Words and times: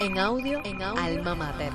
En 0.00 0.16
audio, 0.16 0.60
en 0.64 0.80
audio, 0.80 1.02
Alma 1.02 1.34
Mater. 1.34 1.72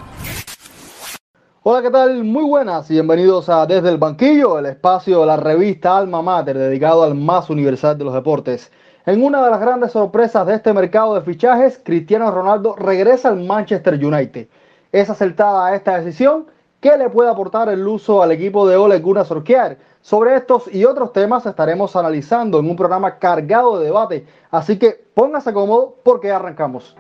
Hola, 1.64 1.82
¿qué 1.82 1.90
tal? 1.90 2.24
Muy 2.24 2.46
buenas 2.46 2.90
y 2.90 2.94
bienvenidos 2.94 3.50
a 3.50 3.66
Desde 3.66 3.90
el 3.90 3.98
Banquillo, 3.98 4.60
el 4.60 4.68
espacio 4.68 5.20
de 5.20 5.26
la 5.26 5.36
revista 5.36 5.98
Alma 5.98 6.22
Mater 6.22 6.58
dedicado 6.58 7.04
al 7.04 7.16
más 7.16 7.50
universal 7.50 7.98
de 7.98 8.06
los 8.06 8.14
deportes. 8.14 8.72
En 9.06 9.22
una 9.22 9.44
de 9.44 9.52
las 9.52 9.60
grandes 9.60 9.92
sorpresas 9.92 10.48
de 10.48 10.56
este 10.56 10.72
mercado 10.72 11.16
de 11.16 11.22
fichajes, 11.22 11.82
Cristiano 11.84 12.32
Ronaldo 12.32 12.78
regresa 12.78 13.28
al 13.28 13.44
Manchester 13.44 13.96
United. 13.96 14.48
¿Es 14.94 15.10
acertada 15.10 15.76
esta 15.76 16.00
decisión? 16.00 16.46
¿Qué 16.80 16.96
le 16.98 17.10
puede 17.10 17.30
aportar 17.30 17.68
el 17.68 17.86
uso 17.86 18.24
al 18.24 18.32
equipo 18.32 18.66
de 18.66 18.78
Ole 18.78 19.00
Gunnar 19.00 19.26
Solskjaer? 19.26 19.78
Sobre 20.02 20.36
estos 20.36 20.74
y 20.74 20.86
otros 20.86 21.12
temas 21.12 21.46
estaremos 21.46 21.94
analizando 21.98 22.60
en 22.60 22.70
un 22.70 22.78
programa 22.78 23.20
cargado 23.20 23.80
de 23.80 23.86
debate, 23.86 24.26
así 24.50 24.80
que 24.80 25.04
póngase 25.14 25.52
cómodo 25.52 25.96
porque 26.04 26.32
arrancamos. 26.32 26.96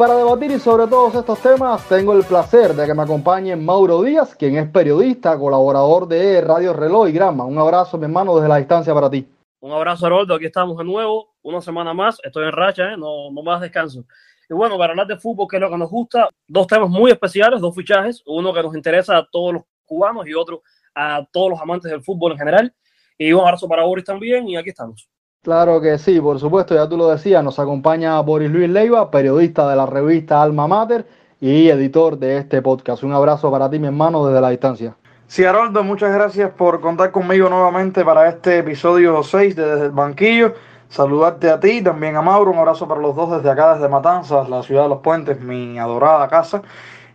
Para 0.00 0.16
debatir 0.16 0.50
y 0.52 0.58
sobre 0.58 0.86
todos 0.86 1.14
estos 1.14 1.38
temas, 1.40 1.86
tengo 1.86 2.14
el 2.14 2.24
placer 2.24 2.72
de 2.72 2.86
que 2.86 2.94
me 2.94 3.02
acompañe 3.02 3.54
Mauro 3.54 4.00
Díaz, 4.00 4.34
quien 4.34 4.56
es 4.56 4.66
periodista, 4.70 5.38
colaborador 5.38 6.08
de 6.08 6.40
Radio 6.40 6.72
Reloj 6.72 7.10
y 7.10 7.12
Grama. 7.12 7.44
Un 7.44 7.58
abrazo, 7.58 7.98
mi 7.98 8.04
hermano, 8.06 8.34
desde 8.34 8.48
la 8.48 8.56
distancia 8.56 8.94
para 8.94 9.10
ti. 9.10 9.28
Un 9.60 9.72
abrazo, 9.72 10.06
Aroldo. 10.06 10.34
Aquí 10.34 10.46
estamos 10.46 10.78
de 10.78 10.84
nuevo, 10.84 11.34
una 11.42 11.60
semana 11.60 11.92
más. 11.92 12.16
Estoy 12.24 12.46
en 12.46 12.52
racha, 12.52 12.94
¿eh? 12.94 12.96
no, 12.96 13.30
no 13.30 13.42
más 13.42 13.60
descanso. 13.60 14.06
Y 14.48 14.54
bueno, 14.54 14.78
para 14.78 14.94
hablar 14.94 15.06
de 15.06 15.18
fútbol, 15.18 15.46
que 15.46 15.56
es 15.56 15.60
lo 15.60 15.68
que 15.68 15.76
nos 15.76 15.90
gusta, 15.90 16.30
dos 16.48 16.66
temas 16.66 16.88
muy 16.88 17.10
especiales, 17.10 17.60
dos 17.60 17.74
fichajes. 17.74 18.22
Uno 18.24 18.54
que 18.54 18.62
nos 18.62 18.74
interesa 18.74 19.18
a 19.18 19.28
todos 19.30 19.52
los 19.52 19.64
cubanos 19.84 20.26
y 20.26 20.32
otro 20.32 20.62
a 20.94 21.26
todos 21.30 21.50
los 21.50 21.60
amantes 21.60 21.90
del 21.90 22.02
fútbol 22.02 22.32
en 22.32 22.38
general. 22.38 22.74
Y 23.18 23.34
un 23.34 23.42
abrazo 23.42 23.68
para 23.68 23.84
Boris 23.84 24.06
también. 24.06 24.48
Y 24.48 24.56
aquí 24.56 24.70
estamos. 24.70 25.10
Claro 25.42 25.80
que 25.80 25.96
sí, 25.96 26.20
por 26.20 26.38
supuesto, 26.38 26.74
ya 26.74 26.86
tú 26.86 26.98
lo 26.98 27.08
decías, 27.08 27.42
nos 27.42 27.58
acompaña 27.58 28.20
Boris 28.20 28.50
Luis 28.50 28.68
Leiva, 28.68 29.10
periodista 29.10 29.70
de 29.70 29.74
la 29.74 29.86
revista 29.86 30.42
Alma 30.42 30.68
Mater 30.68 31.06
y 31.40 31.70
editor 31.70 32.18
de 32.18 32.36
este 32.36 32.60
podcast. 32.60 33.02
Un 33.04 33.14
abrazo 33.14 33.50
para 33.50 33.70
ti, 33.70 33.78
mi 33.78 33.86
hermano, 33.86 34.26
desde 34.26 34.38
la 34.42 34.50
distancia. 34.50 34.96
Sí, 35.28 35.42
Haroldo, 35.42 35.82
muchas 35.82 36.12
gracias 36.12 36.50
por 36.50 36.82
contar 36.82 37.10
conmigo 37.10 37.48
nuevamente 37.48 38.04
para 38.04 38.28
este 38.28 38.58
episodio 38.58 39.22
6 39.22 39.56
de 39.56 39.64
Desde 39.64 39.86
el 39.86 39.92
Banquillo. 39.92 40.52
Saludarte 40.90 41.48
a 41.48 41.58
ti, 41.58 41.80
también 41.80 42.16
a 42.16 42.20
Mauro, 42.20 42.50
un 42.50 42.58
abrazo 42.58 42.86
para 42.86 43.00
los 43.00 43.16
dos 43.16 43.30
desde 43.30 43.48
acá, 43.48 43.72
desde 43.72 43.88
Matanzas, 43.88 44.46
la 44.46 44.62
ciudad 44.62 44.82
de 44.82 44.88
los 44.90 44.98
puentes, 44.98 45.40
mi 45.40 45.78
adorada 45.78 46.28
casa. 46.28 46.60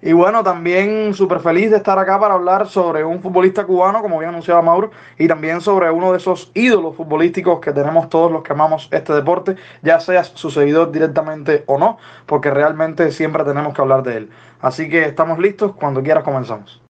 Y 0.05 0.13
bueno, 0.13 0.43
también 0.43 1.15
súper 1.15 1.39
feliz 1.39 1.71
de 1.71 1.77
estar 1.77 1.97
acá 1.97 2.19
para 2.19 2.35
hablar 2.35 2.67
sobre 2.67 3.03
un 3.03 3.23
futbolista 3.23 3.65
cubano, 3.65 4.03
como 4.03 4.19
bien 4.19 4.29
anunciaba 4.29 4.61
Mauro, 4.61 4.91
y 5.17 5.27
también 5.27 5.61
sobre 5.61 5.89
uno 5.89 6.11
de 6.11 6.19
esos 6.19 6.51
ídolos 6.53 6.95
futbolísticos 6.95 7.59
que 7.59 7.71
tenemos 7.71 8.07
todos 8.07 8.31
los 8.31 8.43
que 8.43 8.53
amamos 8.53 8.87
este 8.91 9.13
deporte, 9.13 9.55
ya 9.81 9.99
seas 9.99 10.31
su 10.35 10.51
seguidor 10.51 10.91
directamente 10.91 11.63
o 11.65 11.79
no, 11.79 11.97
porque 12.27 12.51
realmente 12.51 13.11
siempre 13.11 13.43
tenemos 13.45 13.73
que 13.73 13.81
hablar 13.81 14.03
de 14.03 14.17
él. 14.17 14.29
Así 14.61 14.91
que 14.91 15.05
estamos 15.05 15.39
listos, 15.39 15.71
cuando 15.75 16.03
quieras 16.03 16.23
comenzamos. 16.23 16.83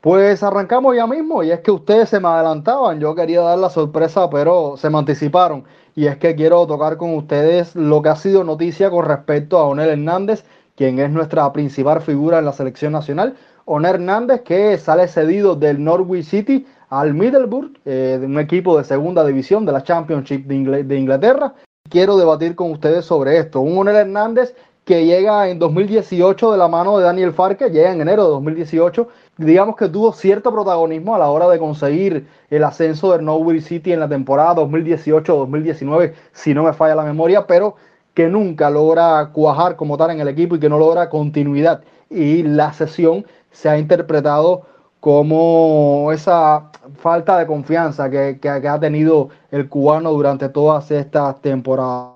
Pues 0.00 0.44
arrancamos 0.44 0.94
ya 0.94 1.08
mismo, 1.08 1.42
y 1.42 1.50
es 1.50 1.58
que 1.62 1.72
ustedes 1.72 2.08
se 2.08 2.20
me 2.20 2.28
adelantaban, 2.28 3.00
yo 3.00 3.16
quería 3.16 3.40
dar 3.40 3.58
la 3.58 3.70
sorpresa, 3.70 4.30
pero 4.30 4.76
se 4.76 4.88
me 4.90 4.98
anticiparon, 4.98 5.64
y 5.96 6.06
es 6.06 6.18
que 6.18 6.36
quiero 6.36 6.64
tocar 6.68 6.98
con 6.98 7.16
ustedes 7.16 7.74
lo 7.74 8.00
que 8.00 8.10
ha 8.10 8.16
sido 8.16 8.44
noticia 8.44 8.90
con 8.90 9.06
respecto 9.06 9.58
a 9.58 9.64
Onel 9.64 9.90
Hernández 9.90 10.44
quien 10.80 10.98
es 10.98 11.10
nuestra 11.10 11.52
principal 11.52 12.00
figura 12.00 12.38
en 12.38 12.46
la 12.46 12.54
selección 12.54 12.92
nacional. 12.92 13.36
Oner 13.66 13.96
Hernández, 13.96 14.40
que 14.40 14.78
sale 14.78 15.08
cedido 15.08 15.54
del 15.54 15.84
Norwich 15.84 16.24
City 16.24 16.66
al 16.88 17.12
Middlesbrough, 17.12 17.76
eh, 17.84 18.18
un 18.24 18.38
equipo 18.38 18.78
de 18.78 18.84
segunda 18.84 19.22
división 19.26 19.66
de 19.66 19.72
la 19.72 19.82
Championship 19.82 20.46
de, 20.46 20.96
Inglaterra. 20.96 21.52
Quiero 21.90 22.16
debatir 22.16 22.54
con 22.54 22.70
ustedes 22.70 23.04
sobre 23.04 23.36
esto. 23.36 23.60
Un 23.60 23.76
Oner 23.76 23.94
Hernández 23.94 24.54
que 24.86 25.04
llega 25.04 25.50
en 25.50 25.58
2018 25.58 26.50
de 26.50 26.56
la 26.56 26.66
mano 26.66 26.96
de 26.96 27.04
Daniel 27.04 27.34
Farque, 27.34 27.68
llega 27.68 27.92
en 27.92 28.00
enero 28.00 28.24
de 28.24 28.30
2018, 28.30 29.06
digamos 29.36 29.76
que 29.76 29.86
tuvo 29.86 30.14
cierto 30.14 30.50
protagonismo 30.50 31.14
a 31.14 31.18
la 31.18 31.28
hora 31.28 31.46
de 31.50 31.58
conseguir 31.58 32.26
el 32.48 32.64
ascenso 32.64 33.12
del 33.12 33.26
Norwich 33.26 33.64
City 33.64 33.92
en 33.92 34.00
la 34.00 34.08
temporada 34.08 34.54
2018-2019, 34.54 36.14
si 36.32 36.54
no 36.54 36.62
me 36.62 36.72
falla 36.72 36.94
la 36.94 37.04
memoria, 37.04 37.46
pero 37.46 37.76
que 38.20 38.28
nunca 38.28 38.68
logra 38.68 39.30
cuajar 39.32 39.76
como 39.76 39.96
tal 39.96 40.10
en 40.10 40.20
el 40.20 40.28
equipo 40.28 40.54
y 40.54 40.60
que 40.60 40.68
no 40.68 40.78
logra 40.78 41.08
continuidad. 41.08 41.82
Y 42.10 42.42
la 42.42 42.70
sesión 42.74 43.24
se 43.50 43.70
ha 43.70 43.78
interpretado 43.78 44.66
como 45.00 46.10
esa 46.12 46.70
falta 46.98 47.38
de 47.38 47.46
confianza 47.46 48.10
que, 48.10 48.38
ha 48.46 48.78
tenido 48.78 49.30
el 49.50 49.70
cubano 49.70 50.12
durante 50.12 50.50
todas 50.50 50.90
estas 50.90 51.40
temporadas. 51.40 52.10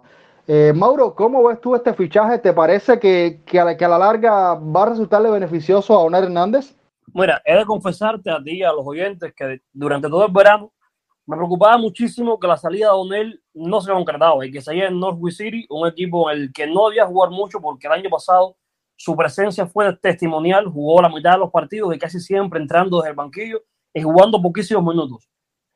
Eh, 0.46 0.74
Mauro, 0.76 1.14
¿cómo 1.14 1.42
ves 1.44 1.58
tú 1.62 1.74
este 1.74 1.94
fichaje? 1.94 2.36
¿Te 2.36 2.52
parece 2.52 2.98
que, 2.98 3.40
que, 3.46 3.58
a 3.58 3.64
la, 3.64 3.74
que 3.78 3.86
a 3.86 3.88
la 3.88 3.98
larga 3.98 4.56
va 4.56 4.82
a 4.82 4.90
resultarle 4.90 5.30
beneficioso 5.30 5.94
a 5.94 6.02
Oner 6.02 6.24
Hernández? 6.24 6.76
Mira, 7.14 7.40
he 7.46 7.56
de 7.56 7.64
confesarte 7.64 8.30
a 8.30 8.42
ti 8.42 8.62
a 8.62 8.74
los 8.74 8.86
oyentes 8.86 9.32
que 9.34 9.62
durante 9.72 10.10
todo 10.10 10.26
el 10.26 10.32
verano 10.32 10.70
me 11.26 11.36
preocupaba 11.36 11.78
muchísimo 11.78 12.38
que 12.38 12.46
la 12.46 12.56
salida 12.56 12.88
de 12.88 12.92
O'Neill 12.92 13.42
no 13.54 13.80
se 13.80 13.90
concretaba 13.90 14.44
y 14.44 14.50
que 14.50 14.60
seguía 14.60 14.88
en 14.88 15.00
Northwich 15.00 15.36
City, 15.36 15.66
un 15.70 15.88
equipo 15.88 16.30
en 16.30 16.38
el 16.38 16.52
que 16.52 16.66
no 16.66 16.86
había 16.86 17.06
jugar 17.06 17.30
mucho 17.30 17.60
porque 17.60 17.86
el 17.86 17.94
año 17.94 18.10
pasado 18.10 18.56
su 18.96 19.16
presencia 19.16 19.66
fue 19.66 19.96
testimonial, 19.96 20.66
jugó 20.66 21.00
la 21.00 21.08
mitad 21.08 21.32
de 21.32 21.38
los 21.38 21.50
partidos 21.50 21.94
y 21.94 21.98
casi 21.98 22.20
siempre 22.20 22.60
entrando 22.60 22.98
desde 22.98 23.10
el 23.10 23.16
banquillo 23.16 23.62
y 23.92 24.02
jugando 24.02 24.40
poquísimos 24.40 24.84
minutos. 24.84 25.28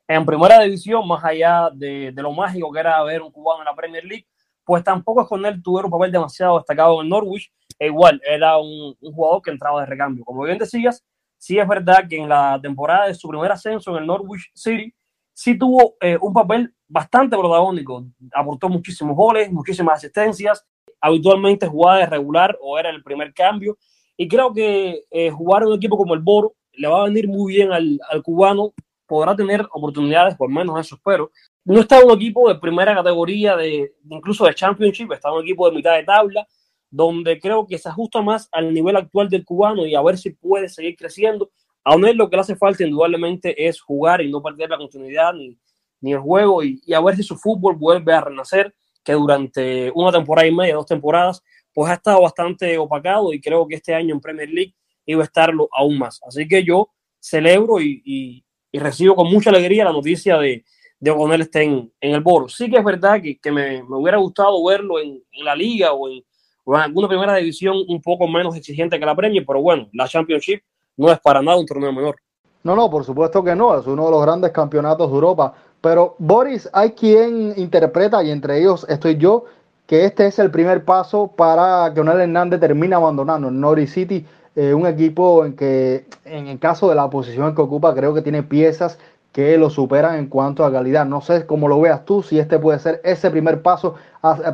En 0.07 0.25
primera 0.25 0.59
división, 0.61 1.07
más 1.07 1.23
allá 1.23 1.69
de, 1.73 2.13
lo 2.15 2.31
mágico 2.31 2.71
que 2.71 2.79
era 2.79 3.01
ver 3.03 3.21
un 3.21 3.31
cubano 3.31 3.61
en 3.61 3.65
la 3.65 3.75
Premier 3.75 4.03
League, 4.05 4.27
pues 4.63 4.83
tampoco 4.83 5.21
es 5.21 5.27
con 5.27 5.45
él 5.45 5.61
tuvieron 5.63 5.91
un 5.91 5.99
papel 5.99 6.11
demasiado 6.11 6.57
destacado 6.57 7.01
en 7.01 7.09
Norwich, 7.09 7.51
e 7.77 7.87
igual 7.87 8.21
era 8.23 8.57
un, 8.57 8.95
un 8.99 9.13
jugador 9.13 9.41
que 9.41 9.51
entraba 9.51 9.81
de 9.81 9.87
recambio. 9.87 10.23
Como 10.23 10.43
bien 10.43 10.57
decías, 10.57 11.03
sí 11.37 11.57
es 11.57 11.67
verdad 11.67 12.07
que 12.07 12.17
en 12.17 12.29
la 12.29 12.59
temporada 12.61 13.07
de 13.07 13.15
su 13.15 13.27
primer 13.27 13.51
ascenso 13.51 13.91
en 13.91 13.97
el 13.97 14.07
Norwich 14.07 14.51
City, 14.53 14.93
sí 15.39 15.57
tuvo 15.57 15.95
eh, 16.01 16.17
un 16.19 16.33
papel 16.33 16.73
bastante 16.85 17.37
protagónico. 17.37 18.05
Aportó 18.33 18.67
muchísimos 18.67 19.15
goles, 19.15 19.49
muchísimas 19.49 19.99
asistencias. 19.99 20.65
Habitualmente 20.99 21.65
jugaba 21.65 21.99
de 21.99 22.07
regular 22.07 22.57
o 22.61 22.77
era 22.77 22.89
el 22.89 23.01
primer 23.01 23.33
cambio. 23.33 23.77
Y 24.17 24.27
creo 24.27 24.53
que 24.53 25.05
eh, 25.09 25.31
jugar 25.31 25.65
un 25.65 25.75
equipo 25.75 25.95
como 25.95 26.13
el 26.13 26.19
Boro 26.19 26.55
le 26.73 26.89
va 26.89 27.03
a 27.03 27.05
venir 27.05 27.29
muy 27.29 27.53
bien 27.53 27.71
al, 27.71 28.01
al 28.09 28.21
cubano. 28.21 28.73
Podrá 29.07 29.33
tener 29.33 29.65
oportunidades, 29.71 30.35
por 30.35 30.49
menos 30.49 30.77
eso 30.77 30.95
espero. 30.95 31.31
No 31.63 31.79
está 31.79 32.03
un 32.03 32.11
equipo 32.11 32.49
de 32.49 32.59
primera 32.59 32.93
categoría, 32.93 33.55
de, 33.55 33.93
incluso 34.09 34.43
de 34.43 34.53
Championship, 34.53 35.09
está 35.13 35.31
un 35.31 35.43
equipo 35.43 35.69
de 35.69 35.75
mitad 35.77 35.95
de 35.95 36.03
tabla, 36.03 36.45
donde 36.89 37.39
creo 37.39 37.65
que 37.65 37.77
se 37.77 37.87
ajusta 37.87 38.21
más 38.21 38.49
al 38.51 38.73
nivel 38.73 38.97
actual 38.97 39.29
del 39.29 39.45
cubano 39.45 39.85
y 39.85 39.95
a 39.95 40.01
ver 40.01 40.17
si 40.17 40.31
puede 40.31 40.67
seguir 40.67 40.97
creciendo 40.97 41.49
a 41.83 41.95
él 41.95 42.17
lo 42.17 42.29
que 42.29 42.35
le 42.35 42.41
hace 42.41 42.55
falta 42.55 42.83
indudablemente 42.83 43.67
es 43.67 43.81
jugar 43.81 44.21
y 44.21 44.29
no 44.29 44.41
perder 44.41 44.69
la 44.69 44.77
continuidad 44.77 45.33
ni, 45.33 45.57
el 46.01 46.19
juego 46.19 46.63
y, 46.63 46.81
a 46.93 47.01
ver 47.01 47.15
si 47.15 47.23
su 47.23 47.35
fútbol 47.35 47.75
vuelve 47.75 48.13
a 48.13 48.21
renacer, 48.21 48.73
que 49.03 49.13
durante 49.13 49.91
una 49.93 50.11
temporada 50.11 50.47
y 50.47 50.55
media, 50.55 50.75
dos 50.75 50.85
temporadas, 50.85 51.43
pues 51.73 51.91
ha 51.91 51.95
estado 51.95 52.21
bastante 52.21 52.77
opacado 52.77 53.33
y 53.33 53.41
creo 53.41 53.67
que 53.67 53.75
este 53.75 53.93
año 53.93 54.13
en 54.13 54.21
Premier 54.21 54.49
League 54.49 54.75
iba 55.05 55.21
a 55.21 55.25
estarlo 55.25 55.67
aún 55.71 55.97
más. 55.97 56.21
Así 56.25 56.47
que 56.47 56.63
yo 56.63 56.89
celebro 57.19 57.81
y, 57.81 58.43
recibo 58.71 59.15
con 59.15 59.29
mucha 59.31 59.49
alegría 59.49 59.83
la 59.83 59.91
noticia 59.91 60.37
de, 60.37 60.63
de 60.99 61.11
O'Connell 61.11 61.41
esté 61.41 61.63
en, 61.63 61.91
el 61.99 62.21
Boro. 62.21 62.47
Sí 62.47 62.69
que 62.69 62.77
es 62.77 62.83
verdad 62.83 63.21
que, 63.21 63.51
me, 63.51 63.81
hubiera 63.83 64.17
gustado 64.17 64.63
verlo 64.63 64.99
en, 64.99 65.21
en 65.31 65.45
la 65.45 65.55
liga 65.55 65.91
o 65.91 66.09
en, 66.09 66.23
o 66.63 66.75
en, 66.75 66.81
alguna 66.81 67.07
primera 67.07 67.35
división 67.35 67.77
un 67.87 68.01
poco 68.01 68.27
menos 68.27 68.55
exigente 68.55 68.99
que 68.99 69.05
la 69.05 69.15
Premier, 69.15 69.43
pero 69.45 69.61
bueno, 69.61 69.89
la 69.91 70.07
Championship 70.07 70.61
no 70.99 71.09
es 71.09 71.19
para 71.21 71.41
nada 71.41 71.57
un 71.57 71.65
torneo 71.65 71.93
menor. 71.93 72.17
No, 72.61 72.75
no, 72.75 72.89
por 72.89 73.05
supuesto 73.05 73.41
que 73.41 73.55
no, 73.55 73.79
es 73.79 73.87
uno 73.87 74.05
de 74.05 74.11
los 74.11 74.21
grandes 74.21 74.51
campeonatos 74.51 75.09
de 75.09 75.15
Europa. 75.15 75.53
Pero 75.79 76.15
Boris, 76.19 76.69
hay 76.73 76.91
quien 76.91 77.53
interpreta, 77.55 78.21
y 78.21 78.31
entre 78.31 78.59
ellos 78.59 78.85
estoy 78.89 79.15
yo, 79.15 79.45
que 79.87 80.03
este 80.03 80.27
es 80.27 80.39
el 80.39 80.51
primer 80.51 80.83
paso 80.83 81.27
para 81.27 81.93
que 81.93 82.01
Onel 82.01 82.19
Hernández 82.19 82.59
termine 82.59 82.95
abandonando 82.95 83.49
Norwich 83.49 83.89
City, 83.89 84.25
eh, 84.57 84.73
un 84.73 84.85
equipo 84.85 85.45
en 85.45 85.55
que, 85.55 86.05
en 86.25 86.47
el 86.47 86.59
caso 86.59 86.89
de 86.89 86.95
la 86.95 87.09
posición 87.09 87.55
que 87.55 87.61
ocupa, 87.61 87.95
creo 87.95 88.13
que 88.13 88.21
tiene 88.21 88.43
piezas 88.43 88.99
que 89.31 89.57
lo 89.57 89.69
superan 89.69 90.15
en 90.15 90.27
cuanto 90.27 90.65
a 90.65 90.71
calidad. 90.71 91.05
No 91.05 91.21
sé 91.21 91.45
cómo 91.45 91.69
lo 91.69 91.79
veas 91.79 92.03
tú, 92.03 92.23
si 92.23 92.39
este 92.39 92.59
puede 92.59 92.77
ser 92.79 92.99
ese 93.05 93.31
primer 93.31 93.61
paso 93.61 93.95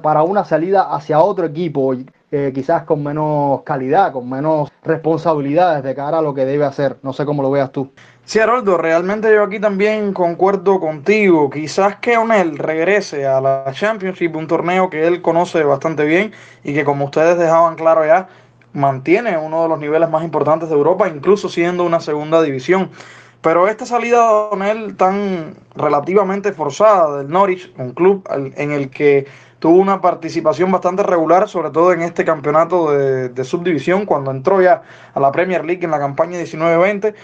para 0.04 0.22
una 0.22 0.46
salida 0.46 0.94
hacia 0.94 1.20
otro 1.20 1.48
equipo 1.48 1.96
quizás 2.54 2.84
con 2.84 3.04
menos 3.04 3.62
calidad, 3.64 4.12
con 4.12 4.30
menos 4.30 4.72
responsabilidades 4.84 5.84
de 5.84 5.96
cara 5.96 6.20
a 6.20 6.22
lo 6.22 6.34
que 6.34 6.46
debe 6.46 6.66
hacer. 6.66 6.98
No 7.04 7.14
sé 7.14 7.26
cómo 7.26 7.42
lo 7.42 7.52
veas 7.52 7.72
tú. 7.72 7.92
Sí, 8.26 8.40
Haroldo, 8.40 8.78
realmente 8.78 9.32
yo 9.34 9.44
aquí 9.44 9.60
también 9.60 10.12
concuerdo 10.12 10.80
contigo. 10.80 11.50
Quizás 11.50 11.98
que 11.98 12.18
Onel 12.18 12.58
regrese 12.58 13.28
a 13.28 13.40
la 13.40 13.66
Championship, 13.72 14.36
un 14.36 14.48
torneo 14.48 14.90
que 14.90 15.06
él 15.06 15.22
conoce 15.22 15.64
bastante 15.64 16.06
bien 16.06 16.32
y 16.64 16.74
que 16.74 16.84
como 16.84 17.06
ustedes 17.06 17.38
dejaban 17.38 17.76
claro 17.76 18.06
ya, 18.06 18.28
mantiene 18.74 19.38
uno 19.38 19.64
de 19.64 19.70
los 19.70 19.80
niveles 19.80 20.10
más 20.10 20.24
importantes 20.24 20.70
de 20.70 20.76
Europa, 20.76 21.08
incluso 21.08 21.50
siendo 21.50 21.84
una 21.84 22.00
segunda 22.00 22.42
división. 22.42 22.90
Pero 23.42 23.68
esta 23.68 23.86
salida 23.86 24.26
de 24.26 24.34
Onel 24.52 24.96
tan 24.98 25.54
relativamente 25.76 26.52
forzada 26.52 27.18
del 27.18 27.30
Norwich, 27.30 27.72
un 27.78 27.92
club 27.92 28.28
en 28.32 28.72
el 28.72 28.90
que 28.90 29.28
tuvo 29.66 29.80
una 29.80 30.00
participación 30.00 30.72
bastante 30.72 31.02
regular, 31.02 31.50
sobre 31.50 31.72
todo 31.72 31.92
en 31.92 32.04
este 32.04 32.24
campeonato 32.24 32.92
de, 32.92 33.44
subdivisión, 33.44 34.06
cuando 34.06 34.30
entró 34.30 34.62
ya 34.62 34.84
a 35.12 35.20
la 35.20 35.32
Premier 35.32 35.66
League 35.66 35.84
en 35.84 35.90
la 35.90 35.98
campaña 35.98 36.40
19-20, 36.40 37.16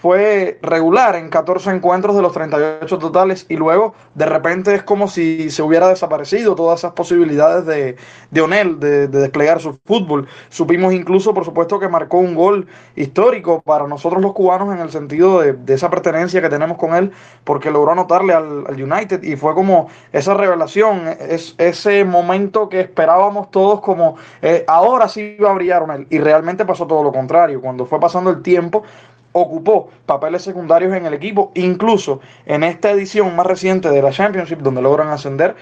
fue 0.00 0.58
regular 0.62 1.14
en 1.16 1.28
14 1.28 1.70
encuentros 1.70 2.16
de 2.16 2.22
los 2.22 2.32
38 2.32 2.98
totales 2.98 3.44
y 3.50 3.56
luego 3.56 3.94
de 4.14 4.24
repente 4.24 4.74
es 4.74 4.82
como 4.82 5.08
si 5.08 5.50
se 5.50 5.62
hubiera 5.62 5.88
desaparecido 5.88 6.54
todas 6.54 6.80
esas 6.80 6.92
posibilidades 6.92 7.66
de, 7.66 7.96
de 8.30 8.40
Onel 8.40 8.80
de, 8.80 9.08
desplegar 9.08 9.60
su 9.60 9.78
fútbol. 9.84 10.26
Supimos 10.48 10.94
incluso, 10.94 11.34
por 11.34 11.44
supuesto, 11.44 11.78
que 11.78 11.88
marcó 11.88 12.16
un 12.16 12.34
gol 12.34 12.66
histórico 12.96 13.60
para 13.60 13.86
nosotros 13.86 14.22
los 14.22 14.32
cubanos 14.32 14.74
en 14.74 14.80
el 14.80 14.90
sentido 14.90 15.40
de, 15.40 15.74
esa 15.74 15.90
pertenencia 15.90 16.40
que 16.40 16.48
tenemos 16.48 16.78
con 16.78 16.94
él 16.94 17.12
porque 17.44 17.70
logró 17.70 17.92
anotarle 17.92 18.32
al, 18.32 18.64
United 18.70 19.22
y 19.22 19.36
fue 19.36 19.54
como 19.54 19.88
esa 20.12 20.32
revelación, 20.32 21.02
es, 21.20 21.54
ese 21.58 22.04
momento 22.04 22.68
que 22.68 22.80
esperábamos 22.80 23.50
todos 23.50 23.80
como 23.80 24.16
eh, 24.40 24.64
ahora 24.66 25.08
sí 25.08 25.36
va 25.36 25.50
a 25.50 25.54
brillar 25.54 25.82
Onel 25.82 26.06
y 26.08 26.18
realmente 26.18 26.64
pasó 26.64 26.86
todo 26.86 27.02
lo 27.02 27.12
contrario. 27.12 27.60
Cuando 27.60 27.84
fue 27.84 28.00
pasando 28.00 28.30
el 28.30 28.42
tiempo 28.42 28.82
ocupó 29.32 29.90
papeles 30.06 30.42
secundarios 30.42 30.94
en 30.94 31.06
el 31.06 31.14
equipo, 31.14 31.52
incluso 31.54 32.20
en 32.46 32.64
esta 32.64 32.90
edición 32.90 33.34
más 33.36 33.46
reciente 33.46 33.90
de 33.90 34.02
la 34.02 34.10
Championship, 34.10 34.58
donde 34.58 34.82
logran 34.82 35.08
ascender, 35.08 35.56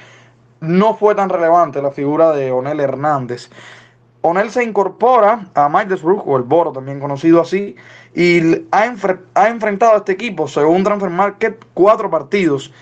no 0.61 0.95
fue 0.95 1.15
tan 1.15 1.29
relevante 1.29 1.83
la 1.83 1.91
figura 1.91 2.33
de 2.33 2.51
Onel 2.51 2.81
Hernández. 2.81 3.51
Onel 4.23 4.51
se 4.51 4.65
incorpora 4.65 5.49
a 5.55 5.69
Middlesbrough, 5.69 6.23
o 6.27 6.37
el 6.37 6.43
Boro 6.43 6.73
también 6.73 6.99
conocido 6.99 7.41
así, 7.41 7.77
y 8.15 8.67
ha, 8.73 8.95
ha 9.35 9.49
enfrentado 9.49 9.95
a 9.95 9.99
este 9.99 10.13
equipo, 10.13 10.49
según 10.49 10.83
Transfer 10.83 11.11
Market, 11.11 11.65
cuatro 11.75 12.11
partidos, 12.11 12.73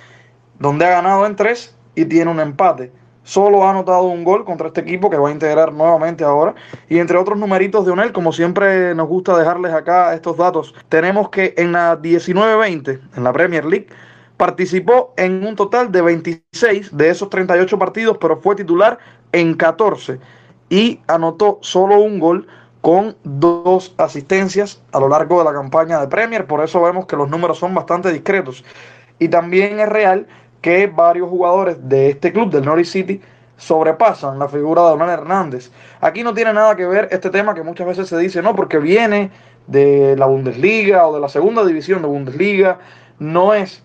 donde 0.58 0.86
ha 0.86 0.90
ganado 0.90 1.26
en 1.26 1.36
tres 1.36 1.76
y 1.94 2.06
tiene 2.06 2.30
un 2.30 2.40
empate 2.40 2.90
solo 3.26 3.64
ha 3.66 3.70
anotado 3.70 4.04
un 4.04 4.22
gol 4.22 4.44
contra 4.44 4.68
este 4.68 4.82
equipo 4.82 5.10
que 5.10 5.16
va 5.16 5.28
a 5.28 5.32
integrar 5.32 5.72
nuevamente 5.72 6.22
ahora. 6.22 6.54
Y 6.88 6.98
entre 7.00 7.18
otros 7.18 7.36
numeritos 7.36 7.84
de 7.84 7.90
Onel, 7.90 8.12
como 8.12 8.32
siempre 8.32 8.94
nos 8.94 9.08
gusta 9.08 9.36
dejarles 9.36 9.74
acá 9.74 10.14
estos 10.14 10.36
datos, 10.36 10.74
tenemos 10.88 11.28
que 11.30 11.52
en 11.56 11.72
la 11.72 12.00
19-20, 12.00 13.00
en 13.16 13.24
la 13.24 13.32
Premier 13.32 13.64
League, 13.64 13.88
participó 14.36 15.12
en 15.16 15.44
un 15.44 15.56
total 15.56 15.90
de 15.90 16.02
26 16.02 16.96
de 16.96 17.10
esos 17.10 17.28
38 17.28 17.78
partidos, 17.78 18.16
pero 18.18 18.40
fue 18.40 18.54
titular 18.54 18.98
en 19.32 19.54
14 19.54 20.20
y 20.68 21.00
anotó 21.08 21.58
solo 21.62 21.98
un 21.98 22.20
gol 22.20 22.46
con 22.80 23.16
dos 23.24 23.92
asistencias 23.96 24.80
a 24.92 25.00
lo 25.00 25.08
largo 25.08 25.38
de 25.38 25.44
la 25.46 25.52
campaña 25.52 25.98
de 25.98 26.06
Premier, 26.06 26.46
por 26.46 26.62
eso 26.62 26.80
vemos 26.80 27.06
que 27.06 27.16
los 27.16 27.28
números 27.28 27.58
son 27.58 27.74
bastante 27.74 28.12
discretos. 28.12 28.64
Y 29.18 29.28
también 29.28 29.80
es 29.80 29.88
real 29.88 30.28
que 30.66 30.88
varios 30.88 31.30
jugadores 31.30 31.76
de 31.88 32.10
este 32.10 32.32
club, 32.32 32.50
del 32.50 32.64
Norwich 32.64 32.88
City, 32.88 33.20
sobrepasan 33.56 34.36
la 34.36 34.48
figura 34.48 34.82
de 34.82 34.88
Donald 34.88 35.12
Hernández. 35.12 35.70
Aquí 36.00 36.24
no 36.24 36.34
tiene 36.34 36.52
nada 36.52 36.74
que 36.74 36.84
ver 36.84 37.06
este 37.12 37.30
tema 37.30 37.54
que 37.54 37.62
muchas 37.62 37.86
veces 37.86 38.08
se 38.08 38.18
dice, 38.18 38.42
no, 38.42 38.56
porque 38.56 38.78
viene 38.78 39.30
de 39.68 40.16
la 40.16 40.26
Bundesliga 40.26 41.06
o 41.06 41.14
de 41.14 41.20
la 41.20 41.28
segunda 41.28 41.64
división 41.64 42.02
de 42.02 42.08
Bundesliga, 42.08 42.80
no 43.20 43.54
es 43.54 43.84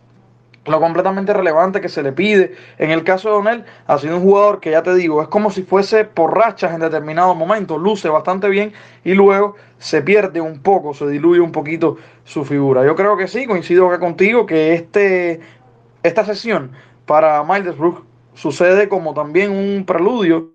lo 0.66 0.80
completamente 0.80 1.33
relevante 1.33 1.81
que 1.81 1.89
se 1.89 2.01
le 2.01 2.13
pide. 2.13 2.56
En 2.80 2.89
el 2.89 3.04
caso 3.04 3.30
de 3.30 3.36
Donel, 3.36 3.66
ha 3.86 4.00
sido 4.00 4.18
un 4.18 4.24
jugador 4.24 4.60
que 4.60 4.72
ya 4.72 4.81
te 4.81 4.95
digo, 4.95 5.22
es 5.22 5.27
como 5.27 5.51
si 5.51 5.62
fuese 5.62 6.06
por 6.06 6.36
rachas 6.36 6.74
en 6.74 6.80
determinados 6.80 7.36
momentos, 7.36 7.80
luce 7.80 8.10
bastante 8.10 8.50
bien 8.50 8.74
y 9.04 9.13
luego 9.13 9.56
se 9.77 10.01
pierde 10.01 10.42
un 10.42 10.63
poco, 10.63 10.95
se 10.95 11.07
diluye 11.07 11.42
un 11.42 11.51
poquito 11.51 11.98
su 12.24 12.44
figura. 12.44 12.84
Yo 12.84 12.95
creo 12.95 13.18
que 13.18 13.27
sí, 13.27 13.45
coincido 13.45 13.86
acá 13.88 14.00
contigo 14.00 14.48
que 14.48 14.74
este 14.74 15.42
esta 16.03 16.25
sesión 16.25 16.71
para 17.06 17.44
Middlesbrough 17.44 18.03
sucede 18.33 18.89
como 18.89 19.13
también 19.13 19.51
un 19.51 19.86
preludio 19.86 20.51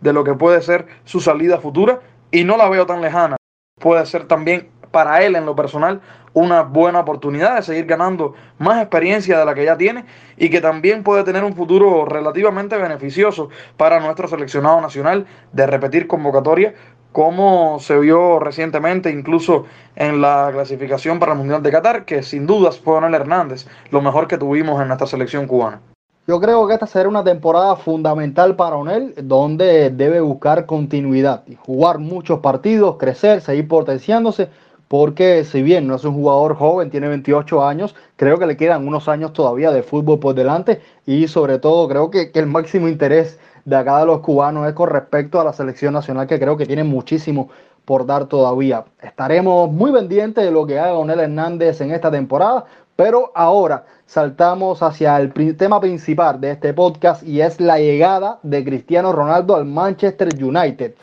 de 0.00 0.12
lo 0.12 0.24
que 0.24 0.34
puede 0.34 0.62
ser 0.62 0.86
su 1.04 1.20
salida 1.20 1.58
futura 1.58 2.00
y 2.30 2.44
no 2.44 2.56
la 2.56 2.68
veo 2.68 2.86
tan 2.86 3.00
lejana. 3.00 3.36
Puede 3.80 4.04
ser 4.06 4.24
también 4.24 4.70
para 4.90 5.22
él 5.22 5.36
en 5.36 5.46
lo 5.46 5.54
personal 5.54 6.00
una 6.32 6.62
buena 6.62 7.00
oportunidad 7.00 7.56
de 7.56 7.62
seguir 7.62 7.86
ganando 7.86 8.34
más 8.58 8.80
experiencia 8.80 9.38
de 9.38 9.44
la 9.44 9.54
que 9.54 9.64
ya 9.64 9.76
tiene 9.76 10.04
y 10.36 10.50
que 10.50 10.60
también 10.60 11.02
puede 11.02 11.24
tener 11.24 11.44
un 11.44 11.54
futuro 11.54 12.04
relativamente 12.04 12.76
beneficioso 12.76 13.50
para 13.76 14.00
nuestro 14.00 14.28
seleccionado 14.28 14.80
nacional 14.80 15.26
de 15.52 15.66
repetir 15.66 16.06
convocatoria 16.06 16.74
como 17.18 17.80
se 17.80 17.98
vio 17.98 18.38
recientemente 18.38 19.10
incluso 19.10 19.64
en 19.96 20.20
la 20.20 20.50
clasificación 20.52 21.18
para 21.18 21.32
el 21.32 21.38
Mundial 21.38 21.64
de 21.64 21.72
Qatar, 21.72 22.04
que 22.04 22.22
sin 22.22 22.46
dudas 22.46 22.78
fue 22.78 22.94
Donel 22.94 23.12
Hernández, 23.12 23.66
lo 23.90 24.00
mejor 24.00 24.28
que 24.28 24.38
tuvimos 24.38 24.80
en 24.80 24.86
nuestra 24.86 25.08
selección 25.08 25.48
cubana. 25.48 25.80
Yo 26.28 26.40
creo 26.40 26.68
que 26.68 26.74
esta 26.74 26.86
será 26.86 27.08
una 27.08 27.24
temporada 27.24 27.74
fundamental 27.74 28.54
para 28.54 28.76
Onel, 28.76 29.14
donde 29.20 29.90
debe 29.90 30.20
buscar 30.20 30.64
continuidad 30.64 31.42
y 31.48 31.56
jugar 31.56 31.98
muchos 31.98 32.38
partidos, 32.38 32.98
crecer, 32.98 33.40
seguir 33.40 33.66
potenciándose, 33.66 34.48
porque 34.88 35.44
si 35.44 35.62
bien 35.62 35.86
no 35.86 35.94
es 35.94 36.04
un 36.04 36.14
jugador 36.14 36.56
joven, 36.56 36.90
tiene 36.90 37.08
28 37.08 37.64
años, 37.64 37.94
creo 38.16 38.38
que 38.38 38.46
le 38.46 38.56
quedan 38.56 38.88
unos 38.88 39.08
años 39.08 39.32
todavía 39.34 39.70
de 39.70 39.82
fútbol 39.82 40.18
por 40.18 40.34
delante 40.34 40.80
y 41.06 41.28
sobre 41.28 41.58
todo 41.58 41.86
creo 41.88 42.10
que, 42.10 42.30
el 42.34 42.46
máximo 42.46 42.88
interés 42.88 43.38
de 43.64 43.76
acá 43.76 44.00
de 44.00 44.06
los 44.06 44.20
cubanos 44.20 44.66
es 44.66 44.72
con 44.72 44.88
respecto 44.88 45.40
a 45.40 45.44
la 45.44 45.52
selección 45.52 45.92
nacional 45.92 46.26
que 46.26 46.38
creo 46.38 46.56
que 46.56 46.64
tiene 46.64 46.84
muchísimo 46.84 47.50
por 47.84 48.06
dar 48.06 48.26
todavía. 48.26 48.84
Estaremos 49.02 49.70
muy 49.70 49.92
pendientes 49.92 50.44
de 50.44 50.50
lo 50.50 50.66
que 50.66 50.78
haga 50.78 50.94
Onel 50.94 51.20
Hernández 51.20 51.80
en 51.80 51.90
esta 51.90 52.10
temporada, 52.10 52.64
pero 52.96 53.30
ahora 53.34 53.84
saltamos 54.06 54.82
hacia 54.82 55.18
el 55.18 55.32
tema 55.56 55.80
principal 55.80 56.40
de 56.40 56.52
este 56.52 56.72
podcast 56.72 57.22
y 57.22 57.42
es 57.42 57.60
la 57.60 57.78
llegada 57.78 58.38
de 58.42 58.64
Cristiano 58.64 59.12
Ronaldo 59.12 59.54
al 59.54 59.66
Manchester 59.66 60.28
United. 60.42 60.94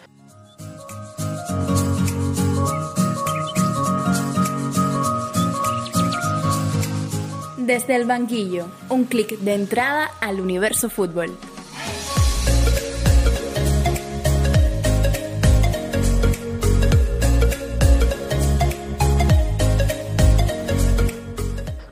Desde 7.66 7.96
el 7.96 8.06
banquillo, 8.06 8.68
un 8.90 9.06
clic 9.06 9.40
de 9.40 9.56
entrada 9.56 10.12
al 10.22 10.40
universo 10.40 10.88
fútbol. 10.88 11.31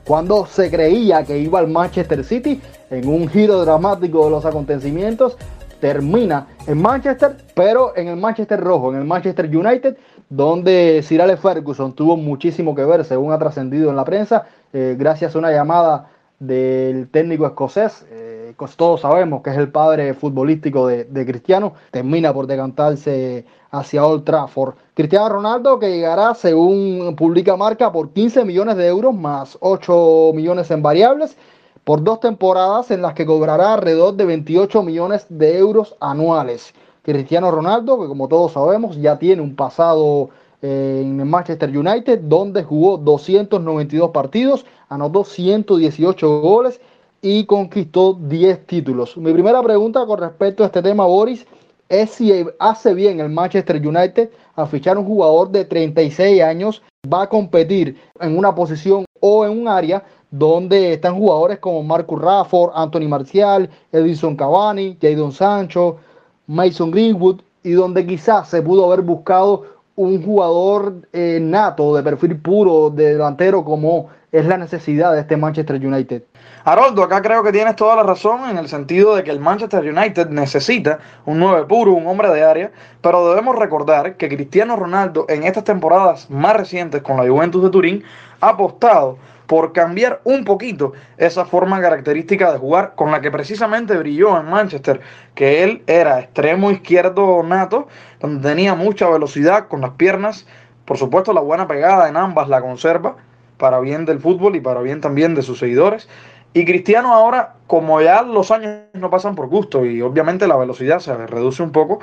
cuando 0.04 0.44
se 0.46 0.70
creía 0.70 1.24
que 1.24 1.38
iba 1.38 1.58
al 1.58 1.66
Manchester 1.66 2.22
City 2.22 2.60
en 2.90 3.08
un 3.08 3.26
giro 3.26 3.64
dramático 3.64 4.26
de 4.26 4.30
los 4.30 4.44
acontecimientos. 4.44 5.36
Termina 5.80 6.46
en 6.66 6.80
Manchester, 6.80 7.36
pero 7.54 7.96
en 7.96 8.08
el 8.08 8.16
Manchester 8.16 8.60
rojo, 8.60 8.92
en 8.92 9.00
el 9.00 9.04
Manchester 9.04 9.46
United, 9.46 9.96
donde 10.28 11.02
Sir 11.02 11.20
Alex 11.20 11.40
Ferguson 11.40 11.94
tuvo 11.94 12.16
muchísimo 12.16 12.74
que 12.74 12.84
ver, 12.84 13.04
según 13.04 13.32
ha 13.32 13.38
trascendido 13.38 13.90
en 13.90 13.96
la 13.96 14.04
prensa, 14.04 14.46
eh, 14.74 14.96
gracias 14.98 15.34
a 15.34 15.38
una 15.38 15.52
llamada 15.52 16.10
del 16.38 17.08
técnico 17.08 17.46
escocés. 17.46 18.04
Eh, 18.10 18.54
todos 18.76 19.00
sabemos 19.00 19.42
que 19.42 19.50
es 19.50 19.56
el 19.56 19.70
padre 19.70 20.14
futbolístico 20.14 20.86
de, 20.86 21.04
de 21.04 21.26
Cristiano, 21.26 21.74
termina 21.90 22.32
por 22.34 22.46
decantarse 22.46 23.46
hacia 23.70 24.04
Old 24.04 24.24
Trafford. 24.24 24.74
Cristiano 24.94 25.28
Ronaldo 25.28 25.78
que 25.78 25.90
llegará, 25.90 26.34
según 26.34 27.14
publica 27.16 27.56
Marca, 27.56 27.90
por 27.90 28.10
15 28.10 28.44
millones 28.44 28.76
de 28.76 28.86
euros 28.88 29.14
más 29.14 29.56
8 29.60 30.32
millones 30.34 30.70
en 30.70 30.82
variables 30.82 31.36
por 31.84 32.02
dos 32.02 32.20
temporadas 32.20 32.90
en 32.90 33.02
las 33.02 33.14
que 33.14 33.26
cobrará 33.26 33.74
alrededor 33.74 34.14
de 34.14 34.24
28 34.24 34.82
millones 34.82 35.26
de 35.28 35.58
euros 35.58 35.94
anuales. 36.00 36.74
Cristiano 37.02 37.50
Ronaldo, 37.50 38.00
que 38.00 38.08
como 38.08 38.28
todos 38.28 38.52
sabemos 38.52 38.96
ya 38.96 39.18
tiene 39.18 39.42
un 39.42 39.54
pasado 39.54 40.30
en 40.66 41.28
Manchester 41.28 41.76
United, 41.76 42.20
donde 42.20 42.62
jugó 42.62 42.96
292 42.96 44.10
partidos, 44.12 44.64
anotó 44.88 45.22
118 45.22 46.40
goles 46.40 46.80
y 47.20 47.44
conquistó 47.44 48.14
10 48.14 48.66
títulos. 48.66 49.14
Mi 49.18 49.32
primera 49.34 49.62
pregunta 49.62 50.06
con 50.06 50.18
respecto 50.18 50.62
a 50.62 50.66
este 50.66 50.80
tema, 50.80 51.04
Boris, 51.04 51.46
es 51.90 52.12
si 52.12 52.32
hace 52.58 52.94
bien 52.94 53.20
el 53.20 53.28
Manchester 53.28 53.76
United 53.76 54.30
a 54.56 54.64
fichar 54.64 54.96
un 54.96 55.04
jugador 55.04 55.50
de 55.50 55.66
36 55.66 56.42
años, 56.42 56.82
va 57.12 57.22
a 57.22 57.28
competir 57.28 58.00
en 58.18 58.38
una 58.38 58.54
posición 58.54 59.04
o 59.20 59.44
en 59.44 59.50
un 59.50 59.68
área 59.68 60.02
donde 60.30 60.94
están 60.94 61.18
jugadores 61.18 61.58
como 61.58 61.82
Marcus 61.82 62.22
Rafford, 62.22 62.72
Anthony 62.74 63.06
Marcial, 63.06 63.68
Edison 63.92 64.34
Cavani, 64.34 64.96
Jadon 64.98 65.30
Sancho, 65.30 65.98
Mason 66.46 66.90
Greenwood, 66.90 67.40
y 67.62 67.72
donde 67.72 68.06
quizás 68.06 68.48
se 68.48 68.62
pudo 68.62 68.84
haber 68.84 69.00
buscado 69.00 69.73
un 69.96 70.22
jugador 70.22 70.94
eh, 71.12 71.38
nato 71.40 71.94
de 71.94 72.02
perfil 72.02 72.36
puro 72.36 72.90
de 72.90 73.12
delantero 73.12 73.64
como 73.64 74.08
es 74.32 74.44
la 74.46 74.58
necesidad 74.58 75.12
de 75.12 75.20
este 75.20 75.36
Manchester 75.36 75.76
United. 75.76 76.24
Haroldo, 76.64 77.04
acá 77.04 77.22
creo 77.22 77.44
que 77.44 77.52
tienes 77.52 77.76
toda 77.76 77.94
la 77.94 78.02
razón 78.02 78.50
en 78.50 78.58
el 78.58 78.68
sentido 78.68 79.14
de 79.14 79.22
que 79.22 79.30
el 79.30 79.38
Manchester 79.38 79.84
United 79.84 80.28
necesita 80.30 80.98
un 81.24 81.38
9 81.38 81.66
puro, 81.66 81.92
un 81.92 82.06
hombre 82.06 82.30
de 82.30 82.42
área, 82.42 82.72
pero 83.00 83.28
debemos 83.28 83.54
recordar 83.56 84.16
que 84.16 84.28
Cristiano 84.28 84.74
Ronaldo 84.74 85.26
en 85.28 85.44
estas 85.44 85.62
temporadas 85.62 86.28
más 86.30 86.56
recientes 86.56 87.02
con 87.02 87.16
la 87.16 87.28
Juventus 87.28 87.62
de 87.62 87.70
Turín 87.70 88.02
ha 88.40 88.48
apostado 88.48 89.18
por 89.46 89.72
cambiar 89.72 90.20
un 90.24 90.44
poquito 90.44 90.92
esa 91.16 91.44
forma 91.44 91.80
característica 91.80 92.52
de 92.52 92.58
jugar 92.58 92.94
con 92.94 93.10
la 93.10 93.20
que 93.20 93.30
precisamente 93.30 93.96
brilló 93.96 94.38
en 94.38 94.46
Manchester, 94.46 95.00
que 95.34 95.62
él 95.62 95.82
era 95.86 96.20
extremo 96.20 96.70
izquierdo 96.70 97.42
nato, 97.42 97.88
donde 98.20 98.48
tenía 98.48 98.74
mucha 98.74 99.08
velocidad 99.08 99.68
con 99.68 99.80
las 99.80 99.90
piernas, 99.90 100.46
por 100.84 100.98
supuesto 100.98 101.32
la 101.32 101.40
buena 101.40 101.66
pegada 101.66 102.08
en 102.08 102.16
ambas 102.16 102.48
la 102.48 102.60
conserva 102.60 103.16
para 103.58 103.80
bien 103.80 104.04
del 104.04 104.20
fútbol 104.20 104.56
y 104.56 104.60
para 104.60 104.80
bien 104.80 105.00
también 105.00 105.34
de 105.34 105.42
sus 105.42 105.58
seguidores. 105.58 106.08
Y 106.52 106.64
Cristiano 106.64 107.12
ahora, 107.12 107.54
como 107.66 108.00
ya 108.00 108.22
los 108.22 108.50
años 108.50 108.82
no 108.92 109.10
pasan 109.10 109.34
por 109.34 109.48
gusto 109.48 109.84
y 109.84 110.00
obviamente 110.02 110.46
la 110.46 110.56
velocidad 110.56 111.00
se 111.00 111.14
reduce 111.26 111.62
un 111.62 111.72
poco, 111.72 111.98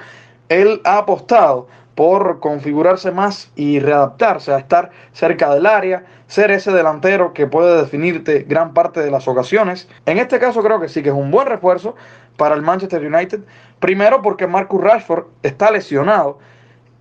él 0.50 0.82
ha 0.84 0.98
apostado 0.98 1.68
por 2.02 2.40
configurarse 2.40 3.12
más 3.12 3.52
y 3.56 3.80
readaptarse 3.80 4.52
a 4.52 4.58
estar 4.58 4.90
cerca 5.12 5.54
del 5.54 5.68
área, 5.68 6.04
ser 6.26 6.50
ese 6.50 6.72
delantero 6.72 7.32
que 7.32 7.46
puede 7.46 7.80
definirte 7.80 8.44
gran 8.50 8.74
parte 8.74 9.02
de 9.02 9.12
las 9.12 9.28
ocasiones. 9.28 9.88
En 10.08 10.18
este 10.18 10.40
caso 10.40 10.64
creo 10.64 10.82
que 10.82 10.90
sí 10.90 11.04
que 11.04 11.10
es 11.10 11.16
un 11.16 11.30
buen 11.30 11.46
refuerzo 11.46 11.94
para 12.38 12.56
el 12.56 12.64
Manchester 12.64 13.06
United. 13.06 13.42
Primero 13.80 14.24
porque 14.24 14.48
Marcus 14.48 14.82
Rashford 14.82 15.26
está 15.44 15.70
lesionado 15.70 16.40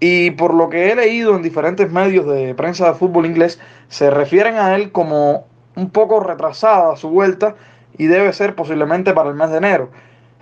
y 0.00 0.32
por 0.32 0.52
lo 0.52 0.68
que 0.68 0.92
he 0.92 0.94
leído 0.94 1.34
en 1.34 1.40
diferentes 1.40 1.90
medios 1.90 2.26
de 2.26 2.54
prensa 2.54 2.88
de 2.88 2.98
fútbol 2.98 3.24
inglés, 3.24 3.58
se 3.88 4.10
refieren 4.10 4.56
a 4.56 4.76
él 4.76 4.92
como 4.92 5.46
un 5.76 5.88
poco 5.88 6.20
retrasada 6.20 6.94
su 6.96 7.08
vuelta 7.08 7.54
y 7.96 8.04
debe 8.04 8.34
ser 8.34 8.54
posiblemente 8.54 9.14
para 9.14 9.30
el 9.30 9.34
mes 9.34 9.48
de 9.48 9.56
enero. 9.56 9.88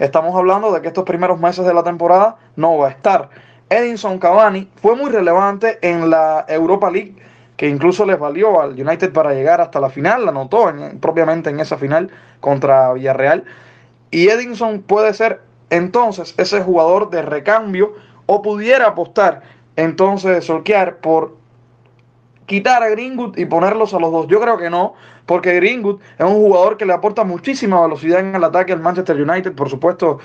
Estamos 0.00 0.34
hablando 0.34 0.72
de 0.72 0.80
que 0.80 0.88
estos 0.88 1.04
primeros 1.04 1.38
meses 1.38 1.64
de 1.64 1.74
la 1.74 1.84
temporada 1.84 2.38
no 2.56 2.76
va 2.76 2.88
a 2.88 2.90
estar. 2.90 3.30
Edinson 3.70 4.18
Cavani 4.18 4.68
fue 4.80 4.96
muy 4.96 5.10
relevante 5.10 5.78
en 5.82 6.10
la 6.10 6.44
Europa 6.48 6.90
League, 6.90 7.16
que 7.56 7.68
incluso 7.68 8.06
les 8.06 8.18
valió 8.18 8.60
al 8.60 8.72
United 8.72 9.12
para 9.12 9.34
llegar 9.34 9.60
hasta 9.60 9.80
la 9.80 9.90
final, 9.90 10.24
la 10.24 10.30
anotó 10.30 10.72
propiamente 11.00 11.50
en 11.50 11.60
esa 11.60 11.76
final 11.76 12.10
contra 12.40 12.92
Villarreal. 12.92 13.44
Y 14.10 14.28
Edinson 14.28 14.82
puede 14.82 15.12
ser 15.12 15.42
entonces 15.70 16.34
ese 16.38 16.62
jugador 16.62 17.10
de 17.10 17.22
recambio 17.22 17.94
o 18.26 18.42
pudiera 18.42 18.88
apostar 18.88 19.42
entonces 19.76 20.44
Solskjaer 20.44 20.98
por 20.98 21.36
quitar 22.46 22.82
a 22.82 22.88
Greenwood 22.88 23.36
y 23.36 23.44
ponerlos 23.44 23.92
a 23.94 24.00
los 24.00 24.10
dos. 24.10 24.26
Yo 24.28 24.40
creo 24.40 24.56
que 24.56 24.70
no, 24.70 24.94
porque 25.26 25.54
Greenwood 25.54 26.00
es 26.18 26.24
un 26.24 26.34
jugador 26.34 26.78
que 26.78 26.86
le 26.86 26.94
aporta 26.94 27.22
muchísima 27.22 27.80
velocidad 27.82 28.20
en 28.20 28.34
el 28.34 28.42
ataque 28.42 28.72
al 28.72 28.80
Manchester 28.80 29.20
United, 29.20 29.54
por 29.54 29.68
supuesto 29.68 30.18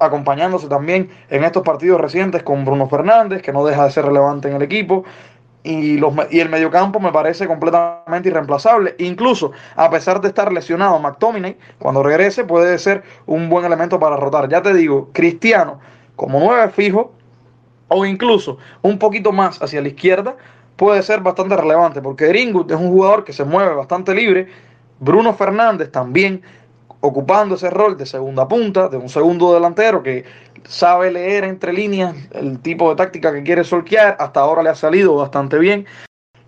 acompañándose 0.00 0.68
también 0.68 1.10
en 1.30 1.44
estos 1.44 1.62
partidos 1.62 2.00
recientes 2.00 2.42
con 2.42 2.64
Bruno 2.64 2.88
Fernández, 2.88 3.42
que 3.42 3.52
no 3.52 3.64
deja 3.64 3.84
de 3.84 3.90
ser 3.90 4.04
relevante 4.04 4.48
en 4.48 4.56
el 4.56 4.62
equipo. 4.62 5.04
Y, 5.62 5.98
los, 5.98 6.14
y 6.30 6.40
el 6.40 6.48
mediocampo 6.48 7.00
me 7.00 7.12
parece 7.12 7.46
completamente 7.46 8.30
irreemplazable. 8.30 8.94
Incluso, 8.98 9.52
a 9.76 9.90
pesar 9.90 10.20
de 10.20 10.28
estar 10.28 10.50
lesionado 10.52 10.98
McTominay, 10.98 11.58
cuando 11.78 12.02
regrese 12.02 12.44
puede 12.44 12.78
ser 12.78 13.02
un 13.26 13.50
buen 13.50 13.66
elemento 13.66 13.98
para 14.00 14.16
rotar. 14.16 14.48
Ya 14.48 14.62
te 14.62 14.72
digo, 14.72 15.10
Cristiano 15.12 15.80
como 16.20 16.38
nueve 16.38 16.68
fijo, 16.68 17.14
o 17.88 18.04
incluso 18.04 18.58
un 18.82 18.98
poquito 18.98 19.32
más 19.32 19.62
hacia 19.62 19.80
la 19.80 19.88
izquierda, 19.88 20.36
puede 20.76 21.02
ser 21.02 21.20
bastante 21.20 21.56
relevante, 21.56 22.02
porque 22.02 22.26
Greenwood 22.26 22.70
es 22.70 22.78
un 22.78 22.90
jugador 22.90 23.24
que 23.24 23.32
se 23.32 23.42
mueve 23.42 23.74
bastante 23.74 24.14
libre. 24.14 24.46
Bruno 24.98 25.32
Fernández 25.32 25.90
también 25.90 26.42
ocupando 27.00 27.54
ese 27.54 27.70
rol 27.70 27.96
de 27.96 28.06
segunda 28.06 28.46
punta, 28.46 28.88
de 28.88 28.96
un 28.96 29.08
segundo 29.08 29.54
delantero 29.54 30.02
que 30.02 30.24
sabe 30.64 31.10
leer 31.10 31.44
entre 31.44 31.72
líneas 31.72 32.14
el 32.32 32.58
tipo 32.60 32.90
de 32.90 32.96
táctica 32.96 33.32
que 33.32 33.42
quiere 33.42 33.64
solquear, 33.64 34.16
hasta 34.18 34.40
ahora 34.40 34.62
le 34.62 34.70
ha 34.70 34.74
salido 34.74 35.16
bastante 35.16 35.58
bien. 35.58 35.86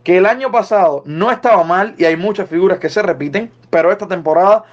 Que 0.04 0.18
el 0.18 0.26
año 0.26 0.50
pasado 0.50 1.02
no 1.06 1.30
estaba 1.30 1.62
mal 1.64 1.94
y 1.96 2.04
hay 2.04 2.16
muchas 2.16 2.48
figuras 2.48 2.78
que 2.78 2.88
se 2.88 3.02
repiten, 3.02 3.50
pero 3.70 3.92
esta 3.92 4.08
temporada, 4.08 4.64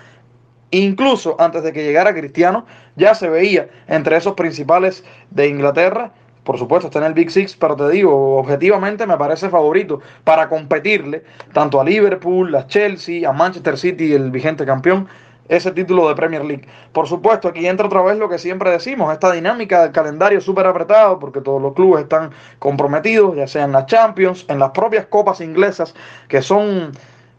incluso 0.72 1.36
antes 1.40 1.64
de 1.64 1.72
que 1.72 1.84
llegara 1.84 2.14
Cristiano, 2.14 2.66
ya 2.96 3.14
se 3.14 3.30
veía 3.30 3.70
entre 3.88 4.18
esos 4.18 4.34
principales 4.34 5.04
de 5.30 5.48
Inglaterra. 5.48 6.12
Por 6.44 6.58
supuesto, 6.58 6.88
está 6.88 6.98
en 7.00 7.06
el 7.06 7.14
Big 7.14 7.30
Six, 7.30 7.56
pero 7.56 7.76
te 7.76 7.88
digo, 7.90 8.38
objetivamente 8.38 9.06
me 9.06 9.18
parece 9.18 9.50
favorito 9.50 10.02
para 10.24 10.50
competirle 10.50 11.24
tanto 11.54 11.80
a 11.80 11.84
Liverpool, 11.84 12.56
a 12.56 12.66
Chelsea, 12.66 13.30
a 13.30 13.32
Manchester 13.32 13.78
City, 13.78 14.14
el 14.14 14.32
vigente 14.32 14.66
campeón, 14.66 15.08
ese 15.50 15.72
título 15.72 16.08
de 16.08 16.16
Premier 16.16 16.46
League. 16.46 16.68
Por 16.94 17.08
supuesto, 17.08 17.50
aquí 17.50 17.68
entra 17.68 17.88
otra 17.88 18.02
vez 18.04 18.18
lo 18.18 18.30
que 18.30 18.38
siempre 18.38 18.72
decimos, 18.72 19.12
esta 19.12 19.32
dinámica 19.32 19.82
del 19.82 19.92
calendario 19.92 20.40
súper 20.40 20.68
apretado, 20.68 21.20
porque 21.20 21.42
todos 21.42 21.62
los 21.62 21.74
clubes 21.74 22.04
están 22.04 22.30
comprometidos, 22.60 23.36
ya 23.36 23.48
sea 23.48 23.66
en 23.66 23.72
las 23.74 23.88
Champions, 23.88 24.46
en 24.48 24.60
las 24.60 24.70
propias 24.70 25.08
copas 25.08 25.42
inglesas, 25.42 25.96
que 26.28 26.42
son 26.42 26.92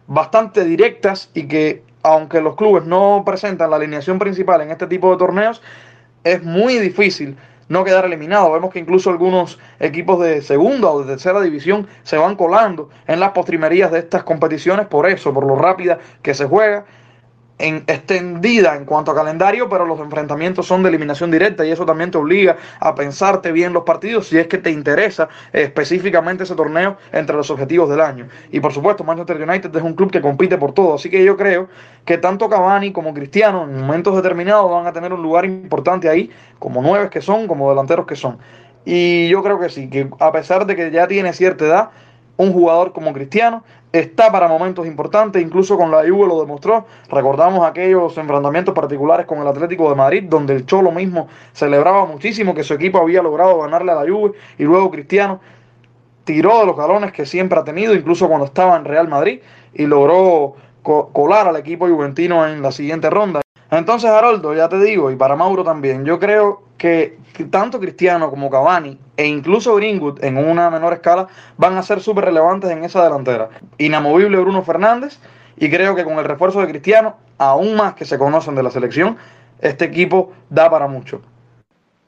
bastante 0.08 0.64
directas 0.64 1.30
y 1.34 1.46
que, 1.46 1.84
aunque 2.02 2.40
los 2.40 2.56
clubes 2.56 2.84
no 2.84 3.22
presentan 3.24 3.70
la 3.70 3.76
alineación 3.76 4.18
principal 4.18 4.60
en 4.60 4.72
este 4.72 4.88
tipo 4.88 5.10
de 5.12 5.16
torneos, 5.16 5.62
es 6.24 6.42
muy 6.42 6.78
difícil 6.78 7.36
no 7.68 7.84
quedar 7.84 8.04
eliminado. 8.04 8.50
Vemos 8.52 8.72
que 8.72 8.80
incluso 8.80 9.10
algunos 9.10 9.60
equipos 9.78 10.20
de 10.20 10.42
segunda 10.42 10.90
o 10.90 11.02
de 11.02 11.12
tercera 11.12 11.40
división 11.40 11.86
se 12.02 12.18
van 12.18 12.34
colando 12.34 12.90
en 13.06 13.20
las 13.20 13.30
postrimerías 13.30 13.92
de 13.92 14.00
estas 14.00 14.24
competiciones 14.24 14.86
por 14.86 15.08
eso, 15.08 15.32
por 15.32 15.46
lo 15.46 15.54
rápida 15.54 16.00
que 16.22 16.34
se 16.34 16.46
juega 16.46 16.84
en, 17.60 17.84
extendida 17.86 18.76
en 18.76 18.84
cuanto 18.84 19.12
a 19.12 19.14
calendario, 19.14 19.68
pero 19.68 19.84
los 19.84 20.00
enfrentamientos 20.00 20.66
son 20.66 20.82
de 20.82 20.88
eliminación 20.88 21.30
directa 21.30 21.64
y 21.64 21.70
eso 21.70 21.86
también 21.86 22.10
te 22.10 22.18
obliga 22.18 22.56
a 22.80 22.94
pensarte 22.94 23.52
bien 23.52 23.72
los 23.72 23.84
partidos 23.84 24.28
si 24.28 24.38
es 24.38 24.46
que 24.46 24.58
te 24.58 24.70
interesa 24.70 25.28
específicamente 25.52 26.44
ese 26.44 26.54
torneo 26.54 26.96
entre 27.12 27.36
los 27.36 27.50
objetivos 27.50 27.88
del 27.88 28.00
año. 28.00 28.28
Y 28.50 28.60
por 28.60 28.72
supuesto, 28.72 29.04
Manchester 29.04 29.40
United 29.40 29.74
es 29.74 29.82
un 29.82 29.94
club 29.94 30.10
que 30.10 30.20
compite 30.20 30.58
por 30.58 30.72
todo, 30.72 30.94
así 30.94 31.10
que 31.10 31.24
yo 31.24 31.36
creo 31.36 31.68
que 32.04 32.18
tanto 32.18 32.48
Cavani 32.48 32.92
como 32.92 33.14
Cristiano 33.14 33.64
en 33.64 33.80
momentos 33.80 34.16
determinados 34.16 34.70
van 34.70 34.86
a 34.86 34.92
tener 34.92 35.12
un 35.12 35.22
lugar 35.22 35.44
importante 35.44 36.08
ahí, 36.08 36.30
como 36.58 36.82
nueve 36.82 37.10
que 37.10 37.20
son, 37.20 37.46
como 37.46 37.68
delanteros 37.70 38.06
que 38.06 38.16
son. 38.16 38.38
Y 38.84 39.28
yo 39.28 39.42
creo 39.42 39.60
que 39.60 39.68
sí, 39.68 39.90
que 39.90 40.08
a 40.18 40.32
pesar 40.32 40.66
de 40.66 40.74
que 40.74 40.90
ya 40.90 41.06
tiene 41.06 41.32
cierta 41.32 41.66
edad, 41.66 41.90
un 42.40 42.54
jugador 42.54 42.92
como 42.94 43.12
Cristiano 43.12 43.62
está 43.92 44.32
para 44.32 44.48
momentos 44.48 44.86
importantes, 44.86 45.42
incluso 45.42 45.76
con 45.76 45.90
la 45.90 45.98
Juve 45.98 46.26
lo 46.26 46.40
demostró. 46.40 46.86
Recordamos 47.10 47.66
aquellos 47.66 48.16
enfrentamientos 48.16 48.74
particulares 48.74 49.26
con 49.26 49.40
el 49.40 49.46
Atlético 49.46 49.90
de 49.90 49.94
Madrid, 49.94 50.24
donde 50.26 50.54
el 50.54 50.64
Cholo 50.64 50.90
mismo 50.90 51.28
celebraba 51.52 52.06
muchísimo 52.06 52.54
que 52.54 52.64
su 52.64 52.72
equipo 52.72 52.98
había 52.98 53.22
logrado 53.22 53.58
ganarle 53.58 53.92
a 53.92 53.96
la 53.96 54.10
Juve 54.10 54.32
y 54.56 54.64
luego 54.64 54.90
Cristiano 54.90 55.40
tiró 56.24 56.60
de 56.60 56.66
los 56.66 56.76
galones 56.76 57.12
que 57.12 57.26
siempre 57.26 57.58
ha 57.58 57.64
tenido, 57.64 57.94
incluso 57.94 58.26
cuando 58.26 58.46
estaba 58.46 58.74
en 58.76 58.86
Real 58.86 59.08
Madrid, 59.08 59.40
y 59.74 59.84
logró 59.84 60.54
colar 60.82 61.46
al 61.46 61.56
equipo 61.56 61.86
juventino 61.86 62.46
en 62.46 62.62
la 62.62 62.72
siguiente 62.72 63.10
ronda. 63.10 63.42
Entonces, 63.70 64.08
Haroldo, 64.08 64.54
ya 64.54 64.68
te 64.68 64.78
digo, 64.78 65.10
y 65.10 65.16
para 65.16 65.36
Mauro 65.36 65.62
también, 65.62 66.06
yo 66.06 66.18
creo 66.18 66.62
que 66.80 67.18
tanto 67.50 67.78
Cristiano 67.78 68.30
como 68.30 68.48
Cavani 68.48 68.98
e 69.18 69.26
incluso 69.26 69.74
Greenwood 69.74 70.24
en 70.24 70.38
una 70.38 70.70
menor 70.70 70.94
escala 70.94 71.28
van 71.58 71.76
a 71.76 71.82
ser 71.82 72.00
súper 72.00 72.24
relevantes 72.24 72.70
en 72.70 72.84
esa 72.84 73.04
delantera. 73.04 73.50
Inamovible 73.76 74.38
Bruno 74.38 74.62
Fernández 74.62 75.18
y 75.58 75.68
creo 75.68 75.94
que 75.94 76.04
con 76.04 76.18
el 76.18 76.24
refuerzo 76.24 76.60
de 76.60 76.68
Cristiano, 76.68 77.16
aún 77.36 77.76
más 77.76 77.94
que 77.94 78.06
se 78.06 78.16
conocen 78.16 78.54
de 78.54 78.62
la 78.62 78.70
selección, 78.70 79.18
este 79.60 79.84
equipo 79.84 80.32
da 80.48 80.70
para 80.70 80.86
mucho. 80.86 81.20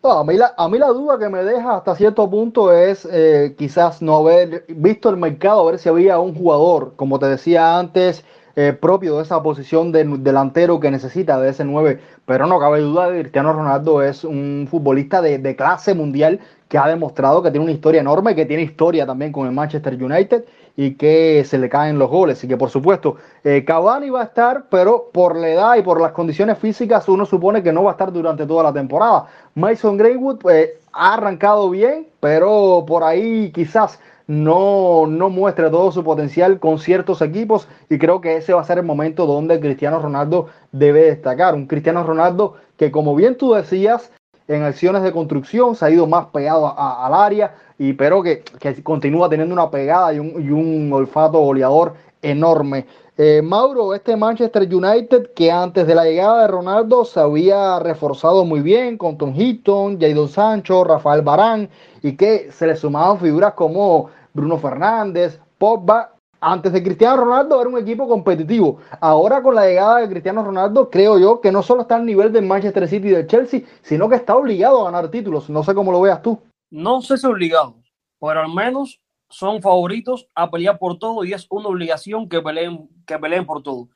a, 0.02 0.24
mí 0.24 0.38
la, 0.38 0.54
a 0.56 0.68
mí 0.70 0.78
la 0.78 0.88
duda 0.88 1.18
que 1.18 1.28
me 1.28 1.44
deja 1.44 1.76
hasta 1.76 1.94
cierto 1.94 2.30
punto 2.30 2.72
es 2.72 3.06
eh, 3.12 3.54
quizás 3.58 4.00
no 4.00 4.16
haber 4.16 4.64
visto 4.68 5.10
el 5.10 5.18
mercado, 5.18 5.60
a 5.60 5.70
ver 5.70 5.78
si 5.78 5.90
había 5.90 6.18
un 6.18 6.34
jugador, 6.34 6.94
como 6.96 7.18
te 7.18 7.26
decía 7.26 7.78
antes, 7.78 8.24
eh, 8.54 8.72
propio 8.72 9.16
de 9.16 9.22
esa 9.22 9.42
posición 9.42 9.92
de 9.92 10.04
delantero 10.04 10.78
que 10.78 10.90
necesita 10.90 11.40
de 11.40 11.50
ese 11.50 11.64
9. 11.64 12.00
Pero 12.26 12.46
no 12.46 12.58
cabe 12.58 12.80
duda 12.80 13.08
de 13.08 13.16
que 13.16 13.20
Cristiano 13.22 13.52
Ronaldo 13.52 14.02
es 14.02 14.24
un 14.24 14.68
futbolista 14.70 15.22
de, 15.22 15.56
clase 15.56 15.94
mundial 15.94 16.40
que 16.68 16.78
ha 16.78 16.86
demostrado 16.86 17.42
que 17.42 17.50
tiene 17.50 17.64
una 17.64 17.72
historia 17.72 18.00
enorme, 18.00 18.34
que 18.34 18.46
tiene 18.46 18.62
historia 18.62 19.06
también 19.06 19.32
con 19.32 19.46
el 19.46 19.52
Manchester 19.52 20.02
United 20.02 20.44
y 20.76 20.94
que 20.94 21.44
se 21.44 21.58
le 21.58 21.68
caen 21.68 21.98
los 21.98 22.10
goles. 22.10 22.42
Y 22.44 22.48
que 22.48 22.56
por 22.56 22.70
supuesto 22.70 23.16
eh, 23.44 23.64
Cavani 23.64 24.10
va 24.10 24.22
a 24.22 24.24
estar, 24.24 24.64
pero 24.70 25.10
por 25.12 25.36
la 25.36 25.48
edad 25.48 25.76
y 25.76 25.82
por 25.82 26.00
las 26.00 26.12
condiciones 26.12 26.58
físicas 26.58 27.08
uno 27.08 27.26
supone 27.26 27.62
que 27.62 27.72
no 27.72 27.84
va 27.84 27.90
a 27.90 27.92
estar 27.92 28.12
durante 28.12 28.46
toda 28.46 28.64
la 28.64 28.72
temporada. 28.72 29.26
Mason 29.54 29.96
Greenwood 29.96 30.38
pues, 30.38 30.70
ha 30.92 31.14
arrancado 31.14 31.70
bien, 31.70 32.06
pero 32.20 32.84
por 32.86 33.02
ahí 33.02 33.50
quizás 33.52 33.98
no, 34.26 35.06
no 35.06 35.30
muestre 35.30 35.70
todo 35.70 35.92
su 35.92 36.04
potencial 36.04 36.58
con 36.60 36.78
ciertos 36.78 37.22
equipos 37.22 37.68
y 37.88 37.98
creo 37.98 38.20
que 38.20 38.36
ese 38.36 38.52
va 38.54 38.60
a 38.60 38.64
ser 38.64 38.78
el 38.78 38.84
momento 38.84 39.26
donde 39.26 39.60
Cristiano 39.60 40.00
Ronaldo 40.00 40.48
debe 40.70 41.02
destacar. 41.04 41.54
Un 41.54 41.66
Cristiano 41.66 42.04
Ronaldo 42.04 42.54
que 42.76 42.90
como 42.90 43.14
bien 43.14 43.36
tú 43.36 43.52
decías, 43.52 44.10
en 44.48 44.62
acciones 44.62 45.02
de 45.02 45.12
construcción 45.12 45.76
se 45.76 45.84
ha 45.84 45.90
ido 45.90 46.06
más 46.06 46.26
pegado 46.26 46.74
al 46.78 47.14
área, 47.14 47.54
y 47.78 47.92
pero 47.94 48.22
que, 48.22 48.44
continúa 48.82 49.28
teniendo 49.28 49.54
una 49.54 49.70
pegada 49.70 50.12
y 50.12 50.18
un, 50.18 50.42
y 50.42 50.50
un 50.50 50.92
olfato 50.92 51.38
goleador 51.38 51.94
enorme. 52.22 52.86
Eh, 53.18 53.42
Mauro, 53.42 53.94
este 53.94 54.16
Manchester 54.16 54.62
United 54.62 55.32
que 55.34 55.52
antes 55.52 55.86
de 55.86 55.94
la 55.94 56.04
llegada 56.04 56.42
de 56.42 56.48
Ronaldo 56.48 57.04
se 57.04 57.20
había 57.20 57.78
reforzado 57.78 58.46
muy 58.46 58.60
bien 58.60 58.96
con 58.96 59.18
Tom 59.18 59.34
Hitton, 59.36 60.00
Jadon 60.00 60.28
Sancho, 60.28 60.82
Rafael 60.82 61.20
Barán 61.20 61.68
y 62.02 62.16
que 62.16 62.50
se 62.50 62.66
le 62.66 62.74
sumaban 62.74 63.18
figuras 63.18 63.52
como 63.52 64.08
Bruno 64.32 64.56
Fernández, 64.56 65.38
Pogba. 65.58 66.14
Antes 66.40 66.72
de 66.72 66.82
Cristiano 66.82 67.18
Ronaldo 67.18 67.60
era 67.60 67.68
un 67.68 67.78
equipo 67.78 68.08
competitivo. 68.08 68.78
Ahora 68.98 69.42
con 69.42 69.54
la 69.54 69.66
llegada 69.66 69.98
de 69.98 70.08
Cristiano 70.08 70.42
Ronaldo 70.42 70.88
creo 70.88 71.18
yo 71.18 71.40
que 71.40 71.52
no 71.52 71.62
solo 71.62 71.82
está 71.82 71.96
al 71.96 72.06
nivel 72.06 72.32
del 72.32 72.46
Manchester 72.46 72.88
City 72.88 73.08
y 73.08 73.12
del 73.12 73.26
Chelsea, 73.26 73.60
sino 73.82 74.08
que 74.08 74.16
está 74.16 74.34
obligado 74.34 74.80
a 74.80 74.90
ganar 74.90 75.10
títulos. 75.10 75.50
No 75.50 75.62
sé 75.62 75.74
cómo 75.74 75.92
lo 75.92 76.00
veas 76.00 76.22
tú. 76.22 76.40
No 76.70 77.02
sé 77.02 77.18
si 77.18 77.26
obligado, 77.26 77.76
pero 78.18 78.40
al 78.40 78.52
menos 78.52 79.01
son 79.32 79.62
favoritos 79.62 80.28
a 80.34 80.50
pelear 80.50 80.78
por 80.78 80.98
todo 80.98 81.24
y 81.24 81.32
es 81.32 81.46
una 81.50 81.68
obligación 81.68 82.28
que 82.28 82.40
peleen, 82.40 82.88
que 83.06 83.18
peleen 83.18 83.46
por 83.46 83.62
todo. 83.62 83.88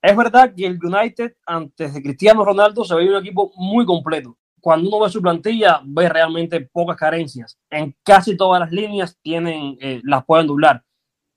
Es 0.00 0.16
verdad 0.16 0.54
que 0.54 0.66
el 0.66 0.78
United 0.82 1.34
antes 1.46 1.94
de 1.94 2.02
Cristiano 2.02 2.44
Ronaldo 2.44 2.84
se 2.84 2.94
veía 2.94 3.10
un 3.10 3.22
equipo 3.22 3.52
muy 3.56 3.84
completo. 3.84 4.38
Cuando 4.60 4.88
uno 4.88 5.04
ve 5.04 5.10
su 5.10 5.20
plantilla, 5.20 5.80
ve 5.84 6.08
realmente 6.08 6.60
pocas 6.60 6.96
carencias. 6.96 7.58
En 7.68 7.94
casi 8.02 8.36
todas 8.36 8.60
las 8.60 8.70
líneas 8.70 9.18
tienen, 9.20 9.76
eh, 9.80 10.00
las 10.04 10.24
pueden 10.24 10.46
doblar. 10.46 10.82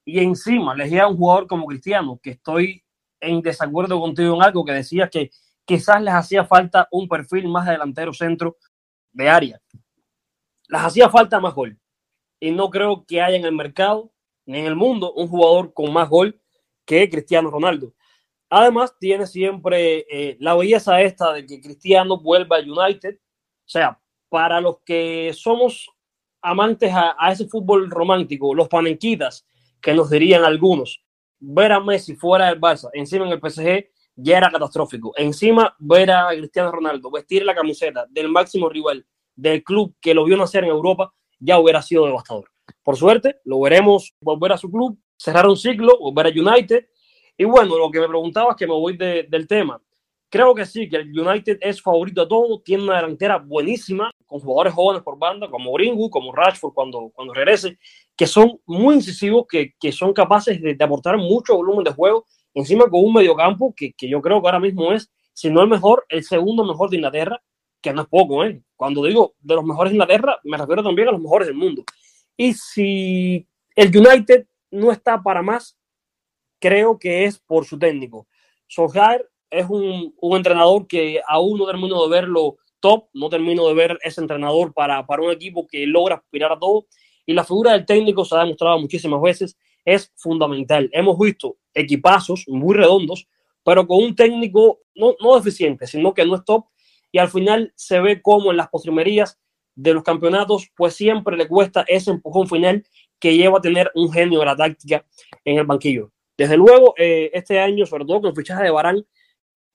Y 0.05 0.19
encima 0.19 0.75
les 0.75 0.89
llega 0.89 1.07
un 1.07 1.17
jugador 1.17 1.47
como 1.47 1.65
Cristiano, 1.65 2.19
que 2.21 2.31
estoy 2.31 2.83
en 3.19 3.41
desacuerdo 3.41 3.99
contigo 3.99 4.35
en 4.35 4.43
algo 4.43 4.63
que 4.63 4.71
decías 4.71 5.09
que 5.09 5.31
quizás 5.65 6.01
les 6.01 6.13
hacía 6.13 6.45
falta 6.45 6.87
un 6.91 7.07
perfil 7.07 7.47
más 7.47 7.65
delantero 7.65 8.13
centro 8.13 8.57
de 9.11 9.29
área. 9.29 9.59
Les 10.69 10.81
hacía 10.81 11.09
falta 11.09 11.39
más 11.39 11.53
gol 11.53 11.77
y 12.39 12.51
no 12.51 12.69
creo 12.69 13.05
que 13.05 13.21
haya 13.21 13.37
en 13.37 13.45
el 13.45 13.53
mercado 13.53 14.11
ni 14.45 14.59
en 14.59 14.65
el 14.65 14.75
mundo 14.75 15.13
un 15.13 15.27
jugador 15.27 15.73
con 15.73 15.91
más 15.91 16.09
gol 16.09 16.39
que 16.85 17.09
Cristiano 17.09 17.49
Ronaldo. 17.49 17.93
Además, 18.49 18.95
tiene 18.97 19.27
siempre 19.27 20.05
eh, 20.09 20.37
la 20.39 20.55
belleza 20.55 21.01
esta 21.01 21.33
de 21.33 21.45
que 21.45 21.59
Cristiano 21.59 22.17
vuelva 22.17 22.55
al 22.55 22.71
United. 22.71 23.15
O 23.15 23.69
sea, 23.69 23.99
para 24.29 24.61
los 24.61 24.77
que 24.85 25.31
somos 25.33 25.89
amantes 26.41 26.93
a, 26.93 27.15
a, 27.19 27.31
ese 27.33 27.47
fútbol 27.47 27.89
romántico, 27.89 28.55
los 28.55 28.69
panenquitas, 28.69 29.45
que 29.81 29.93
nos 29.93 30.09
dirían 30.09 30.45
algunos, 30.45 31.03
ver 31.39 31.73
a 31.73 31.79
Messi 31.79 32.15
fuera 32.15 32.47
del 32.47 32.59
Barça, 32.59 32.89
encima 32.93 33.25
en 33.25 33.33
el 33.33 33.39
PSG, 33.39 33.89
ya 34.15 34.37
era 34.37 34.49
catastrófico. 34.49 35.13
Encima, 35.15 35.75
ver 35.79 36.11
a 36.11 36.29
Cristiano 36.29 36.71
Ronaldo 36.71 37.11
vestir 37.11 37.45
la 37.45 37.55
camiseta 37.55 38.05
del 38.09 38.29
máximo 38.29 38.69
rival 38.69 39.05
del 39.35 39.63
club 39.63 39.95
que 40.01 40.13
lo 40.13 40.25
vio 40.25 40.35
nacer 40.35 40.63
en 40.63 40.71
Europa, 40.71 41.13
ya 41.39 41.59
hubiera 41.59 41.81
sido 41.81 42.05
devastador. 42.05 42.49
Por 42.83 42.95
suerte, 42.95 43.37
lo 43.45 43.59
veremos 43.61 44.13
volver 44.21 44.53
a 44.53 44.57
su 44.57 44.69
club, 44.69 44.97
cerrar 45.17 45.47
un 45.47 45.57
ciclo, 45.57 45.97
volver 45.99 46.27
a 46.27 46.29
United. 46.29 46.87
Y 47.37 47.45
bueno, 47.45 47.77
lo 47.77 47.91
que 47.91 47.99
me 47.99 48.07
preguntabas, 48.07 48.55
que 48.55 48.67
me 48.67 48.73
voy 48.73 48.97
de, 48.97 49.23
del 49.29 49.47
tema. 49.47 49.81
Creo 50.29 50.53
que 50.53 50.65
sí, 50.65 50.89
que 50.89 50.97
el 50.97 51.17
United 51.17 51.57
es 51.61 51.81
favorito 51.81 52.21
a 52.21 52.27
todo, 52.27 52.61
tiene 52.61 52.83
una 52.83 52.97
delantera 52.97 53.37
buenísima, 53.37 54.11
con 54.25 54.41
jugadores 54.41 54.73
jóvenes 54.73 55.01
por 55.01 55.17
banda, 55.17 55.49
como 55.49 55.71
Greenwood, 55.73 56.09
como 56.09 56.33
Rashford 56.33 56.73
cuando, 56.73 57.09
cuando 57.13 57.33
regrese, 57.33 57.77
que 58.15 58.27
son 58.27 58.59
muy 58.65 58.95
incisivos, 58.95 59.45
que, 59.49 59.73
que 59.79 59.91
son 59.93 60.11
capaces 60.11 60.61
de, 60.61 60.75
de, 60.75 60.83
aportar 60.83 61.17
mucho 61.17 61.55
volumen 61.55 61.85
de 61.85 61.93
juego, 61.93 62.25
encima 62.53 62.89
con 62.89 63.05
un 63.05 63.13
mediocampo 63.13 63.73
que, 63.73 63.93
que 63.93 64.09
yo 64.09 64.21
creo 64.21 64.41
que 64.41 64.47
ahora 64.47 64.59
mismo 64.59 64.91
es, 64.91 65.09
si 65.31 65.49
no 65.49 65.61
el 65.61 65.69
mejor, 65.69 66.05
el 66.09 66.23
segundo 66.25 66.65
mejor 66.65 66.89
de 66.89 66.97
Inglaterra, 66.97 67.41
que 67.87 67.95
no 67.95 68.01
es 68.01 68.07
poco, 68.07 68.43
¿eh? 68.43 68.61
Cuando 68.75 69.03
digo 69.03 69.35
de 69.39 69.55
los 69.55 69.63
mejores 69.63 69.91
de 69.91 69.95
Inglaterra, 69.95 70.39
me 70.43 70.57
refiero 70.57 70.83
también 70.83 71.07
a 71.07 71.11
los 71.11 71.21
mejores 71.21 71.47
del 71.47 71.57
mundo. 71.57 71.83
Y 72.35 72.53
si 72.53 73.47
el 73.75 73.95
United 73.95 74.45
no 74.71 74.91
está 74.91 75.21
para 75.21 75.41
más, 75.41 75.77
creo 76.59 76.99
que 76.99 77.25
es 77.25 77.39
por 77.39 77.65
su 77.65 77.79
técnico. 77.79 78.27
Solskjaer 78.67 79.29
es 79.49 79.65
un, 79.69 80.13
un 80.19 80.37
entrenador 80.37 80.87
que 80.87 81.21
aún 81.27 81.57
no 81.57 81.65
termino 81.65 82.03
de 82.03 82.09
verlo 82.09 82.57
top, 82.79 83.07
no 83.13 83.29
termino 83.29 83.67
de 83.67 83.73
ver 83.73 83.97
ese 84.03 84.21
entrenador 84.21 84.73
para, 84.73 85.05
para 85.05 85.23
un 85.23 85.31
equipo 85.31 85.67
que 85.67 85.85
logra 85.87 86.15
aspirar 86.15 86.51
a 86.51 86.59
todo. 86.59 86.87
Y 87.25 87.33
la 87.33 87.43
figura 87.43 87.71
del 87.71 87.85
técnico 87.85 88.25
se 88.25 88.35
ha 88.35 88.39
demostrado 88.39 88.79
muchísimas 88.79 89.21
veces, 89.21 89.57
es 89.83 90.11
fundamental. 90.15 90.89
Hemos 90.91 91.17
visto 91.17 91.57
equipazos 91.73 92.45
muy 92.47 92.75
redondos, 92.75 93.27
pero 93.63 93.87
con 93.87 94.03
un 94.03 94.15
técnico 94.15 94.79
no, 94.95 95.15
no 95.21 95.35
deficiente, 95.35 95.87
sino 95.87 96.13
que 96.13 96.25
no 96.25 96.35
es 96.35 96.45
top 96.45 96.65
y 97.11 97.19
al 97.19 97.29
final 97.29 97.73
se 97.75 97.99
ve 97.99 98.21
como 98.21 98.51
en 98.51 98.57
las 98.57 98.69
postrimerías 98.69 99.39
de 99.75 99.93
los 99.93 100.03
campeonatos, 100.03 100.69
pues 100.75 100.95
siempre 100.95 101.37
le 101.37 101.47
cuesta 101.47 101.85
ese 101.87 102.11
empujón 102.11 102.47
final 102.47 102.83
que 103.19 103.37
lleva 103.37 103.59
a 103.59 103.61
tener 103.61 103.91
un 103.95 104.11
genio 104.11 104.39
de 104.39 104.45
la 104.45 104.55
táctica 104.55 105.05
en 105.45 105.57
el 105.57 105.65
banquillo. 105.65 106.11
Desde 106.37 106.57
luego, 106.57 106.93
eh, 106.97 107.29
este 107.33 107.59
año, 107.59 107.85
sobre 107.85 108.05
todo 108.05 108.21
con 108.21 108.29
el 108.29 108.35
fichaje 108.35 108.63
de 108.63 108.71
Barán, 108.71 109.05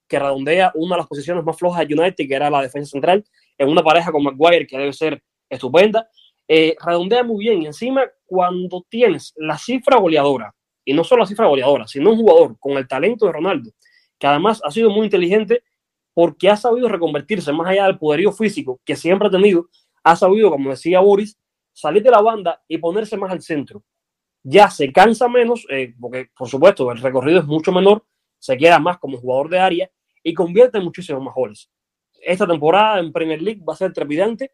que 0.08 0.18
redondea 0.18 0.72
una 0.74 0.96
de 0.96 1.00
las 1.00 1.08
posiciones 1.08 1.44
más 1.44 1.56
flojas 1.56 1.86
de 1.86 1.94
United, 1.94 2.28
que 2.28 2.34
era 2.34 2.50
la 2.50 2.62
defensa 2.62 2.90
central, 2.90 3.24
en 3.56 3.68
una 3.68 3.82
pareja 3.82 4.12
con 4.12 4.22
Maguire, 4.22 4.66
que 4.66 4.78
debe 4.78 4.92
ser 4.92 5.22
estupenda, 5.48 6.08
eh, 6.46 6.76
redondea 6.84 7.22
muy 7.22 7.44
bien. 7.44 7.62
Y 7.62 7.66
encima, 7.66 8.04
cuando 8.26 8.84
tienes 8.88 9.32
la 9.36 9.56
cifra 9.56 9.98
goleadora, 9.98 10.54
y 10.84 10.92
no 10.94 11.04
solo 11.04 11.22
la 11.22 11.26
cifra 11.26 11.46
goleadora, 11.46 11.86
sino 11.86 12.10
un 12.10 12.18
jugador 12.18 12.58
con 12.58 12.72
el 12.72 12.86
talento 12.86 13.26
de 13.26 13.32
Ronaldo, 13.32 13.70
que 14.18 14.26
además 14.26 14.60
ha 14.64 14.70
sido 14.70 14.90
muy 14.90 15.04
inteligente 15.04 15.62
porque 16.14 16.48
ha 16.48 16.56
sabido 16.56 16.88
reconvertirse 16.88 17.52
más 17.52 17.68
allá 17.68 17.86
del 17.86 17.98
poderío 17.98 18.32
físico 18.32 18.80
que 18.84 18.96
siempre 18.96 19.28
ha 19.28 19.30
tenido, 19.30 19.68
ha 20.02 20.16
sabido, 20.16 20.50
como 20.50 20.70
decía 20.70 21.00
Boris, 21.00 21.38
salir 21.72 22.02
de 22.02 22.10
la 22.10 22.20
banda 22.20 22.62
y 22.68 22.78
ponerse 22.78 23.16
más 23.16 23.32
al 23.32 23.42
centro. 23.42 23.82
Ya 24.42 24.68
se 24.70 24.92
cansa 24.92 25.28
menos, 25.28 25.66
eh, 25.70 25.94
porque 25.98 26.30
por 26.36 26.48
supuesto 26.48 26.90
el 26.90 26.98
recorrido 26.98 27.40
es 27.40 27.46
mucho 27.46 27.72
menor, 27.72 28.04
se 28.38 28.56
queda 28.56 28.78
más 28.78 28.98
como 28.98 29.18
jugador 29.18 29.48
de 29.48 29.60
área 29.60 29.90
y 30.22 30.34
convierte 30.34 30.78
en 30.78 30.84
muchísimos 30.84 31.22
más. 31.22 31.70
Esta 32.20 32.46
temporada 32.46 32.98
en 33.00 33.12
Premier 33.12 33.40
League 33.40 33.62
va 33.66 33.74
a 33.74 33.76
ser 33.76 33.92
trepidante 33.92 34.52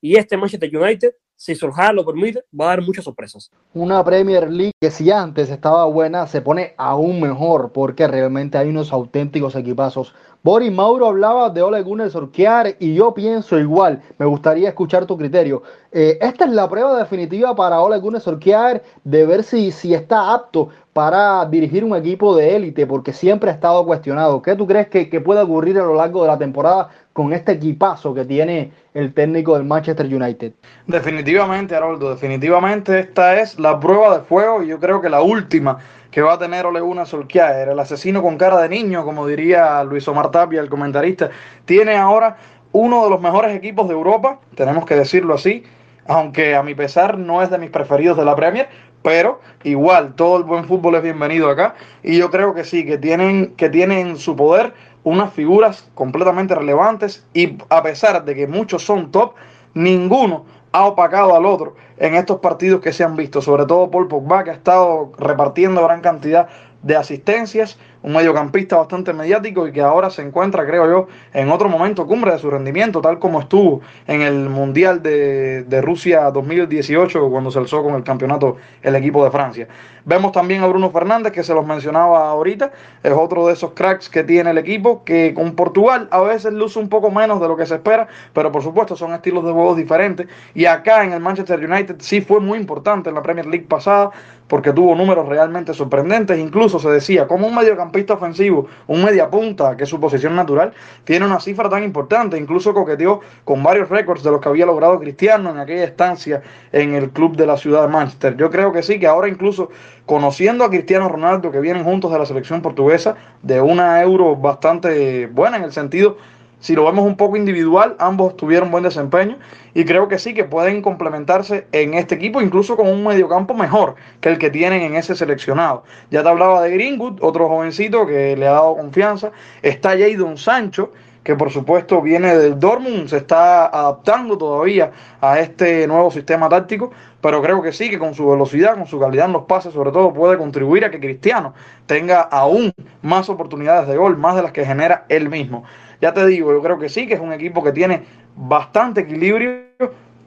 y 0.00 0.16
este 0.16 0.36
Manchester 0.36 0.76
United, 0.76 1.14
si 1.40 1.54
Solskjaer 1.54 1.94
lo 1.94 2.04
permite, 2.04 2.44
va 2.52 2.66
a 2.66 2.68
dar 2.68 2.82
muchas 2.82 3.02
sorpresas. 3.02 3.50
Una 3.72 4.04
Premier 4.04 4.50
League 4.50 4.74
que 4.78 4.90
si 4.90 5.10
antes 5.10 5.48
estaba 5.48 5.86
buena, 5.86 6.26
se 6.26 6.42
pone 6.42 6.74
aún 6.76 7.18
mejor 7.18 7.72
porque 7.72 8.06
realmente 8.06 8.58
hay 8.58 8.68
unos 8.68 8.92
auténticos 8.92 9.56
equipazos. 9.56 10.14
Boris 10.42 10.70
Mauro 10.70 11.06
hablaba 11.06 11.48
de 11.48 11.62
Ole 11.62 11.80
Gunnar 11.80 12.10
Solskjaer 12.10 12.76
y 12.78 12.94
yo 12.94 13.14
pienso 13.14 13.58
igual. 13.58 14.02
Me 14.18 14.26
gustaría 14.26 14.68
escuchar 14.68 15.06
tu 15.06 15.16
criterio. 15.16 15.62
Eh, 15.92 16.18
esta 16.20 16.44
es 16.44 16.52
la 16.52 16.68
prueba 16.68 16.98
definitiva 16.98 17.56
para 17.56 17.80
Ole 17.80 17.98
Gunnar 17.98 18.20
Solskjaer 18.20 18.82
de 19.04 19.24
ver 19.24 19.42
si, 19.42 19.72
si 19.72 19.94
está 19.94 20.34
apto 20.34 20.68
para 20.92 21.44
dirigir 21.46 21.84
un 21.84 21.96
equipo 21.96 22.36
de 22.36 22.56
élite, 22.56 22.86
porque 22.86 23.12
siempre 23.12 23.50
ha 23.50 23.54
estado 23.54 23.84
cuestionado. 23.84 24.42
¿Qué 24.42 24.56
tú 24.56 24.66
crees 24.66 24.88
que, 24.88 25.08
que 25.08 25.20
puede 25.20 25.40
ocurrir 25.40 25.78
a 25.78 25.84
lo 25.84 25.94
largo 25.94 26.22
de 26.22 26.28
la 26.28 26.38
temporada 26.38 26.88
con 27.12 27.32
este 27.32 27.52
equipazo 27.52 28.12
que 28.12 28.24
tiene 28.24 28.72
el 28.94 29.14
técnico 29.14 29.54
del 29.54 29.64
Manchester 29.64 30.06
United? 30.06 30.52
Definitivamente, 30.86 31.76
Haroldo, 31.76 32.10
definitivamente 32.10 32.98
esta 32.98 33.40
es 33.40 33.58
la 33.58 33.78
prueba 33.78 34.18
de 34.18 34.24
fuego 34.24 34.62
y 34.62 34.68
yo 34.68 34.80
creo 34.80 35.00
que 35.00 35.08
la 35.08 35.22
última 35.22 35.78
que 36.10 36.22
va 36.22 36.32
a 36.32 36.38
tener 36.38 36.66
Ole 36.66 36.80
Gunnar 36.80 37.06
Solskjaer, 37.06 37.68
el 37.68 37.78
asesino 37.78 38.20
con 38.20 38.36
cara 38.36 38.60
de 38.60 38.68
niño, 38.68 39.04
como 39.04 39.26
diría 39.26 39.82
Luis 39.84 40.08
Omar 40.08 40.30
Tapia, 40.30 40.60
el 40.60 40.68
comentarista, 40.68 41.30
tiene 41.64 41.96
ahora 41.96 42.36
uno 42.72 43.04
de 43.04 43.10
los 43.10 43.20
mejores 43.20 43.54
equipos 43.54 43.88
de 43.88 43.94
Europa, 43.94 44.40
tenemos 44.56 44.84
que 44.84 44.96
decirlo 44.96 45.34
así, 45.34 45.64
aunque 46.06 46.56
a 46.56 46.62
mi 46.62 46.74
pesar 46.74 47.18
no 47.18 47.42
es 47.42 47.50
de 47.50 47.58
mis 47.58 47.70
preferidos 47.70 48.16
de 48.16 48.24
la 48.24 48.34
Premier, 48.34 48.68
pero 49.02 49.40
igual 49.64 50.14
todo 50.14 50.38
el 50.38 50.44
buen 50.44 50.64
fútbol 50.64 50.96
es 50.96 51.02
bienvenido 51.02 51.50
acá. 51.50 51.74
Y 52.02 52.18
yo 52.18 52.30
creo 52.30 52.54
que 52.54 52.64
sí, 52.64 52.84
que 52.84 52.98
tienen, 52.98 53.54
que 53.56 53.68
tienen 53.68 54.08
en 54.08 54.16
su 54.16 54.36
poder 54.36 54.74
unas 55.04 55.32
figuras 55.32 55.88
completamente 55.94 56.54
relevantes. 56.54 57.24
Y 57.34 57.58
a 57.68 57.82
pesar 57.82 58.24
de 58.24 58.34
que 58.34 58.46
muchos 58.46 58.82
son 58.82 59.10
top, 59.10 59.34
ninguno 59.74 60.44
ha 60.72 60.86
opacado 60.86 61.34
al 61.34 61.46
otro 61.46 61.74
en 61.96 62.14
estos 62.14 62.40
partidos 62.40 62.80
que 62.80 62.92
se 62.92 63.04
han 63.04 63.16
visto, 63.16 63.42
sobre 63.42 63.66
todo 63.66 63.90
Paul 63.90 64.08
Pogba 64.08 64.44
que 64.44 64.50
ha 64.50 64.54
estado 64.54 65.12
repartiendo 65.18 65.84
gran 65.84 66.00
cantidad 66.00 66.48
de 66.82 66.96
asistencias, 66.96 67.78
un 68.02 68.12
mediocampista 68.12 68.76
bastante 68.76 69.12
mediático 69.12 69.66
y 69.68 69.72
que 69.72 69.80
ahora 69.80 70.10
se 70.10 70.22
encuentra, 70.22 70.66
creo 70.66 70.86
yo, 70.86 71.08
en 71.32 71.50
otro 71.50 71.68
momento 71.68 72.06
cumbre 72.06 72.32
de 72.32 72.38
su 72.38 72.50
rendimiento, 72.50 73.00
tal 73.00 73.18
como 73.18 73.40
estuvo 73.40 73.80
en 74.06 74.22
el 74.22 74.48
Mundial 74.48 75.02
de, 75.02 75.64
de, 75.64 75.82
Rusia 75.82 76.30
2018, 76.30 77.28
cuando 77.30 77.50
se 77.50 77.58
alzó 77.58 77.82
con 77.82 77.94
el 77.94 78.02
campeonato 78.02 78.56
el 78.82 78.94
equipo 78.96 79.24
de 79.24 79.30
Francia. 79.30 79.68
Vemos 80.04 80.32
también 80.32 80.62
a 80.62 80.66
Bruno 80.66 80.90
Fernández, 80.90 81.32
que 81.32 81.42
se 81.42 81.52
los 81.52 81.66
mencionaba 81.66 82.30
ahorita, 82.30 82.72
es 83.02 83.12
otro 83.12 83.46
de 83.46 83.52
esos 83.52 83.72
cracks 83.72 84.08
que 84.08 84.24
tiene 84.24 84.50
el 84.50 84.58
equipo, 84.58 85.04
que 85.04 85.34
con 85.34 85.54
Portugal 85.54 86.08
a 86.10 86.20
veces 86.22 86.52
luce 86.54 86.78
un 86.78 86.88
poco 86.88 87.10
menos 87.10 87.40
de 87.40 87.48
lo 87.48 87.56
que 87.56 87.66
se 87.66 87.74
espera, 87.74 88.08
pero 88.32 88.50
por 88.50 88.62
supuesto 88.62 88.96
son 88.96 89.12
estilos 89.12 89.44
de 89.44 89.52
juegos 89.52 89.76
diferentes. 89.76 90.26
Y 90.54 90.64
acá 90.64 91.04
en 91.04 91.12
el 91.12 91.20
Manchester 91.20 91.58
United 91.58 91.96
sí 91.98 92.22
fue 92.22 92.40
muy 92.40 92.58
importante 92.58 93.10
en 93.10 93.14
la 93.14 93.22
Premier 93.22 93.46
League 93.46 93.66
pasada, 93.68 94.10
porque 94.48 94.72
tuvo 94.72 94.96
números 94.96 95.28
realmente 95.28 95.74
sorprendentes, 95.74 96.36
incluso 96.38 96.80
se 96.80 96.90
decía 96.90 97.28
como 97.28 97.46
un 97.46 97.54
mediocampista 97.54 97.89
mediocampista 97.90 98.14
ofensivo, 98.14 98.68
un 98.86 99.04
mediapunta, 99.04 99.76
que 99.76 99.84
es 99.84 99.90
su 99.90 99.98
posición 99.98 100.34
natural, 100.34 100.72
tiene 101.04 101.26
una 101.26 101.40
cifra 101.40 101.68
tan 101.68 101.82
importante. 101.82 102.38
Incluso 102.38 102.72
coqueteó 102.72 103.20
con 103.44 103.62
varios 103.62 103.88
récords 103.88 104.22
de 104.22 104.30
los 104.30 104.40
que 104.40 104.48
había 104.48 104.66
logrado 104.66 104.98
Cristiano 104.98 105.50
en 105.50 105.58
aquella 105.58 105.84
estancia 105.84 106.42
en 106.72 106.94
el 106.94 107.10
club 107.10 107.36
de 107.36 107.46
la 107.46 107.56
ciudad 107.56 107.82
de 107.82 107.88
Manchester. 107.88 108.36
Yo 108.36 108.50
creo 108.50 108.72
que 108.72 108.82
sí, 108.82 108.98
que 108.98 109.06
ahora 109.06 109.28
incluso 109.28 109.70
conociendo 110.06 110.64
a 110.64 110.70
Cristiano 110.70 111.08
Ronaldo, 111.08 111.50
que 111.50 111.60
vienen 111.60 111.84
juntos 111.84 112.12
de 112.12 112.18
la 112.18 112.26
selección 112.26 112.62
portuguesa, 112.62 113.16
de 113.42 113.60
una 113.60 114.00
euro 114.02 114.36
bastante 114.36 115.26
buena 115.26 115.56
en 115.56 115.64
el 115.64 115.72
sentido 115.72 116.16
si 116.60 116.74
lo 116.74 116.84
vemos 116.84 117.06
un 117.06 117.16
poco 117.16 117.36
individual, 117.36 117.96
ambos 117.98 118.36
tuvieron 118.36 118.70
buen 118.70 118.84
desempeño 118.84 119.38
y 119.74 119.84
creo 119.84 120.08
que 120.08 120.18
sí 120.18 120.34
que 120.34 120.44
pueden 120.44 120.82
complementarse 120.82 121.66
en 121.72 121.94
este 121.94 122.14
equipo, 122.14 122.42
incluso 122.42 122.76
con 122.76 122.86
un 122.86 123.02
mediocampo 123.02 123.54
mejor 123.54 123.96
que 124.20 124.28
el 124.28 124.38
que 124.38 124.50
tienen 124.50 124.82
en 124.82 124.94
ese 124.94 125.14
seleccionado. 125.14 125.84
Ya 126.10 126.22
te 126.22 126.28
hablaba 126.28 126.62
de 126.62 126.70
Greenwood, 126.70 127.22
otro 127.22 127.48
jovencito 127.48 128.06
que 128.06 128.36
le 128.36 128.46
ha 128.46 128.52
dado 128.52 128.76
confianza. 128.76 129.30
Está 129.62 129.90
Jadon 129.98 130.36
Sancho, 130.36 130.92
que 131.22 131.34
por 131.34 131.50
supuesto 131.50 132.00
viene 132.00 132.36
del 132.36 132.58
Dortmund, 132.58 133.08
se 133.08 133.18
está 133.18 133.66
adaptando 133.66 134.38
todavía 134.38 134.90
a 135.20 135.38
este 135.38 135.86
nuevo 135.86 136.10
sistema 136.10 136.48
táctico, 136.48 136.90
pero 137.20 137.42
creo 137.42 137.62
que 137.62 137.72
sí, 137.72 137.90
que 137.90 137.98
con 137.98 138.14
su 138.14 138.28
velocidad, 138.28 138.74
con 138.74 138.86
su 138.86 138.98
calidad 138.98 139.26
en 139.26 139.32
los 139.32 139.44
pases, 139.44 139.72
sobre 139.74 139.92
todo 139.92 140.12
puede 140.12 140.38
contribuir 140.38 140.84
a 140.84 140.90
que 140.90 140.98
Cristiano 140.98 141.54
tenga 141.86 142.22
aún 142.22 142.72
más 143.02 143.28
oportunidades 143.28 143.88
de 143.88 143.96
gol, 143.96 144.16
más 144.16 144.36
de 144.36 144.42
las 144.42 144.52
que 144.52 144.64
genera 144.64 145.04
él 145.08 145.28
mismo. 145.28 145.64
Ya 146.00 146.12
te 146.12 146.26
digo, 146.26 146.52
yo 146.52 146.62
creo 146.62 146.78
que 146.78 146.88
sí, 146.88 147.06
que 147.06 147.14
es 147.14 147.20
un 147.20 147.32
equipo 147.32 147.62
que 147.62 147.72
tiene 147.72 148.04
bastante 148.36 149.02
equilibrio, 149.02 149.62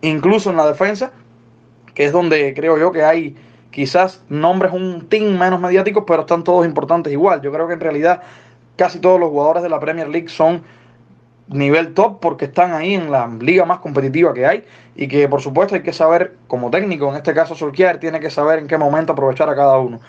incluso 0.01 0.49
en 0.49 0.57
la 0.57 0.67
defensa, 0.67 1.11
que 1.93 2.05
es 2.05 2.11
donde 2.11 2.53
creo 2.53 2.77
yo 2.77 2.91
que 2.91 3.03
hay 3.03 3.35
quizás 3.71 4.23
nombres 4.29 4.71
un 4.71 5.07
team 5.09 5.37
menos 5.37 5.59
mediáticos, 5.59 6.03
pero 6.05 6.21
están 6.21 6.43
todos 6.43 6.65
importantes 6.65 7.11
igual. 7.11 7.41
Yo 7.41 7.51
creo 7.51 7.67
que 7.67 7.73
en 7.73 7.79
realidad 7.79 8.21
casi 8.75 8.99
todos 8.99 9.19
los 9.19 9.29
jugadores 9.29 9.63
de 9.63 9.69
la 9.69 9.79
Premier 9.79 10.07
League 10.07 10.29
son 10.29 10.63
nivel 11.47 11.93
top 11.93 12.19
porque 12.19 12.45
están 12.45 12.73
ahí 12.73 12.93
en 12.93 13.11
la 13.11 13.27
liga 13.27 13.65
más 13.65 13.79
competitiva 13.79 14.33
que 14.33 14.45
hay 14.45 14.63
y 14.95 15.07
que 15.07 15.27
por 15.27 15.41
supuesto 15.41 15.75
hay 15.75 15.81
que 15.81 15.91
saber 15.91 16.37
como 16.47 16.69
técnico, 16.71 17.09
en 17.09 17.17
este 17.17 17.33
caso 17.33 17.55
Solskjaer 17.55 17.99
tiene 17.99 18.19
que 18.19 18.29
saber 18.29 18.59
en 18.59 18.67
qué 18.67 18.77
momento 18.77 19.13
aprovechar 19.13 19.49
a 19.49 19.55
cada 19.55 19.77
uno. 19.77 19.99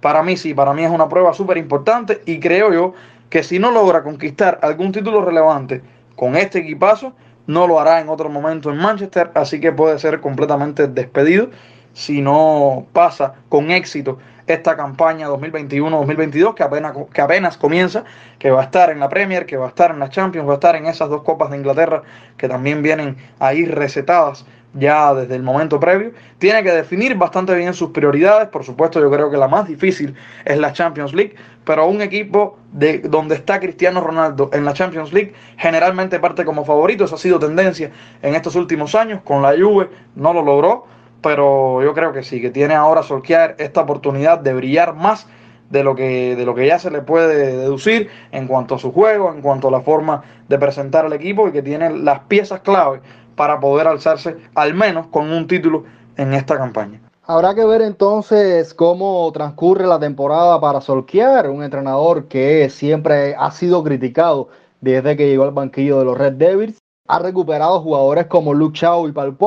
Para 0.00 0.22
mí 0.22 0.36
sí, 0.36 0.54
para 0.54 0.72
mí 0.72 0.82
es 0.82 0.90
una 0.90 1.08
prueba 1.08 1.32
súper 1.32 1.58
importante 1.58 2.22
y 2.26 2.40
creo 2.40 2.72
yo 2.72 2.94
que 3.30 3.42
si 3.42 3.58
no 3.58 3.70
logra 3.70 4.02
conquistar 4.02 4.58
algún 4.62 4.92
título 4.92 5.24
relevante 5.24 5.82
con 6.16 6.36
este 6.36 6.58
equipazo, 6.58 7.14
no 7.46 7.66
lo 7.66 7.80
hará 7.80 8.00
en 8.00 8.08
otro 8.08 8.28
momento 8.28 8.70
en 8.70 8.76
Manchester, 8.76 9.30
así 9.34 9.60
que 9.60 9.72
puede 9.72 9.98
ser 9.98 10.20
completamente 10.20 10.86
despedido 10.86 11.48
si 11.92 12.20
no 12.20 12.86
pasa 12.92 13.34
con 13.48 13.70
éxito 13.70 14.18
esta 14.46 14.76
campaña 14.76 15.28
2021-2022 15.28 16.54
que 16.54 16.62
apenas, 16.62 16.94
que 17.12 17.20
apenas 17.20 17.56
comienza, 17.56 18.04
que 18.38 18.50
va 18.50 18.60
a 18.60 18.64
estar 18.64 18.90
en 18.90 19.00
la 19.00 19.08
Premier, 19.08 19.46
que 19.46 19.56
va 19.56 19.66
a 19.66 19.68
estar 19.68 19.90
en 19.90 20.00
la 20.00 20.08
Champions, 20.08 20.48
va 20.48 20.52
a 20.52 20.54
estar 20.54 20.76
en 20.76 20.86
esas 20.86 21.08
dos 21.08 21.22
copas 21.22 21.50
de 21.50 21.56
Inglaterra 21.56 22.02
que 22.36 22.48
también 22.48 22.82
vienen 22.82 23.16
ahí 23.38 23.64
recetadas 23.64 24.44
ya 24.74 25.14
desde 25.14 25.34
el 25.36 25.42
momento 25.42 25.80
previo. 25.80 26.12
Tiene 26.38 26.62
que 26.62 26.72
definir 26.72 27.16
bastante 27.16 27.54
bien 27.54 27.74
sus 27.74 27.90
prioridades. 27.90 28.48
Por 28.48 28.64
supuesto, 28.64 29.00
yo 29.00 29.10
creo 29.10 29.30
que 29.30 29.36
la 29.36 29.48
más 29.48 29.66
difícil 29.66 30.14
es 30.44 30.58
la 30.58 30.72
Champions 30.72 31.12
League, 31.12 31.34
pero 31.64 31.86
un 31.86 32.00
equipo 32.02 32.58
de 32.72 33.00
donde 33.00 33.34
está 33.34 33.58
Cristiano 33.60 34.00
Ronaldo 34.00 34.50
en 34.52 34.64
la 34.64 34.72
Champions 34.72 35.12
League 35.12 35.34
generalmente 35.56 36.20
parte 36.20 36.44
como 36.44 36.64
favorito. 36.64 37.04
Esa 37.04 37.16
ha 37.16 37.18
sido 37.18 37.38
tendencia 37.38 37.90
en 38.22 38.34
estos 38.34 38.54
últimos 38.54 38.94
años. 38.94 39.20
Con 39.24 39.42
la 39.42 39.52
Juve 39.58 39.90
no 40.14 40.32
lo 40.32 40.42
logró, 40.42 40.86
pero 41.22 41.82
yo 41.82 41.92
creo 41.94 42.12
que 42.12 42.22
sí, 42.22 42.40
que 42.40 42.50
tiene 42.50 42.74
ahora 42.74 43.02
Solskjaer 43.02 43.56
esta 43.58 43.80
oportunidad 43.80 44.38
de 44.38 44.54
brillar 44.54 44.94
más 44.94 45.26
de 45.70 45.84
lo 45.84 45.94
que 45.94 46.34
de 46.34 46.44
lo 46.44 46.54
que 46.54 46.66
ya 46.66 46.78
se 46.78 46.90
le 46.90 47.00
puede 47.00 47.56
deducir 47.56 48.10
en 48.32 48.48
cuanto 48.48 48.74
a 48.74 48.78
su 48.78 48.92
juego, 48.92 49.32
en 49.32 49.40
cuanto 49.40 49.68
a 49.68 49.70
la 49.70 49.80
forma 49.80 50.22
de 50.48 50.58
presentar 50.58 51.06
al 51.06 51.12
equipo 51.12 51.48
y 51.48 51.52
que 51.52 51.62
tiene 51.62 51.90
las 51.90 52.20
piezas 52.20 52.60
clave 52.60 53.00
para 53.40 53.58
poder 53.58 53.86
alzarse 53.86 54.36
al 54.54 54.74
menos 54.74 55.06
con 55.06 55.32
un 55.32 55.46
título 55.46 55.84
en 56.18 56.34
esta 56.34 56.58
campaña. 56.58 57.00
Habrá 57.22 57.54
que 57.54 57.64
ver 57.64 57.80
entonces 57.80 58.74
cómo 58.74 59.32
transcurre 59.32 59.86
la 59.86 59.98
temporada 59.98 60.60
para 60.60 60.82
Solskjaer, 60.82 61.48
un 61.48 61.62
entrenador 61.62 62.28
que 62.28 62.68
siempre 62.68 63.34
ha 63.34 63.50
sido 63.50 63.82
criticado 63.82 64.48
desde 64.82 65.16
que 65.16 65.26
llegó 65.26 65.44
al 65.44 65.52
banquillo 65.52 66.00
de 66.00 66.04
los 66.04 66.18
Red 66.18 66.34
Devils. 66.34 66.76
Ha 67.08 67.18
recuperado 67.18 67.80
jugadores 67.80 68.26
como 68.26 68.52
Luke 68.52 68.78
Shaw 68.78 69.08
y 69.08 69.12
Paul 69.12 69.38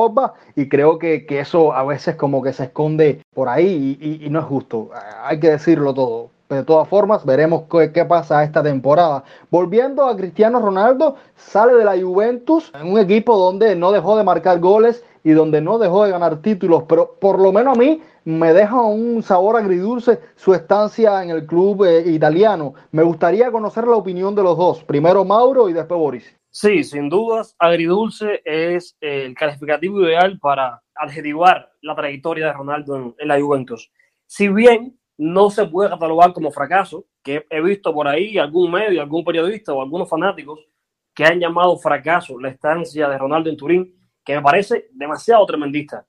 y 0.56 0.68
creo 0.68 0.98
que, 0.98 1.24
eso 1.28 1.72
a 1.72 1.84
veces 1.84 2.16
como 2.16 2.42
que 2.42 2.52
se 2.52 2.64
esconde 2.64 3.22
por 3.32 3.48
ahí 3.48 3.96
y 4.00 4.28
no 4.28 4.40
es 4.40 4.44
justo. 4.46 4.90
Hay 5.22 5.38
que 5.38 5.50
decirlo 5.50 5.94
todo. 5.94 6.33
De 6.48 6.62
todas 6.62 6.86
formas, 6.88 7.24
veremos 7.24 7.64
qué, 7.70 8.04
pasa 8.04 8.44
esta 8.44 8.62
temporada. 8.62 9.24
Volviendo 9.50 10.04
a 10.04 10.16
Cristiano 10.16 10.60
Ronaldo, 10.60 11.16
sale 11.36 11.74
de 11.74 11.84
la 11.84 11.98
Juventus 11.98 12.70
en 12.78 12.92
un 12.92 12.98
equipo 12.98 13.36
donde 13.36 13.74
no 13.74 13.92
dejó 13.92 14.16
de 14.18 14.24
marcar 14.24 14.60
goles 14.60 15.02
y 15.22 15.30
donde 15.30 15.62
no 15.62 15.78
dejó 15.78 16.04
de 16.04 16.10
ganar 16.10 16.42
títulos, 16.42 16.84
pero 16.86 17.16
por 17.18 17.40
lo 17.40 17.50
menos 17.50 17.76
a 17.76 17.80
mí 17.80 18.02
me 18.24 18.52
deja 18.52 18.80
un 18.82 19.22
sabor 19.22 19.56
agridulce 19.56 20.20
su 20.36 20.52
estancia 20.52 21.22
en 21.22 21.30
el 21.30 21.46
club 21.46 21.84
eh, 21.84 22.02
italiano. 22.10 22.74
Me 22.92 23.02
gustaría 23.02 23.50
conocer 23.50 23.86
la 23.86 23.96
opinión 23.96 24.34
de 24.34 24.42
los 24.42 24.58
dos, 24.58 24.84
primero 24.84 25.24
Mauro 25.24 25.70
y 25.70 25.72
después 25.72 25.98
Boris. 25.98 26.36
Sí, 26.50 26.84
sin 26.84 27.08
dudas, 27.08 27.56
agridulce 27.58 28.42
es 28.44 28.96
el 29.00 29.34
calificativo 29.34 30.02
ideal 30.02 30.38
para 30.38 30.82
adjetivar 30.94 31.70
la 31.80 31.96
trayectoria 31.96 32.46
de 32.46 32.52
Ronaldo 32.52 33.14
en 33.18 33.28
la 33.28 33.40
Juventus. 33.40 33.90
Si 34.26 34.48
bien 34.48 34.96
no 35.16 35.50
se 35.50 35.66
puede 35.66 35.90
catalogar 35.90 36.32
como 36.32 36.50
fracaso, 36.50 37.06
que 37.22 37.46
he 37.48 37.60
visto 37.60 37.92
por 37.92 38.08
ahí 38.08 38.36
algún 38.38 38.70
medio, 38.70 39.00
algún 39.00 39.24
periodista 39.24 39.72
o 39.72 39.82
algunos 39.82 40.08
fanáticos 40.08 40.66
que 41.14 41.24
han 41.24 41.38
llamado 41.38 41.76
fracaso 41.78 42.38
la 42.40 42.48
estancia 42.48 43.08
de 43.08 43.18
Ronaldo 43.18 43.48
en 43.48 43.56
Turín, 43.56 43.94
que 44.24 44.34
me 44.34 44.42
parece 44.42 44.88
demasiado 44.92 45.46
tremendista. 45.46 46.06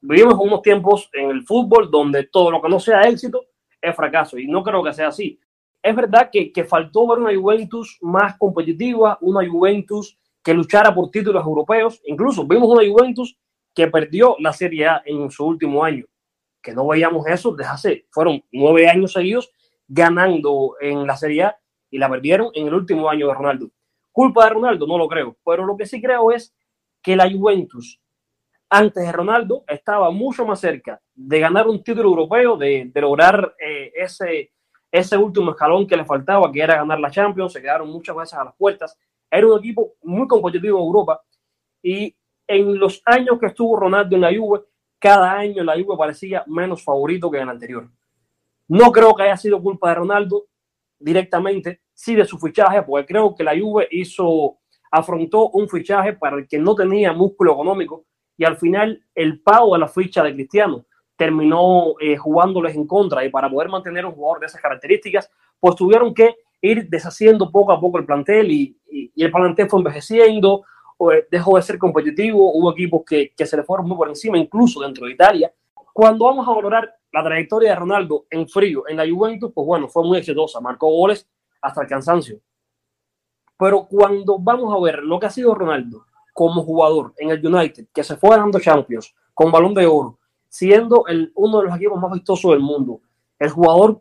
Vivimos 0.00 0.34
unos 0.40 0.62
tiempos 0.62 1.08
en 1.12 1.30
el 1.30 1.44
fútbol 1.44 1.90
donde 1.90 2.24
todo 2.24 2.50
lo 2.50 2.60
que 2.60 2.68
no 2.68 2.80
sea 2.80 3.02
éxito 3.02 3.44
es 3.80 3.94
fracaso 3.94 4.38
y 4.38 4.46
no 4.48 4.62
creo 4.62 4.82
que 4.82 4.92
sea 4.92 5.08
así. 5.08 5.38
Es 5.80 5.94
verdad 5.94 6.28
que, 6.30 6.52
que 6.52 6.64
faltó 6.64 7.06
ver 7.06 7.18
una 7.18 7.34
Juventus 7.34 7.98
más 8.00 8.36
competitiva, 8.36 9.18
una 9.20 9.48
Juventus 9.48 10.18
que 10.42 10.54
luchara 10.54 10.92
por 10.92 11.10
títulos 11.10 11.44
europeos. 11.44 12.00
Incluso 12.06 12.44
vimos 12.44 12.68
una 12.68 12.88
Juventus 12.88 13.36
que 13.72 13.86
perdió 13.86 14.36
la 14.40 14.52
Serie 14.52 14.86
A 14.86 15.02
en 15.04 15.30
su 15.30 15.46
último 15.46 15.84
año 15.84 16.04
que 16.62 16.74
no 16.74 16.86
veíamos 16.86 17.26
eso 17.26 17.52
desde 17.52 17.70
hace, 17.70 18.06
fueron 18.10 18.42
nueve 18.52 18.88
años 18.88 19.12
seguidos 19.12 19.50
ganando 19.86 20.76
en 20.80 21.06
la 21.06 21.16
Serie 21.16 21.44
A 21.44 21.58
y 21.90 21.98
la 21.98 22.10
perdieron 22.10 22.50
en 22.54 22.66
el 22.66 22.74
último 22.74 23.08
año 23.08 23.28
de 23.28 23.34
Ronaldo. 23.34 23.70
Culpa 24.12 24.44
de 24.44 24.50
Ronaldo, 24.50 24.86
no 24.86 24.98
lo 24.98 25.08
creo, 25.08 25.36
pero 25.44 25.64
lo 25.64 25.76
que 25.76 25.86
sí 25.86 26.02
creo 26.02 26.32
es 26.32 26.54
que 27.02 27.16
la 27.16 27.30
Juventus, 27.30 28.00
antes 28.68 29.04
de 29.04 29.12
Ronaldo, 29.12 29.64
estaba 29.66 30.10
mucho 30.10 30.44
más 30.44 30.60
cerca 30.60 31.00
de 31.14 31.40
ganar 31.40 31.66
un 31.66 31.82
título 31.82 32.10
europeo, 32.10 32.56
de, 32.56 32.90
lograr 32.96 33.54
eh, 33.58 33.92
ese, 33.94 34.52
ese 34.90 35.16
último 35.16 35.52
escalón 35.52 35.86
que 35.86 35.96
le 35.96 36.04
faltaba, 36.04 36.50
que 36.52 36.60
era 36.60 36.76
ganar 36.76 37.00
la 37.00 37.10
Champions, 37.10 37.52
se 37.52 37.62
quedaron 37.62 37.88
muchas 37.88 38.16
veces 38.16 38.34
a 38.34 38.44
las 38.44 38.54
puertas. 38.56 38.98
Era 39.30 39.46
un 39.46 39.58
equipo 39.58 39.94
muy 40.02 40.26
competitivo 40.26 40.78
en 40.78 40.84
Europa 40.84 41.22
y 41.82 42.14
en 42.46 42.78
los 42.78 43.02
años 43.04 43.38
que 43.38 43.46
estuvo 43.46 43.78
Ronaldo 43.78 44.16
en 44.16 44.22
la 44.22 44.34
Juve, 44.34 44.62
cada 44.98 45.32
año 45.32 45.62
la 45.64 45.74
Juve 45.74 45.96
parecía 45.96 46.44
menos 46.46 46.82
favorito 46.82 47.30
que 47.30 47.38
en 47.38 47.44
el 47.44 47.48
anterior. 47.50 47.88
No 48.68 48.92
creo 48.92 49.14
que 49.14 49.22
haya 49.22 49.36
sido 49.36 49.62
culpa 49.62 49.88
de 49.88 49.94
Ronaldo 49.96 50.46
directamente, 50.98 51.80
sí 51.94 52.14
de 52.14 52.24
su 52.24 52.38
fichaje, 52.38 52.82
porque 52.82 53.06
creo 53.06 53.34
que 53.34 53.44
la 53.44 53.58
Juve 53.58 53.88
hizo, 53.90 54.58
afrontó 54.90 55.50
un 55.50 55.68
fichaje 55.68 56.12
para 56.14 56.36
el 56.36 56.48
que 56.48 56.58
no 56.58 56.74
tenía 56.74 57.12
músculo 57.12 57.52
económico 57.52 58.04
y 58.36 58.44
al 58.44 58.56
final 58.56 59.02
el 59.14 59.40
pago 59.40 59.74
de 59.74 59.80
la 59.80 59.88
ficha 59.88 60.22
de 60.22 60.34
Cristiano 60.34 60.84
terminó 61.16 61.94
eh, 62.00 62.16
jugándoles 62.16 62.76
en 62.76 62.86
contra 62.86 63.24
y 63.24 63.30
para 63.30 63.50
poder 63.50 63.68
mantener 63.68 64.06
un 64.06 64.12
jugador 64.12 64.40
de 64.40 64.46
esas 64.46 64.60
características, 64.60 65.30
pues 65.58 65.74
tuvieron 65.74 66.14
que 66.14 66.36
ir 66.60 66.88
deshaciendo 66.88 67.50
poco 67.50 67.72
a 67.72 67.80
poco 67.80 67.98
el 67.98 68.06
plantel 68.06 68.50
y, 68.50 68.76
y 68.90 69.24
el 69.24 69.30
plantel 69.30 69.68
fue 69.68 69.80
envejeciendo, 69.80 70.64
dejó 71.30 71.56
de 71.56 71.62
ser 71.62 71.78
competitivo, 71.78 72.52
hubo 72.52 72.72
equipos 72.72 73.02
que, 73.06 73.32
que 73.36 73.46
se 73.46 73.56
le 73.56 73.62
fueron 73.62 73.86
muy 73.86 73.96
por 73.96 74.08
encima, 74.08 74.38
incluso 74.38 74.80
dentro 74.80 75.06
de 75.06 75.12
Italia. 75.12 75.52
Cuando 75.92 76.24
vamos 76.26 76.46
a 76.46 76.52
valorar 76.52 76.94
la 77.12 77.24
trayectoria 77.24 77.70
de 77.70 77.76
Ronaldo 77.76 78.26
en 78.30 78.48
frío 78.48 78.84
en 78.88 78.96
la 78.96 79.08
Juventus, 79.08 79.52
pues 79.54 79.66
bueno, 79.66 79.88
fue 79.88 80.04
muy 80.04 80.18
exitosa, 80.18 80.60
marcó 80.60 80.88
goles 80.88 81.28
hasta 81.60 81.82
el 81.82 81.88
cansancio. 81.88 82.40
Pero 83.58 83.86
cuando 83.86 84.38
vamos 84.38 84.74
a 84.74 84.80
ver 84.80 85.02
lo 85.02 85.18
que 85.18 85.26
ha 85.26 85.30
sido 85.30 85.54
Ronaldo 85.54 86.04
como 86.32 86.62
jugador 86.62 87.14
en 87.16 87.30
el 87.30 87.44
United, 87.44 87.88
que 87.92 88.04
se 88.04 88.16
fue 88.16 88.30
ganando 88.30 88.60
Champions 88.60 89.14
con 89.34 89.50
balón 89.50 89.74
de 89.74 89.86
oro, 89.86 90.18
siendo 90.48 91.06
el, 91.06 91.32
uno 91.34 91.58
de 91.58 91.66
los 91.66 91.76
equipos 91.76 92.00
más 92.00 92.12
vistosos 92.12 92.52
del 92.52 92.60
mundo, 92.60 93.00
el 93.38 93.50
jugador 93.50 94.00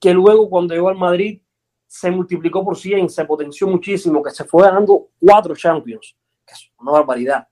que 0.00 0.12
luego 0.12 0.50
cuando 0.50 0.74
llegó 0.74 0.88
al 0.88 0.96
Madrid 0.96 1.40
se 1.86 2.10
multiplicó 2.10 2.64
por 2.64 2.76
100, 2.76 3.08
se 3.08 3.24
potenció 3.24 3.68
muchísimo, 3.68 4.22
que 4.22 4.30
se 4.30 4.44
fue 4.44 4.64
ganando 4.64 5.08
cuatro 5.20 5.54
Champions, 5.54 6.16
que 6.46 6.54
es 6.54 6.70
una 6.78 6.92
barbaridad, 6.92 7.48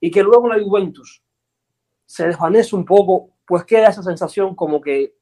y 0.00 0.10
que 0.10 0.22
luego 0.22 0.48
la 0.48 0.62
Juventus 0.62 1.22
se 2.04 2.26
desvanece 2.26 2.76
un 2.76 2.84
poco, 2.84 3.30
pues 3.46 3.64
queda 3.64 3.88
esa 3.88 4.02
sensación 4.02 4.54
como 4.54 4.80
que 4.80 5.14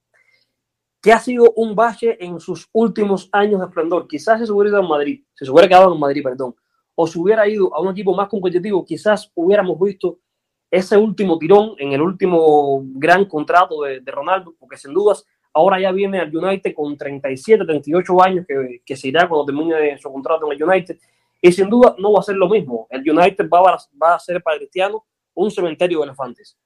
que 1.03 1.13
ha 1.13 1.19
sido 1.19 1.53
un 1.57 1.75
bache 1.75 2.17
en 2.25 2.39
sus 2.39 2.69
últimos 2.73 3.29
años 3.33 3.59
de 3.59 3.67
esplendor. 3.67 4.07
Quizás 4.07 4.47
se 4.47 4.53
hubiera 4.53 4.71
ido 4.71 4.79
a 4.79 4.89
Madrid, 4.89 5.25
si 5.35 5.45
se 5.45 5.51
hubiera 5.51 5.69
quedado 5.69 5.93
en 5.93 5.99
Madrid, 5.99 6.23
perdón, 6.23 6.55
o 6.95 7.07
si 7.09 7.19
hubiera 7.19 7.47
ido 7.49 7.75
a 7.75 7.81
un 7.81 7.91
equipo 7.91 8.15
más 8.15 8.29
competitivo, 8.29 8.85
quizás 8.85 9.31
hubiéramos 9.35 9.79
visto 9.81 10.21
ese 10.71 10.97
último 10.97 11.39
tirón 11.39 11.75
en 11.79 11.93
el 11.93 12.01
último 12.01 12.83
gran 12.95 13.25
contrato 13.25 13.83
de, 13.83 14.01
de 14.01 14.13
Ronaldo, 14.13 14.55
porque 14.59 14.77
sin 14.77 14.95
dudas 14.95 15.27
ahora 15.53 15.81
ya 15.81 15.91
viene 15.91 16.21
al 16.21 16.35
United 16.35 16.73
con 16.73 16.97
37, 16.97 17.65
38 17.65 18.23
años 18.23 18.47
que, 18.47 18.81
que 18.87 18.97
se 18.97 19.09
irá 19.09 19.29
cuando 19.29 19.47
termine 19.47 19.99
su 19.99 20.11
contrato 20.11 20.47
en 20.47 20.53
el 20.53 20.63
United. 20.63 20.99
Y 21.45 21.51
sin 21.51 21.69
duda 21.69 21.97
no 21.99 22.13
va 22.13 22.21
a 22.21 22.23
ser 22.23 22.37
lo 22.37 22.49
mismo. 22.49 22.87
El 22.89 23.01
United 23.01 23.49
va 23.49 23.59
a, 23.59 23.79
va 24.01 24.15
a 24.15 24.19
ser 24.21 24.41
para 24.41 24.59
Cristiano 24.59 25.05
un 25.35 25.51
cementerio 25.51 25.99
de 25.99 26.05
elefantes. 26.05 26.57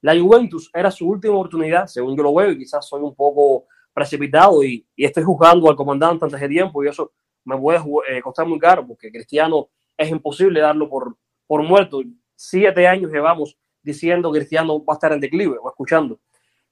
La 0.00 0.18
Juventus 0.18 0.68
era 0.74 0.90
su 0.90 1.08
última 1.08 1.34
oportunidad, 1.34 1.86
según 1.86 2.16
yo 2.16 2.24
lo 2.24 2.34
veo, 2.34 2.50
y 2.50 2.58
quizás 2.58 2.86
soy 2.86 3.00
un 3.00 3.14
poco 3.14 3.66
precipitado 3.94 4.64
y, 4.64 4.84
y 4.96 5.04
estoy 5.04 5.22
juzgando 5.22 5.70
al 5.70 5.76
comandante 5.76 6.24
antes 6.24 6.40
de 6.40 6.48
tiempo 6.48 6.82
y 6.82 6.88
eso 6.88 7.12
me 7.44 7.56
puede 7.56 7.78
eh, 8.08 8.20
costar 8.20 8.44
muy 8.44 8.58
caro 8.58 8.84
porque 8.84 9.12
Cristiano 9.12 9.68
es 9.96 10.10
imposible 10.10 10.60
darlo 10.60 10.88
por, 10.88 11.16
por 11.46 11.62
muerto. 11.62 12.02
Siete 12.34 12.88
años 12.88 13.12
llevamos 13.12 13.56
diciendo 13.82 14.32
que 14.32 14.40
Cristiano 14.40 14.84
va 14.84 14.94
a 14.94 14.96
estar 14.96 15.12
en 15.12 15.20
declive 15.20 15.56
o 15.62 15.68
escuchando 15.68 16.18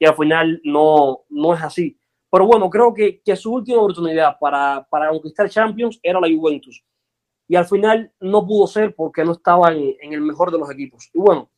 y 0.01 0.05
al 0.05 0.17
final 0.17 0.61
no, 0.65 1.21
no 1.29 1.55
es 1.55 1.63
así. 1.63 1.97
Pero 2.29 2.45
bueno, 2.45 2.69
creo 2.69 2.93
que, 2.93 3.23
que 3.23 3.37
su 3.37 3.53
última 3.53 3.79
oportunidad 3.79 4.37
para, 4.41 4.85
para 4.91 5.11
conquistar 5.11 5.49
Champions 5.49 6.01
era 6.03 6.19
la 6.19 6.29
Juventus 6.29 6.83
y 7.53 7.57
al 7.57 7.67
final 7.67 8.11
no 8.19 8.47
pudo 8.47 8.67
ser 8.67 8.95
porque 8.95 9.27
no 9.27 9.33
estaba 9.33 9.71
en, 9.73 10.11
el 10.11 10.23
mejor 10.23 10.51
de 10.51 10.57
los 10.57 10.71
equipos. 10.71 11.11
Y 11.13 11.19
bueno, 11.19 11.51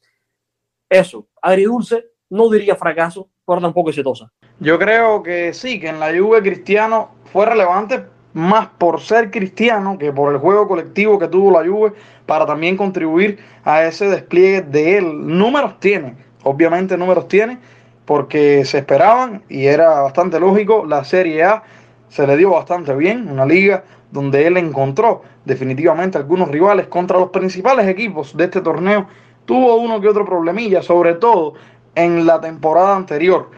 eso, 0.88 1.28
agridulce, 1.40 2.06
no 2.30 2.50
diría 2.50 2.74
fracaso, 2.74 3.28
pero 3.46 3.60
tampoco 3.60 3.90
exitosa. 3.90 4.28
Yo 4.58 4.76
creo 4.76 5.22
que 5.22 5.54
sí, 5.54 5.78
que 5.78 5.90
en 5.90 6.00
la 6.00 6.08
Juve 6.08 6.42
Cristiano 6.42 7.10
fue 7.26 7.46
relevante 7.46 8.06
más 8.32 8.66
por 8.76 9.02
ser 9.02 9.30
cristiano 9.30 9.96
que 9.96 10.12
por 10.12 10.34
el 10.34 10.40
juego 10.40 10.66
colectivo 10.66 11.16
que 11.16 11.28
tuvo 11.28 11.52
la 11.52 11.64
Juve 11.64 11.92
para 12.26 12.44
también 12.44 12.76
contribuir 12.76 13.38
a 13.62 13.84
ese 13.84 14.08
despliegue 14.08 14.62
de 14.62 14.98
él. 14.98 15.24
Números 15.24 15.78
tiene, 15.78 16.16
obviamente 16.42 16.96
números 16.96 17.28
tiene, 17.28 17.60
porque 18.04 18.64
se 18.64 18.78
esperaban 18.78 19.44
y 19.48 19.66
era 19.66 20.00
bastante 20.00 20.40
lógico. 20.40 20.86
La 20.86 21.04
Serie 21.04 21.44
A 21.44 21.62
se 22.08 22.26
le 22.26 22.36
dio 22.36 22.50
bastante 22.50 22.96
bien, 22.96 23.30
una 23.30 23.46
liga 23.46 23.84
donde 24.14 24.46
él 24.46 24.56
encontró 24.56 25.22
definitivamente 25.44 26.16
algunos 26.16 26.48
rivales 26.48 26.86
contra 26.86 27.18
los 27.18 27.30
principales 27.30 27.88
equipos 27.88 28.36
de 28.36 28.44
este 28.44 28.60
torneo. 28.60 29.08
Tuvo 29.44 29.74
uno 29.74 30.00
que 30.00 30.08
otro 30.08 30.24
problemilla, 30.24 30.82
sobre 30.82 31.14
todo 31.14 31.54
en 31.96 32.24
la 32.24 32.40
temporada 32.40 32.94
anterior. 32.94 33.50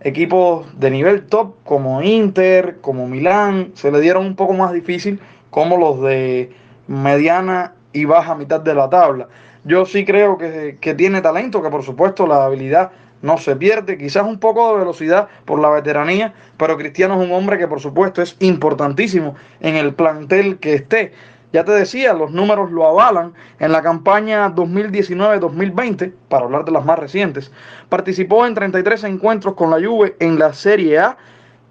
Equipos 0.00 0.66
de 0.78 0.90
nivel 0.90 1.26
top 1.26 1.56
como 1.64 2.00
Inter, 2.00 2.78
como 2.80 3.08
Milán, 3.08 3.72
se 3.74 3.90
le 3.90 4.00
dieron 4.00 4.24
un 4.24 4.36
poco 4.36 4.52
más 4.52 4.72
difícil 4.72 5.18
como 5.50 5.76
los 5.76 6.00
de 6.00 6.52
mediana 6.86 7.74
y 7.92 8.04
baja 8.04 8.36
mitad 8.36 8.60
de 8.60 8.74
la 8.74 8.88
tabla. 8.88 9.26
Yo 9.64 9.84
sí 9.84 10.04
creo 10.04 10.38
que, 10.38 10.78
que 10.80 10.94
tiene 10.94 11.22
talento, 11.22 11.60
que 11.60 11.70
por 11.70 11.82
supuesto 11.82 12.24
la 12.24 12.44
habilidad 12.44 12.92
no 13.24 13.38
se 13.38 13.56
pierde, 13.56 13.96
quizás 13.96 14.24
un 14.24 14.38
poco 14.38 14.72
de 14.72 14.80
velocidad 14.80 15.28
por 15.46 15.58
la 15.58 15.70
veteranía, 15.70 16.34
pero 16.58 16.76
Cristiano 16.76 17.14
es 17.14 17.26
un 17.26 17.34
hombre 17.34 17.56
que 17.56 17.66
por 17.66 17.80
supuesto 17.80 18.20
es 18.20 18.36
importantísimo 18.40 19.34
en 19.60 19.76
el 19.76 19.94
plantel 19.94 20.58
que 20.58 20.74
esté. 20.74 21.12
Ya 21.50 21.64
te 21.64 21.72
decía, 21.72 22.12
los 22.12 22.32
números 22.32 22.70
lo 22.70 22.86
avalan. 22.86 23.32
En 23.60 23.72
la 23.72 23.80
campaña 23.80 24.54
2019-2020, 24.54 26.12
para 26.28 26.44
hablar 26.44 26.66
de 26.66 26.72
las 26.72 26.84
más 26.84 26.98
recientes, 26.98 27.50
participó 27.88 28.44
en 28.44 28.54
33 28.54 29.04
encuentros 29.04 29.54
con 29.54 29.70
la 29.70 29.76
Juve 29.76 30.16
en 30.20 30.38
la 30.38 30.52
Serie 30.52 30.98
A 30.98 31.16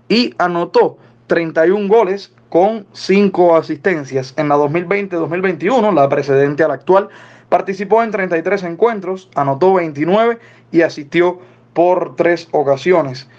y 0.09 0.33
anotó 0.39 0.97
31 1.27 1.87
goles 1.87 2.33
con 2.49 2.87
5 2.93 3.55
asistencias. 3.57 4.33
En 4.37 4.49
la 4.49 4.55
2020-2021, 4.55 5.93
la 5.93 6.09
precedente 6.09 6.63
a 6.63 6.69
la 6.69 6.75
actual, 6.75 7.09
participó 7.53 8.01
en 8.01 8.09
33 8.09 8.63
encuentros, 8.63 9.29
anotó 9.35 9.75
29 9.75 10.39
y 10.71 10.81
asistió 10.81 11.39
por 11.73 12.15
3 12.15 12.47
ocasiones. 12.49 13.29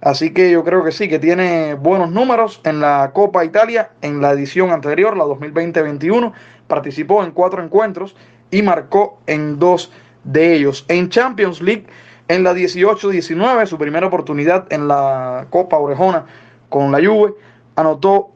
Así 0.00 0.32
que 0.32 0.52
yo 0.52 0.62
creo 0.62 0.84
que 0.84 0.92
sí, 0.92 1.08
que 1.08 1.18
tiene 1.18 1.74
buenos 1.74 2.12
números 2.12 2.60
en 2.62 2.78
la 2.78 3.10
Copa 3.12 3.44
Italia. 3.44 3.90
En 4.00 4.20
la 4.20 4.30
edición 4.30 4.70
anterior, 4.70 5.16
la 5.16 5.24
2020-21, 5.24 6.32
participó 6.68 7.24
en 7.24 7.32
cuatro 7.32 7.64
encuentros 7.64 8.14
y 8.52 8.62
marcó 8.62 9.18
en 9.26 9.58
dos 9.58 9.90
de 10.22 10.54
ellos. 10.54 10.84
En 10.86 11.08
Champions 11.08 11.60
League, 11.60 11.86
en 12.28 12.44
la 12.44 12.54
18-19, 12.54 13.66
su 13.66 13.76
primera 13.76 14.06
oportunidad 14.06 14.72
en 14.72 14.86
la 14.86 15.48
Copa 15.50 15.78
Orejona 15.78 16.26
con 16.68 16.92
la 16.92 17.04
Juve, 17.04 17.34
anotó 17.74 18.30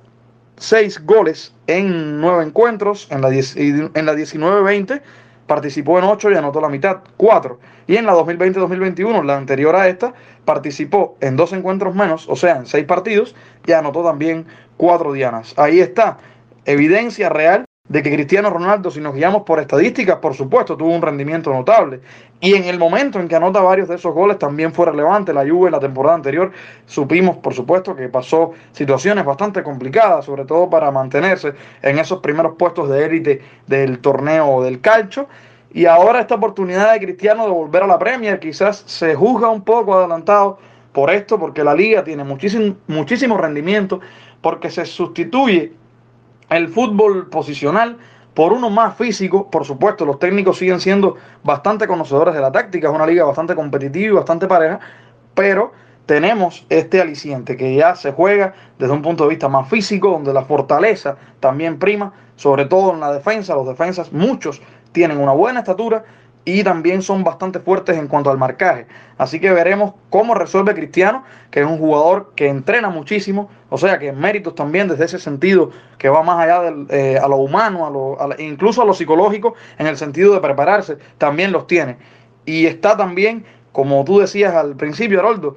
seis 0.56 1.00
goles 1.06 1.54
en 1.68 2.20
nueve 2.20 2.42
encuentros. 2.42 3.06
En 3.12 3.20
la, 3.20 3.28
en 3.28 4.06
la 4.06 4.14
19-20 4.14 5.00
participó 5.48 5.98
en 5.98 6.04
8 6.04 6.30
y 6.30 6.34
anotó 6.36 6.60
la 6.60 6.68
mitad, 6.68 6.98
4. 7.16 7.58
Y 7.88 7.96
en 7.96 8.06
la 8.06 8.14
2020-2021, 8.14 9.24
la 9.24 9.36
anterior 9.36 9.74
a 9.74 9.88
esta, 9.88 10.14
participó 10.44 11.16
en 11.20 11.34
dos 11.34 11.52
encuentros 11.52 11.96
menos, 11.96 12.28
o 12.28 12.36
sea, 12.36 12.58
en 12.58 12.66
6 12.66 12.84
partidos, 12.84 13.34
y 13.66 13.72
anotó 13.72 14.04
también 14.04 14.46
4 14.76 15.12
dianas. 15.12 15.54
Ahí 15.56 15.80
está, 15.80 16.18
evidencia 16.64 17.28
real 17.28 17.64
de 17.88 18.02
que 18.02 18.12
Cristiano 18.12 18.50
Ronaldo, 18.50 18.90
si 18.90 19.00
nos 19.00 19.14
guiamos 19.14 19.42
por 19.42 19.60
estadísticas, 19.60 20.16
por 20.16 20.34
supuesto, 20.34 20.76
tuvo 20.76 20.94
un 20.94 21.00
rendimiento 21.00 21.50
notable. 21.52 22.00
Y 22.40 22.54
en 22.54 22.64
el 22.64 22.78
momento 22.78 23.18
en 23.18 23.28
que 23.28 23.36
anota 23.36 23.60
varios 23.60 23.88
de 23.88 23.94
esos 23.94 24.14
goles 24.14 24.38
también 24.38 24.72
fue 24.72 24.86
relevante. 24.86 25.32
La 25.32 25.48
Juve 25.48 25.70
la 25.70 25.80
temporada 25.80 26.14
anterior 26.14 26.52
supimos, 26.86 27.38
por 27.38 27.54
supuesto, 27.54 27.96
que 27.96 28.08
pasó 28.08 28.52
situaciones 28.72 29.24
bastante 29.24 29.62
complicadas, 29.62 30.26
sobre 30.26 30.44
todo 30.44 30.68
para 30.68 30.90
mantenerse 30.90 31.54
en 31.80 31.98
esos 31.98 32.20
primeros 32.20 32.56
puestos 32.58 32.90
de 32.90 33.04
élite 33.04 33.42
del 33.66 34.00
torneo 34.00 34.62
del 34.62 34.80
calcio. 34.80 35.26
Y 35.72 35.86
ahora 35.86 36.20
esta 36.20 36.34
oportunidad 36.34 36.92
de 36.92 37.00
Cristiano 37.00 37.44
de 37.44 37.52
volver 37.52 37.82
a 37.82 37.86
la 37.86 37.98
Premier 37.98 38.38
quizás 38.38 38.84
se 38.86 39.14
juzga 39.14 39.48
un 39.48 39.62
poco 39.62 39.94
adelantado 39.94 40.58
por 40.92 41.10
esto, 41.10 41.38
porque 41.38 41.64
la 41.64 41.74
liga 41.74 42.04
tiene 42.04 42.24
muchísimo, 42.24 42.76
muchísimo 42.86 43.38
rendimiento, 43.38 44.00
porque 44.40 44.70
se 44.70 44.84
sustituye 44.84 45.72
el 46.50 46.68
fútbol 46.68 47.28
posicional 47.28 47.98
por 48.34 48.52
uno 48.52 48.70
más 48.70 48.96
físico. 48.96 49.50
Por 49.50 49.64
supuesto, 49.64 50.04
los 50.04 50.18
técnicos 50.18 50.58
siguen 50.58 50.80
siendo 50.80 51.16
bastante 51.42 51.86
conocedores 51.86 52.34
de 52.34 52.40
la 52.40 52.52
táctica, 52.52 52.88
es 52.88 52.94
una 52.94 53.06
liga 53.06 53.24
bastante 53.24 53.54
competitiva 53.54 54.12
y 54.12 54.16
bastante 54.16 54.46
pareja, 54.46 54.80
pero 55.34 55.72
tenemos 56.06 56.64
este 56.70 57.00
aliciente 57.00 57.56
que 57.56 57.74
ya 57.74 57.94
se 57.94 58.12
juega 58.12 58.54
desde 58.78 58.92
un 58.94 59.02
punto 59.02 59.24
de 59.24 59.30
vista 59.30 59.48
más 59.48 59.68
físico, 59.68 60.10
donde 60.10 60.32
la 60.32 60.42
fortaleza 60.42 61.16
también 61.40 61.78
prima, 61.78 62.12
sobre 62.36 62.64
todo 62.64 62.94
en 62.94 63.00
la 63.00 63.12
defensa. 63.12 63.54
Los 63.54 63.66
defensas, 63.66 64.12
muchos 64.12 64.62
tienen 64.92 65.18
una 65.18 65.32
buena 65.32 65.60
estatura 65.60 66.04
y 66.48 66.64
también 66.64 67.02
son 67.02 67.24
bastante 67.24 67.60
fuertes 67.60 67.98
en 67.98 68.08
cuanto 68.08 68.30
al 68.30 68.38
marcaje. 68.38 68.86
Así 69.18 69.38
que 69.38 69.50
veremos 69.50 69.92
cómo 70.08 70.34
resuelve 70.34 70.74
Cristiano, 70.74 71.22
que 71.50 71.60
es 71.60 71.66
un 71.66 71.76
jugador 71.76 72.32
que 72.36 72.48
entrena 72.48 72.88
muchísimo, 72.88 73.50
o 73.68 73.76
sea 73.76 73.98
que 73.98 74.12
méritos 74.12 74.54
también 74.54 74.88
desde 74.88 75.04
ese 75.04 75.18
sentido 75.18 75.72
que 75.98 76.08
va 76.08 76.22
más 76.22 76.38
allá 76.38 76.62
del, 76.62 76.86
eh, 76.88 77.18
a 77.22 77.28
lo 77.28 77.36
humano, 77.36 77.86
a 77.86 77.90
lo, 77.90 78.40
incluso 78.40 78.80
a 78.80 78.86
lo 78.86 78.94
psicológico, 78.94 79.56
en 79.76 79.88
el 79.88 79.98
sentido 79.98 80.32
de 80.32 80.40
prepararse, 80.40 80.96
también 81.18 81.52
los 81.52 81.66
tiene. 81.66 81.98
Y 82.46 82.64
está 82.64 82.96
también, 82.96 83.44
como 83.72 84.02
tú 84.06 84.18
decías 84.18 84.54
al 84.54 84.74
principio, 84.74 85.18
Haroldo, 85.18 85.54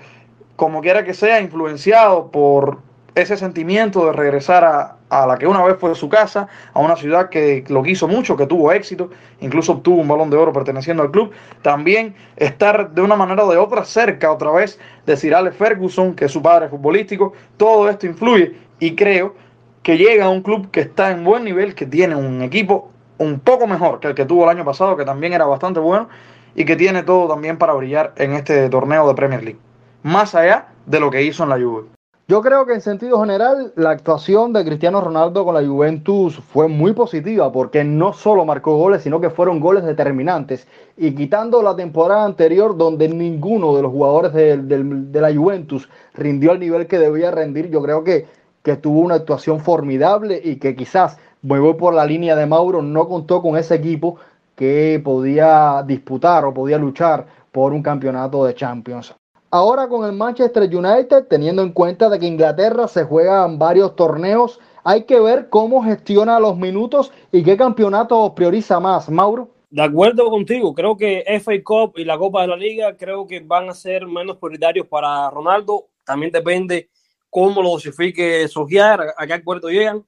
como 0.58 0.82
quiera 0.82 1.06
que 1.06 1.14
sea, 1.14 1.40
influenciado 1.40 2.32
por 2.32 2.80
ese 3.16 3.36
sentimiento 3.38 4.06
de 4.06 4.14
regresar 4.14 4.64
a, 4.64 4.96
a 5.10 5.28
la 5.28 5.38
que 5.38 5.46
una 5.46 5.62
vez 5.64 5.78
fue 5.78 5.94
su 5.96 6.08
casa, 6.08 6.48
a 6.74 6.80
una 6.80 6.96
ciudad 6.96 7.30
que 7.30 7.66
lo 7.68 7.84
quiso 7.84 8.08
mucho, 8.08 8.38
que 8.38 8.48
tuvo 8.48 8.72
éxito, 8.72 9.10
incluso 9.42 9.74
obtuvo 9.74 10.00
un 10.02 10.08
balón 10.08 10.30
de 10.30 10.38
oro 10.38 10.54
perteneciendo 10.54 11.04
al 11.04 11.12
club. 11.12 11.32
También 11.62 12.16
estar 12.38 12.92
de 12.92 13.02
una 13.02 13.18
manera 13.18 13.44
o 13.44 13.52
de 13.52 13.58
otra 13.58 13.84
cerca 13.84 14.32
otra 14.32 14.52
vez 14.52 14.80
de 15.06 15.18
Sir 15.18 15.36
Alex 15.36 15.58
Ferguson, 15.58 16.16
que 16.16 16.26
es 16.26 16.32
su 16.32 16.42
padre 16.42 16.70
futbolístico. 16.70 17.34
Todo 17.58 17.90
esto 17.90 18.06
influye 18.06 18.56
y 18.80 18.96
creo 18.96 19.36
que 19.84 19.98
llega 19.98 20.26
a 20.26 20.30
un 20.30 20.42
club 20.42 20.72
que 20.72 20.82
está 20.82 21.12
en 21.12 21.24
buen 21.24 21.44
nivel, 21.44 21.76
que 21.76 21.86
tiene 21.86 22.16
un 22.16 22.42
equipo 22.42 22.92
un 23.18 23.40
poco 23.40 23.68
mejor 23.68 24.00
que 24.00 24.08
el 24.08 24.16
que 24.16 24.26
tuvo 24.26 24.46
el 24.46 24.50
año 24.50 24.66
pasado, 24.66 24.96
que 24.96 25.06
también 25.06 25.34
era 25.34 25.46
bastante 25.46 25.80
bueno, 25.80 26.08
y 26.56 26.66
que 26.66 26.76
tiene 26.76 27.04
todo 27.04 27.28
también 27.28 27.58
para 27.58 27.74
brillar 27.74 28.14
en 28.16 28.34
este 28.34 28.70
torneo 28.70 29.08
de 29.08 29.16
Premier 29.16 29.44
League. 29.44 29.60
Más 30.04 30.36
allá 30.36 30.68
de 30.86 31.00
lo 31.00 31.12
que 31.12 31.24
hizo 31.24 31.44
en 31.44 31.50
la 31.50 31.60
Juve. 31.60 32.01
Yo 32.32 32.42
creo 32.42 32.66
que 32.66 32.72
en 32.72 32.80
sentido 32.80 33.20
general 33.20 33.74
la 33.76 33.90
actuación 33.90 34.54
de 34.54 34.64
Cristiano 34.64 35.02
Ronaldo 35.02 35.44
con 35.44 35.54
la 35.54 35.68
Juventus 35.68 36.40
fue 36.40 36.70
muy 36.70 36.94
positiva 36.94 37.52
porque 37.52 37.84
no 37.84 38.14
solo 38.14 38.46
marcó 38.46 38.78
goles, 38.78 39.04
sino 39.04 39.20
que 39.20 39.30
fueron 39.30 39.60
goles 39.60 39.84
determinantes. 39.84 40.66
Y 40.96 41.14
quitando 41.14 41.62
la 41.62 41.76
temporada 41.76 42.24
anterior 42.24 42.78
donde 42.78 43.10
ninguno 43.10 43.76
de 43.76 43.82
los 43.82 43.92
jugadores 43.92 44.32
de, 44.32 44.56
de, 44.56 45.20
la 45.20 45.36
Juventus 45.36 45.90
rindió 46.14 46.52
al 46.52 46.62
nivel 46.62 46.88
que 46.88 47.00
debía 47.00 47.32
rendir, 47.32 47.70
yo 47.70 47.82
creo 47.82 48.06
que, 48.06 48.28
que 48.64 48.78
tuvo 48.78 49.02
una 49.02 49.16
actuación 49.16 49.60
formidable 49.60 50.40
y 50.42 50.56
que 50.56 50.74
quizás, 50.74 51.18
voy 51.42 51.74
por 51.74 51.94
la 51.94 52.06
línea 52.06 52.38
de 52.38 52.46
Mauro, 52.46 52.82
no 52.82 53.10
contó 53.10 53.42
con 53.42 53.58
ese 53.58 53.76
equipo 53.76 54.16
que 54.56 55.02
podía 55.04 55.84
disputar 55.86 56.46
o 56.46 56.54
podía 56.54 56.78
luchar 56.78 57.26
por 57.52 57.74
un 57.74 57.84
campeonato 57.84 58.46
de 58.46 58.56
Champions. 58.56 59.21
Ahora 59.54 59.90
con 59.90 60.06
el 60.06 60.14
Manchester 60.14 60.64
United, 60.64 61.28
teniendo 61.28 61.62
en 61.62 61.74
cuenta 61.74 62.08
de 62.08 62.18
que 62.18 62.26
Inglaterra 62.26 62.88
se 62.88 63.04
juegan 63.04 63.60
varios 63.60 63.98
torneos, 63.98 64.62
hay 64.86 65.04
que 65.04 65.20
ver 65.20 65.50
cómo 65.50 65.84
gestiona 65.84 66.40
los 66.40 66.56
minutos 66.56 67.12
y 67.34 67.44
qué 67.44 67.58
campeonato 67.58 68.34
prioriza 68.34 68.80
más, 68.80 69.10
Mauro. 69.10 69.50
De 69.70 69.82
acuerdo 69.82 70.30
contigo, 70.30 70.74
creo 70.74 70.96
que 70.96 71.26
FA 71.42 71.52
Cup 71.66 71.94
y 71.98 72.06
la 72.06 72.18
Copa 72.18 72.44
de 72.44 72.48
la 72.48 72.56
Liga 72.56 72.96
creo 72.96 73.28
que 73.28 73.42
van 73.42 73.70
a 73.70 73.74
ser 73.74 74.08
menos 74.08 74.38
prioritarios 74.38 74.88
para 74.88 75.30
Ronaldo. 75.30 75.90
También 76.06 76.32
depende 76.32 76.90
cómo 77.30 77.62
lo 77.62 77.72
dosifique 77.72 78.48
Sojiar, 78.48 79.14
a 79.18 79.28
qué 79.28 79.34
acuerdo 79.34 79.70
llegan. 79.70 80.06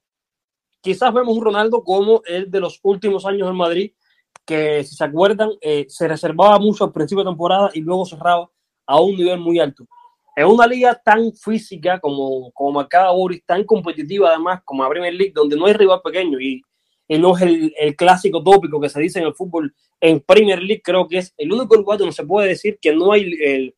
Quizás 0.80 1.14
vemos 1.14 1.36
un 1.36 1.44
Ronaldo 1.44 1.84
como 1.84 2.22
el 2.26 2.50
de 2.50 2.62
los 2.62 2.80
últimos 2.82 3.26
años 3.26 3.50
en 3.50 3.58
Madrid, 3.58 3.92
que 4.46 4.86
si 4.86 4.96
se 4.96 5.04
acuerdan, 5.04 5.50
eh, 5.60 5.86
se 5.90 6.08
reservaba 6.08 6.60
mucho 6.60 6.86
al 6.86 6.94
principio 6.94 7.26
de 7.26 7.30
temporada 7.30 7.72
y 7.74 7.82
luego 7.82 8.06
cerraba 8.06 8.50
a 8.86 9.00
un 9.02 9.16
nivel 9.16 9.40
muy 9.40 9.60
alto. 9.60 9.86
En 10.36 10.48
una 10.48 10.66
liga 10.66 11.00
tan 11.04 11.32
física 11.34 12.00
como, 12.00 12.52
como 12.54 12.72
marcaba 12.72 13.12
Boris, 13.12 13.44
tan 13.46 13.64
competitiva 13.64 14.30
además 14.30 14.62
como 14.66 14.84
la 14.84 14.90
Premier 14.90 15.14
League, 15.14 15.34
donde 15.34 15.56
no 15.56 15.68
hay 15.68 15.74
rival 15.74 16.02
pequeño 16.04 16.40
y, 16.40 16.62
y 17.08 17.18
no 17.18 17.36
es 17.36 17.44
el, 17.44 17.74
el, 17.78 17.96
clásico 17.96 18.42
tópico 18.44 18.82
que 18.82 18.90
se 18.90 19.00
dice 19.00 19.20
en 19.20 19.26
el 19.26 19.36
fútbol 19.36 19.74
en 20.02 20.20
Premier 20.22 20.62
League, 20.62 20.82
creo 20.84 21.08
que 21.08 21.20
es 21.20 21.34
el 21.38 21.52
único 21.52 21.76
lugar 21.76 22.00
donde 22.00 22.14
se 22.14 22.26
puede 22.26 22.48
decir 22.48 22.80
que 22.82 22.94
no 22.94 23.12
hay, 23.12 23.32
el, 23.42 23.76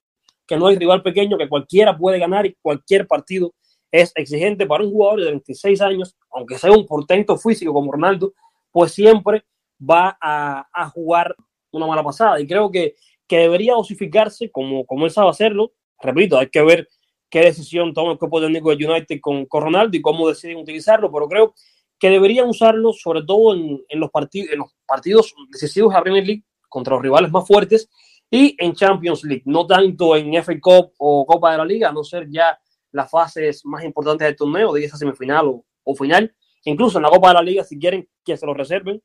que 0.48 0.56
no 0.58 0.68
hay 0.68 0.78
rival 0.78 1.04
pequeño, 1.04 1.38
que 1.38 1.50
cualquiera 1.50 1.98
puede 1.98 2.20
ganar 2.20 2.46
y 2.46 2.56
cualquier 2.62 3.06
partido 3.06 3.54
es 3.92 4.12
exigente 4.16 4.66
para 4.66 4.84
un 4.84 4.92
jugador 4.92 5.22
de 5.22 5.32
26 5.32 5.82
años, 5.82 6.16
aunque 6.32 6.58
sea 6.58 6.72
un 6.72 6.86
portento 6.86 7.38
físico 7.38 7.74
como 7.74 7.92
Ronaldo, 7.92 8.34
pues 8.72 8.92
siempre 8.94 9.44
va 9.80 10.18
a, 10.22 10.68
a 10.74 10.90
jugar 10.90 11.36
una 11.72 11.88
mala 11.88 12.04
pasada. 12.04 12.40
Y 12.40 12.48
creo 12.48 12.72
que, 12.72 12.96
que 13.28 13.38
debería 13.38 13.74
dosificarse 13.74 14.52
como, 14.52 14.86
como 14.86 15.06
él 15.06 15.12
sabe 15.12 15.30
hacerlo. 15.30 15.74
Repito, 16.02 16.38
hay 16.38 16.50
que 16.50 16.62
ver 16.62 16.88
qué 17.30 17.42
decisión 17.42 17.94
toma 17.94 18.14
el 18.14 18.18
cuerpo 18.18 18.42
técnico 18.42 18.76
de 18.76 18.86
United 18.86 19.20
con, 19.22 19.46
con 19.46 19.64
Ronaldo 19.64 19.98
y 19.98 20.02
cómo 20.02 20.28
deciden 20.28 20.58
utilizarlo, 20.58 21.12
pero 21.12 21.28
creo 21.28 21.56
que 22.00 22.10
deberían 22.10 22.48
usarlo 22.48 22.94
sobre 22.94 23.24
todo 23.24 23.56
en, 23.56 23.82
en 23.88 24.00
los, 24.00 24.12
partidos 24.12 24.50
en 24.52 24.60
los 24.60 24.74
partidos 24.86 25.34
decisivos 25.50 25.92
de 25.92 25.98
la 25.98 26.04
Premier 26.04 26.26
League 26.26 26.44
contra 26.68 26.94
los 26.94 27.02
rivales 27.02 27.32
más 27.32 27.48
fuertes 27.48 27.90
y 28.30 28.56
en 28.60 28.74
Champions 28.74 29.24
League, 29.24 29.44
no 29.46 29.66
tanto 29.66 30.16
en 30.16 30.34
FA 30.44 30.60
Cup 30.60 30.94
o 30.98 31.26
Copa 31.26 31.52
de 31.52 31.58
la 31.58 31.66
Liga, 31.66 31.90
a 31.90 31.94
no 31.94 32.04
ser 32.04 32.28
ya 32.30 32.58
las 32.92 33.10
fases 33.10 33.66
más 33.66 33.84
importantes 33.84 34.26
del 34.26 34.36
torneo, 34.36 34.74
de 34.74 34.84
esa 34.84 34.98
semifinal 34.98 35.48
o, 35.48 35.66
o, 35.84 35.96
final, 35.96 36.34
incluso 36.64 36.98
en 36.98 37.04
la 37.04 37.10
Copa 37.10 37.30
de 37.30 37.34
la 37.36 37.42
Liga, 37.42 37.64
si 37.64 37.78
quieren 37.78 38.08
que 38.24 38.36
se 38.36 38.46
lo 38.46 38.54
reserven, 38.54 39.02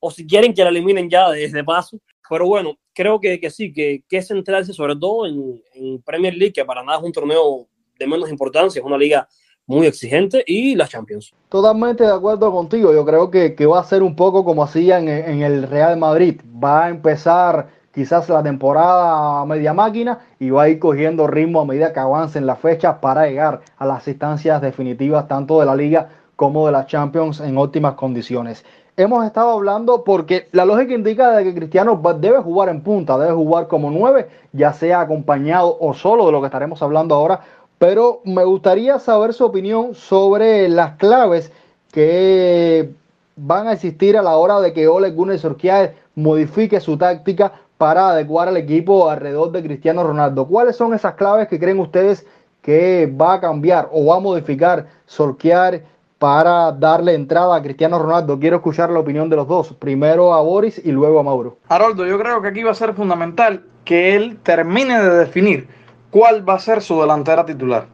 o 0.00 0.10
si 0.10 0.26
quieren 0.26 0.54
que 0.54 0.64
la 0.64 0.70
eliminen 0.70 1.08
ya 1.08 1.30
desde 1.30 1.62
paso. 1.62 2.00
Pero 2.32 2.46
bueno, 2.46 2.78
creo 2.94 3.20
que, 3.20 3.38
sí, 3.50 3.74
que, 3.74 4.04
que 4.08 4.22
centrarse 4.22 4.72
sobre 4.72 4.96
todo 4.96 5.26
en, 5.26 6.00
Premier 6.02 6.32
League, 6.32 6.54
que 6.54 6.64
para 6.64 6.82
nada 6.82 6.96
es 6.96 7.04
un 7.04 7.12
torneo 7.12 7.66
de 7.98 8.06
menos 8.06 8.30
importancia, 8.30 8.80
es 8.80 8.86
una 8.86 8.96
liga 8.96 9.28
muy 9.66 9.86
exigente, 9.86 10.42
y 10.46 10.74
la 10.74 10.88
Champions. 10.88 11.34
Totalmente 11.50 12.04
de 12.04 12.10
acuerdo 12.10 12.50
contigo, 12.50 12.90
yo 12.90 13.04
creo 13.04 13.30
que, 13.30 13.54
que 13.54 13.66
va 13.66 13.80
a 13.80 13.84
ser 13.84 14.02
un 14.02 14.16
poco 14.16 14.46
como 14.46 14.64
hacían 14.64 15.08
en, 15.08 15.42
el 15.42 15.64
Real 15.64 15.98
Madrid, 15.98 16.40
va 16.42 16.86
a 16.86 16.88
empezar 16.88 17.68
quizás 17.92 18.26
la 18.30 18.42
temporada 18.42 19.44
media 19.44 19.74
máquina 19.74 20.20
y 20.40 20.48
va 20.48 20.62
a 20.62 20.68
ir 20.70 20.78
cogiendo 20.78 21.26
ritmo 21.26 21.60
a 21.60 21.66
medida 21.66 21.92
que 21.92 22.00
avancen 22.00 22.46
las 22.46 22.60
fechas 22.60 22.96
para 23.02 23.26
llegar 23.26 23.60
a 23.76 23.84
las 23.84 24.08
instancias 24.08 24.62
definitivas 24.62 25.28
tanto 25.28 25.60
de 25.60 25.66
la 25.66 25.76
liga 25.76 26.08
como 26.34 26.64
de 26.64 26.72
la 26.72 26.86
Champions 26.86 27.40
en 27.40 27.58
óptimas 27.58 27.92
condiciones. 27.92 28.64
Hemos 28.94 29.24
estado 29.24 29.52
hablando 29.52 30.04
porque 30.04 30.48
la 30.52 30.66
lógica 30.66 30.92
indica 30.92 31.30
de 31.30 31.44
que 31.44 31.54
Cristiano 31.54 31.98
debe 32.18 32.40
jugar 32.40 32.68
en 32.68 32.82
punta, 32.82 33.16
debe 33.16 33.32
jugar 33.32 33.66
como 33.66 33.90
nueve, 33.90 34.28
ya 34.52 34.74
sea 34.74 35.00
acompañado 35.00 35.78
o 35.80 35.94
solo 35.94 36.26
de 36.26 36.32
lo 36.32 36.40
que 36.40 36.46
estaremos 36.48 36.82
hablando 36.82 37.14
ahora, 37.14 37.40
pero 37.78 38.20
me 38.24 38.44
gustaría 38.44 38.98
saber 38.98 39.32
su 39.32 39.46
opinión 39.46 39.94
sobre 39.94 40.68
las 40.68 40.96
claves 40.96 41.50
que 41.90 42.90
van 43.34 43.66
a 43.66 43.72
existir 43.72 44.18
a 44.18 44.22
la 44.22 44.36
hora 44.36 44.60
de 44.60 44.74
que 44.74 44.86
Ole 44.88 45.10
Gunnar 45.10 45.38
Solskjaer 45.38 45.94
modifique 46.14 46.78
su 46.78 46.98
táctica 46.98 47.52
para 47.78 48.10
adecuar 48.10 48.48
al 48.48 48.58
equipo 48.58 49.08
alrededor 49.08 49.52
de 49.52 49.62
Cristiano 49.62 50.04
Ronaldo. 50.04 50.46
¿Cuáles 50.46 50.76
son 50.76 50.92
esas 50.92 51.14
claves 51.14 51.48
que 51.48 51.58
creen 51.58 51.80
ustedes 51.80 52.26
que 52.60 53.06
va 53.06 53.34
a 53.34 53.40
cambiar 53.40 53.88
o 53.90 54.04
va 54.04 54.16
a 54.16 54.20
modificar 54.20 54.86
Solskjaer 55.06 55.91
para 56.22 56.70
darle 56.70 57.14
entrada 57.14 57.56
a 57.56 57.62
Cristiano 57.62 57.98
Ronaldo? 57.98 58.38
Quiero 58.38 58.58
escuchar 58.58 58.90
la 58.90 59.00
opinión 59.00 59.28
de 59.28 59.34
los 59.34 59.48
dos, 59.48 59.72
primero 59.72 60.32
a 60.32 60.40
Boris 60.40 60.80
y 60.84 60.92
luego 60.92 61.18
a 61.18 61.24
Mauro. 61.24 61.58
Haroldo, 61.68 62.06
yo 62.06 62.16
creo 62.16 62.40
que 62.40 62.46
aquí 62.46 62.62
va 62.62 62.70
a 62.70 62.74
ser 62.74 62.94
fundamental 62.94 63.64
que 63.84 64.14
él 64.14 64.38
termine 64.44 65.02
de 65.02 65.16
definir 65.16 65.66
cuál 66.12 66.48
va 66.48 66.54
a 66.54 66.58
ser 66.60 66.80
su 66.80 67.00
delantera 67.00 67.44
titular. 67.44 67.86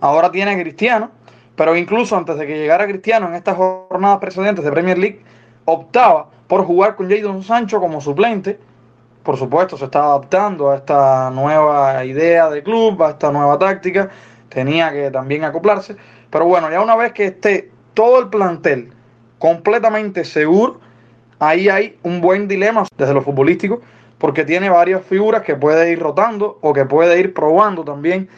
Ahora 0.00 0.32
tiene 0.32 0.50
a 0.50 0.60
Cristiano, 0.60 1.12
pero 1.54 1.76
incluso 1.76 2.16
antes 2.16 2.36
de 2.38 2.44
que 2.48 2.58
llegara 2.58 2.88
Cristiano 2.88 3.28
en 3.28 3.36
estas 3.36 3.56
jornadas 3.56 4.18
precedentes 4.18 4.64
de 4.64 4.72
Premier 4.72 4.98
League, 4.98 5.22
optaba 5.64 6.26
por 6.48 6.64
jugar 6.64 6.96
con 6.96 7.08
Jadon 7.08 7.44
Sancho 7.44 7.78
como 7.78 8.00
suplente 8.00 8.58
por 9.22 9.36
supuesto, 9.36 9.76
se 9.76 9.84
está 9.84 10.02
adaptando 10.02 10.70
a 10.70 10.76
esta 10.76 11.30
nueva 11.30 12.04
idea 12.04 12.48
de 12.48 12.62
club, 12.62 13.02
a 13.02 13.10
esta 13.10 13.30
nueva 13.30 13.58
táctica, 13.58 14.08
tenía 14.48 14.90
que 14.92 15.10
también 15.10 15.44
acoplarse, 15.44 15.96
pero 16.30 16.46
bueno, 16.46 16.70
ya 16.70 16.80
una 16.80 16.96
vez 16.96 17.12
que 17.12 17.26
esté 17.26 17.70
todo 17.94 18.20
el 18.20 18.28
plantel 18.28 18.92
completamente 19.38 20.24
seguro, 20.24 20.80
ahí 21.38 21.68
hay 21.68 21.98
un 22.02 22.20
buen 22.20 22.48
dilema 22.48 22.84
desde 22.96 23.14
lo 23.14 23.22
futbolístico, 23.22 23.80
porque 24.18 24.44
tiene 24.44 24.68
varias 24.68 25.02
figuras 25.02 25.42
que 25.42 25.56
puede 25.56 25.90
ir 25.90 25.98
rotando 25.98 26.58
o 26.60 26.72
que 26.72 26.84
puede 26.84 27.18
ir 27.18 27.32
probando 27.34 27.84
también, 27.84 28.28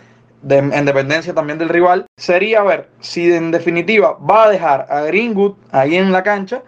en 0.48 0.84
dependencia 0.84 1.34
también 1.34 1.58
del 1.58 1.68
rival. 1.68 2.06
Sería 2.16 2.62
ver 2.62 2.88
si 3.00 3.32
en 3.32 3.50
definitiva 3.50 4.16
va 4.18 4.44
a 4.44 4.50
dejar 4.50 4.86
a 4.88 5.00
Greenwood 5.02 5.54
ahí 5.70 5.96
en 5.96 6.12
la 6.12 6.22
cancha, 6.22 6.62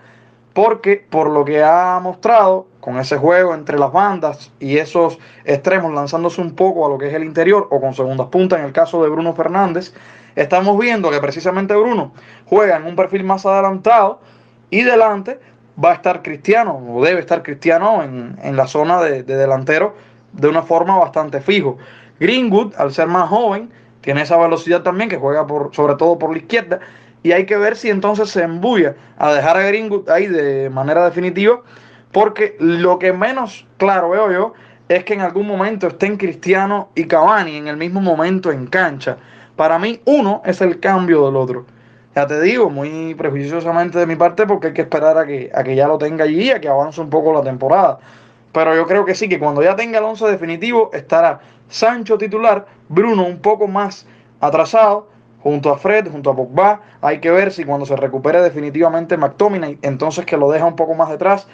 porque 0.53 1.05
por 1.11 1.31
lo 1.31 1.45
que 1.45 1.63
ha 1.63 1.99
mostrado 2.01 2.69
con 2.81 2.99
ese 2.99 3.17
juego 3.17 3.55
entre 3.55 3.79
las 3.79 3.93
bandas 3.93 4.53
y 4.61 4.79
esos 4.79 5.19
extremos 5.45 5.93
lanzándose 5.93 6.41
un 6.41 6.55
poco 6.55 6.87
a 6.87 6.89
lo 6.89 6.99
que 6.99 7.09
es 7.09 7.15
el 7.15 7.25
interior 7.25 7.67
o 7.71 7.81
con 7.81 7.95
segundas 7.95 8.29
puntas 8.29 8.61
en 8.61 8.67
el 8.67 8.73
caso 8.73 9.03
de 9.03 9.11
Bruno 9.11 9.35
Fernández, 9.35 9.93
estamos 10.37 10.79
viendo 10.79 11.11
que 11.11 11.21
precisamente 11.21 11.75
Bruno 11.75 12.13
juega 12.47 12.77
en 12.77 12.85
un 12.85 12.97
perfil 12.97 13.25
más 13.25 13.47
adelantado 13.47 14.21
y 14.71 14.83
delante 14.83 15.39
va 15.83 15.93
a 15.93 15.95
estar 15.95 16.23
Cristiano 16.23 16.81
o 16.89 17.05
debe 17.05 17.21
estar 17.21 17.43
Cristiano 17.43 18.03
en, 18.03 18.37
en 18.43 18.57
la 18.57 18.67
zona 18.67 19.01
de, 19.03 19.23
de 19.23 19.37
delantero 19.37 19.95
de 20.33 20.49
una 20.49 20.63
forma 20.63 20.97
bastante 20.97 21.41
fijo. 21.41 21.79
Greenwood, 22.21 22.75
al 22.77 22.93
ser 22.93 23.07
más 23.07 23.29
joven, 23.29 23.71
tiene 24.01 24.23
esa 24.23 24.37
velocidad 24.37 24.83
también 24.83 25.09
que 25.09 25.17
juega 25.17 25.47
por, 25.47 25.75
sobre 25.75 25.95
todo 25.95 26.19
por 26.19 26.31
la 26.31 26.39
izquierda 26.39 26.81
y 27.23 27.33
hay 27.33 27.47
que 27.47 27.57
ver 27.57 27.75
si 27.75 27.89
entonces 27.89 28.31
se 28.31 28.43
embulla 28.43 28.95
a 29.17 29.33
dejar 29.33 29.57
a 29.57 29.63
Greenwood 29.63 30.11
ahí 30.11 30.27
de 30.27 30.69
manera 30.71 31.05
definitiva 31.05 31.63
porque 32.13 32.57
lo 32.61 32.99
que 32.99 33.13
menos 33.13 33.67
claro 33.79 34.11
veo 34.11 34.31
yo 34.31 34.53
es 34.89 35.05
que 35.05 35.15
en 35.15 35.23
algún 35.23 35.47
momento 35.47 35.89
estén 35.89 36.17
Cristiano 36.17 36.91
y 36.95 37.07
Cavani 37.07 37.57
en 37.57 37.69
el 37.69 37.77
mismo 37.77 38.01
momento 38.01 38.53
en 38.53 38.67
cancha. 38.67 39.17
Para 39.57 39.79
mí, 39.79 40.01
uno 40.05 40.43
es 40.45 40.61
el 40.61 40.81
cambio 40.81 41.27
del 41.27 41.37
otro. 41.37 41.67
Ya 42.15 42.27
te 42.27 42.41
digo, 42.41 42.71
muy 42.71 43.15
prejuiciosamente 43.15 43.99
de 43.99 44.07
mi 44.07 44.17
parte, 44.17 44.47
porque 44.47 44.69
hay 44.69 44.73
que 44.73 44.83
esperar 44.83 45.19
a 45.19 45.27
que, 45.27 45.51
a 45.53 45.65
que 45.65 45.75
ya 45.75 45.89
lo 45.89 45.99
tenga 45.99 46.25
allí, 46.25 46.51
a 46.51 46.61
que 46.61 46.69
avance 46.69 47.01
un 47.01 47.11
poco 47.11 47.33
la 47.33 47.43
temporada. 47.43 47.99
Pero 48.53 48.75
yo 48.75 48.87
creo 48.87 49.05
que 49.05 49.15
sí, 49.15 49.29
que 49.29 49.39
cuando 49.39 49.63
ya 49.63 49.75
tenga 49.75 49.99
el 49.99 50.05
11 50.05 50.27
definitivo, 50.27 50.91
estará 50.93 51.41
Sancho 51.69 52.17
titular, 52.17 52.67
Bruno 52.89 53.25
un 53.25 53.39
poco 53.39 53.67
más 53.67 54.07
atrasado, 54.41 55.09
junto 55.45 55.71
a 55.71 55.77
Fred, 55.77 56.11
junto 56.11 56.31
a 56.31 56.37
Pogba. 56.37 56.81
Hay 57.01 57.21
que 57.21 57.31
ver 57.31 57.53
si 57.53 57.65
cuando 57.65 57.85
se 57.85 57.97
recupere 57.97 58.41
definitivamente 58.41 59.17
McTominay, 59.17 59.79
entonces 59.83 60.25
que 60.25 60.37
lo 60.37 60.51
deja 60.51 60.67
un 60.67 60.77
poco 60.77 60.95
más 60.95 61.11
detrás. 61.11 61.47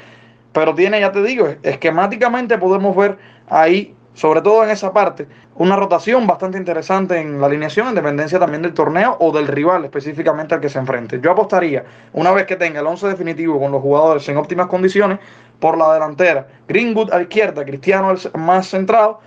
Pero 0.52 0.74
tiene, 0.74 1.00
ya 1.00 1.12
te 1.12 1.22
digo, 1.22 1.48
esquemáticamente 1.62 2.58
podemos 2.58 2.96
ver 2.96 3.18
ahí, 3.48 3.94
sobre 4.20 4.42
todo 4.42 4.62
en 4.62 4.68
esa 4.68 4.92
parte, 4.92 5.26
una 5.54 5.76
rotación 5.76 6.26
bastante 6.26 6.58
interesante 6.58 7.18
en 7.18 7.40
la 7.40 7.46
alineación, 7.46 7.88
en 7.88 7.94
dependencia 7.94 8.38
también 8.38 8.60
del 8.60 8.74
torneo 8.74 9.16
o 9.18 9.32
del 9.32 9.46
rival 9.46 9.86
específicamente 9.86 10.54
al 10.54 10.60
que 10.60 10.68
se 10.68 10.78
enfrente. 10.78 11.18
Yo 11.22 11.30
apostaría, 11.30 11.86
una 12.12 12.30
vez 12.30 12.44
que 12.44 12.56
tenga 12.56 12.80
el 12.80 12.86
11 12.86 13.08
definitivo 13.08 13.58
con 13.58 13.72
los 13.72 13.80
jugadores 13.80 14.28
en 14.28 14.36
óptimas 14.36 14.66
condiciones, 14.66 15.20
por 15.58 15.78
la 15.78 15.94
delantera, 15.94 16.46
Greenwood 16.68 17.10
a 17.10 17.16
la 17.16 17.22
izquierda, 17.22 17.64
Cristiano 17.64 18.12
más 18.34 18.68
centrado, 18.68 19.20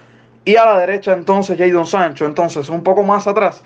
y 0.45 0.57
a 0.57 0.65
la 0.65 0.77
derecha 0.77 1.13
entonces 1.13 1.57
Jadon 1.57 1.87
Sancho. 1.87 2.27
Entonces, 2.27 2.69
un 2.69 2.83
poco 2.83 3.01
más 3.01 3.25
atrás, 3.25 3.63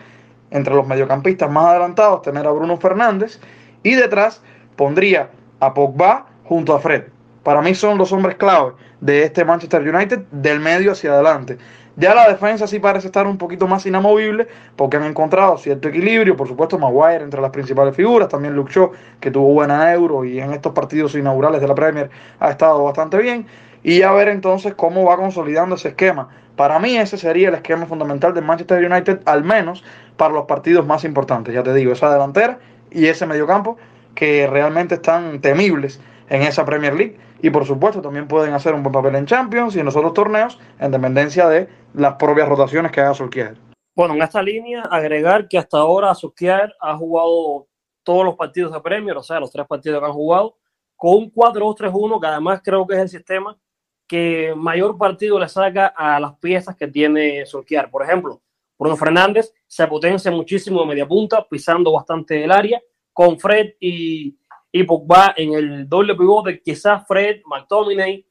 entre 0.49 0.73
los 0.75 0.88
mediocampistas 0.88 1.51
más 1.51 1.65
adelantados, 1.65 2.21
tener 2.21 2.47
a 2.47 2.51
Bruno 2.51 2.78
Fernández, 2.78 3.38
y 3.84 3.95
detrás 3.95 4.41
pondría 4.78 5.30
a 5.59 5.73
Pogba 5.73 6.28
junto 6.45 6.73
a 6.73 6.80
Fred 6.80 7.03
para 7.47 7.61
mí 7.61 7.73
son 7.73 7.97
los 7.97 8.11
hombres 8.11 8.36
clave 8.36 8.73
de 9.01 9.23
este 9.23 9.45
Manchester 9.45 9.81
United 9.81 10.19
del 10.31 10.59
medio 10.59 10.91
hacia 10.91 11.13
adelante. 11.13 11.57
Ya 11.99 12.13
la 12.13 12.29
defensa 12.29 12.67
sí 12.67 12.77
parece 12.79 13.07
estar 13.07 13.25
un 13.25 13.39
poquito 13.39 13.67
más 13.67 13.85
inamovible 13.87 14.47
porque 14.75 14.97
han 14.97 15.03
encontrado 15.03 15.57
cierto 15.57 15.87
equilibrio. 15.87 16.37
Por 16.37 16.47
supuesto, 16.47 16.77
Maguire 16.77 17.23
entre 17.23 17.41
las 17.41 17.49
principales 17.49 17.95
figuras. 17.95 18.29
También 18.29 18.55
Luke 18.55 18.71
Shaw, 18.71 18.91
que 19.19 19.31
tuvo 19.31 19.51
buena 19.53 19.91
euro 19.93 20.23
y 20.23 20.39
en 20.39 20.53
estos 20.53 20.73
partidos 20.73 21.15
inaugurales 21.15 21.59
de 21.59 21.67
la 21.67 21.73
Premier 21.73 22.11
ha 22.39 22.51
estado 22.51 22.83
bastante 22.83 23.17
bien. 23.17 23.47
y 23.83 24.01
a 24.01 24.11
ver 24.11 24.27
entonces 24.27 24.73
cómo 24.75 25.05
va 25.05 25.17
consolidando 25.17 25.75
ese 25.75 25.89
esquema. 25.89 26.29
Para 26.55 26.77
mí 26.79 26.97
ese 26.97 27.17
sería 27.17 27.49
el 27.49 27.55
esquema 27.55 27.85
fundamental 27.85 28.33
del 28.33 28.43
Manchester 28.43 28.83
United, 28.83 29.21
al 29.25 29.43
menos 29.43 29.83
para 30.17 30.33
los 30.33 30.45
partidos 30.45 30.85
más 30.85 31.03
importantes. 31.03 31.53
Ya 31.53 31.63
te 31.63 31.73
digo, 31.73 31.93
esa 31.93 32.11
delantera 32.11 32.59
y 32.91 33.05
ese 33.05 33.25
mediocampo 33.25 33.77
que 34.13 34.47
realmente 34.47 34.95
están 34.95 35.39
temibles 35.41 35.99
en 36.30 36.41
esa 36.41 36.65
Premier 36.65 36.93
League. 36.93 37.17
Y 37.41 37.49
por 37.49 37.65
supuesto 37.65 38.01
también 38.01 38.28
pueden 38.28 38.53
hacer 38.53 38.73
un 38.73 38.84
buen 38.84 38.93
papel 38.93 39.15
en 39.15 39.25
Champions 39.25 39.75
y 39.75 39.80
en 39.80 39.86
los 39.86 39.95
otros 39.95 40.13
torneos, 40.13 40.59
en 40.80 40.91
dependencia 40.91 41.47
de 41.47 41.67
las 41.93 42.15
propias 42.15 42.49
rotaciones 42.49 42.91
que 42.91 43.01
haga 43.01 43.13
Solskjaer. 43.13 43.57
Bueno, 43.95 44.13
en 44.13 44.21
esta 44.21 44.41
línea, 44.41 44.84
agregar 44.84 45.47
que 45.47 45.57
hasta 45.57 45.78
ahora 45.78 46.13
Solskjaer 46.13 46.75
ha 46.80 46.95
jugado 46.95 47.67
todos 48.03 48.23
los 48.23 48.36
partidos 48.36 48.71
de 48.71 48.80
Premier, 48.80 49.17
o 49.17 49.23
sea, 49.23 49.39
los 49.39 49.51
tres 49.51 49.65
partidos 49.67 49.99
que 49.99 50.05
han 50.05 50.13
jugado, 50.13 50.57
con 50.95 51.15
un 51.15 51.34
4-2-3-1, 51.34 52.21
que 52.21 52.28
además 52.28 52.61
creo 52.63 52.86
que 52.88 52.95
es 52.95 53.01
el 53.01 53.09
sistema 53.09 53.57
que 54.07 54.53
mayor 54.55 54.97
partido 54.97 55.38
le 55.38 55.49
saca 55.49 55.88
a 55.88 56.19
las 56.19 56.36
piezas 56.38 56.75
que 56.75 56.88
tiene 56.88 57.45
Solskjaer. 57.45 57.91
Por 57.91 58.03
ejemplo, 58.03 58.41
Bruno 58.80 58.95
Fernández 58.95 59.53
se 59.65 59.86
potencia 59.88 60.32
muchísimo 60.32 60.82
de 60.82 60.88
media 60.88 61.07
punta, 61.07 61.45
pisando 61.47 61.91
bastante 61.91 62.43
el 62.43 62.51
área, 62.51 62.82
con 63.11 63.39
Fred 63.39 63.73
y, 63.80 64.38
y 64.72 64.84
Pogba 64.84 65.34
en 65.36 65.53
el 65.53 65.89
doble 65.89 66.15
pivote, 66.15 66.61
quizás 66.61 67.05
Fred, 67.07 67.41
McTominay, 67.45 68.26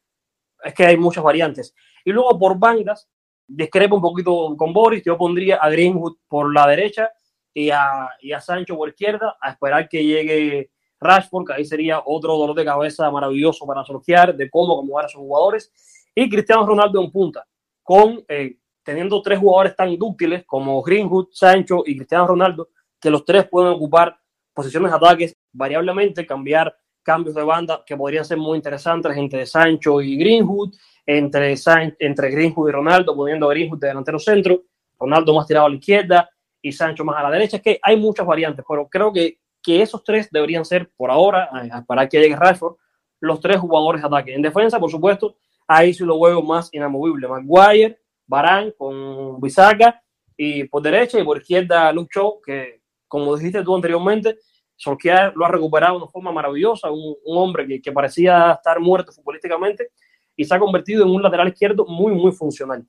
es 0.63 0.73
que 0.73 0.85
hay 0.85 0.97
muchas 0.97 1.23
variantes. 1.23 1.75
Y 2.05 2.11
luego 2.11 2.37
por 2.37 2.57
bandas, 2.57 3.09
discrepo 3.47 3.95
un 3.95 4.01
poquito 4.01 4.55
con 4.57 4.73
Boris, 4.73 5.03
yo 5.03 5.17
pondría 5.17 5.57
a 5.57 5.69
Greenwood 5.69 6.17
por 6.27 6.53
la 6.53 6.67
derecha 6.67 7.11
y 7.53 7.69
a, 7.69 8.09
y 8.21 8.31
a 8.31 8.41
Sancho 8.41 8.75
por 8.75 8.89
izquierda, 8.89 9.37
a 9.41 9.51
esperar 9.51 9.87
que 9.89 10.03
llegue 10.03 10.71
Rashford, 10.99 11.45
que 11.45 11.53
ahí 11.53 11.65
sería 11.65 12.01
otro 12.05 12.37
dolor 12.37 12.55
de 12.55 12.65
cabeza 12.65 13.09
maravilloso 13.09 13.65
para 13.65 13.83
sortear 13.83 14.35
de 14.35 14.49
cómo 14.49 14.73
acomodar 14.73 15.05
a 15.05 15.09
sus 15.09 15.21
jugadores, 15.21 15.71
y 16.13 16.29
Cristiano 16.29 16.65
Ronaldo 16.65 17.01
en 17.01 17.11
punta, 17.11 17.45
con 17.83 18.23
eh, 18.27 18.57
teniendo 18.83 19.21
tres 19.21 19.39
jugadores 19.39 19.75
tan 19.75 19.95
dúctiles 19.97 20.43
como 20.45 20.81
Greenwood, 20.81 21.27
Sancho 21.31 21.83
y 21.85 21.95
Cristiano 21.95 22.27
Ronaldo, 22.27 22.69
que 22.99 23.09
los 23.09 23.23
tres 23.25 23.47
pueden 23.47 23.73
ocupar 23.73 24.17
posiciones 24.57 24.91
de 24.91 24.97
ataques 24.97 25.35
variablemente, 25.53 26.25
cambiar 26.25 26.75
cambios 27.03 27.35
de 27.35 27.43
banda 27.43 27.83
que 27.85 27.95
podrían 27.95 28.25
ser 28.25 28.37
muy 28.37 28.57
interesantes 28.57 29.15
entre 29.15 29.45
Sancho 29.45 30.01
y 30.01 30.17
Greenwood, 30.17 30.73
entre, 31.05 31.55
entre 31.99 32.31
Greenwood 32.31 32.69
y 32.69 32.71
Ronaldo, 32.71 33.15
poniendo 33.15 33.47
a 33.47 33.53
Greenwood 33.53 33.79
de 33.79 33.87
delantero 33.89 34.17
centro, 34.17 34.63
Ronaldo 34.99 35.33
más 35.35 35.45
tirado 35.45 35.67
a 35.67 35.69
la 35.69 35.75
izquierda 35.75 36.29
y 36.59 36.71
Sancho 36.71 37.05
más 37.05 37.17
a 37.17 37.23
la 37.23 37.31
derecha. 37.31 37.57
Es 37.57 37.63
que 37.63 37.79
hay 37.81 37.97
muchas 37.97 38.25
variantes, 38.25 38.65
pero 38.67 38.87
creo 38.89 39.13
que 39.13 39.37
que 39.67 39.81
esos 39.81 40.01
tres 40.01 40.29
deberían 40.31 40.63
ser, 40.63 40.89
por 40.95 41.11
ahora, 41.11 41.49
para 41.85 42.07
que 42.07 42.21
llegue 42.21 42.37
Rashford, 42.37 42.77
los 43.19 43.41
tres 43.41 43.57
jugadores 43.57 44.01
de 44.01 44.07
ataque. 44.07 44.33
En 44.33 44.41
defensa, 44.41 44.79
por 44.79 44.89
supuesto, 44.89 45.35
ahí 45.67 45.93
sí 45.93 46.05
lo 46.05 46.21
veo 46.21 46.41
más 46.41 46.69
inamovible. 46.71 47.27
Maguire, 47.27 47.99
Barán 48.25 48.73
con 48.77 49.41
Bisaca 49.41 50.01
y 50.37 50.63
por 50.63 50.81
derecha 50.81 51.19
y 51.19 51.23
por 51.25 51.39
izquierda 51.39 51.91
Luke 51.91 52.09
Shaw, 52.15 52.39
que 52.41 52.81
como 53.07 53.35
dijiste 53.35 53.63
tú 53.63 53.75
anteriormente, 53.75 54.37
Solskjaer 54.75 55.33
lo 55.35 55.45
ha 55.45 55.49
recuperado 55.49 55.93
de 55.93 56.03
una 56.03 56.11
forma 56.11 56.31
maravillosa, 56.31 56.91
un, 56.91 57.15
hombre 57.25 57.67
que, 57.67 57.81
que, 57.81 57.91
parecía 57.91 58.53
estar 58.53 58.79
muerto 58.79 59.11
futbolísticamente 59.11 59.89
y 60.35 60.45
se 60.45 60.53
ha 60.53 60.59
convertido 60.59 61.03
en 61.03 61.09
un 61.09 61.21
lateral 61.21 61.47
izquierdo 61.47 61.85
muy, 61.85 62.13
muy 62.13 62.31
funcional. 62.31 62.85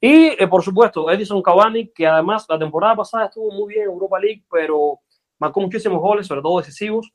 Y 0.00 0.42
eh, 0.42 0.46
por 0.48 0.62
supuesto, 0.62 1.10
Edison 1.10 1.42
Cavani, 1.42 1.88
que 1.88 2.06
además 2.06 2.46
la 2.48 2.58
temporada 2.58 2.96
pasada 2.96 3.26
estuvo 3.26 3.50
muy 3.50 3.74
bien 3.74 3.84
en 3.84 3.92
Europa 3.92 4.18
League, 4.18 4.44
pero 4.50 5.00
marcó 5.38 5.60
muchísimos 5.60 6.00
goles, 6.00 6.26
sobre 6.26 6.42
todo 6.42 6.58
decisivos, 6.58 7.12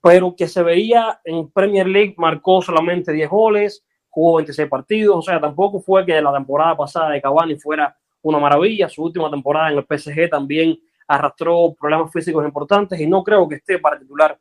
pero 0.00 0.34
que 0.36 0.46
se 0.46 0.62
veía 0.62 1.20
en 1.24 1.50
Premier 1.50 1.86
League, 1.86 2.14
marcó 2.16 2.62
solamente 2.62 3.12
10 3.12 3.28
goles, 3.28 3.84
jugó 4.08 4.36
26 4.36 4.68
partidos, 4.68 5.16
o 5.16 5.22
sea, 5.22 5.40
tampoco 5.40 5.80
fue 5.80 6.04
que 6.06 6.20
la 6.20 6.32
temporada 6.32 6.76
pasada 6.76 7.10
de 7.10 7.20
Cavani 7.20 7.56
fuera 7.56 7.96
una 8.22 8.38
maravilla, 8.38 8.88
su 8.88 9.02
última 9.02 9.30
temporada 9.30 9.70
en 9.70 9.78
el 9.78 9.84
PSG 9.84 10.28
también 10.28 10.78
arrastró 11.06 11.74
problemas 11.78 12.12
físicos 12.12 12.44
importantes 12.44 13.00
y 13.00 13.06
no 13.06 13.22
creo 13.22 13.48
que 13.48 13.56
esté 13.56 13.78
para 13.78 13.98
titular 13.98 14.38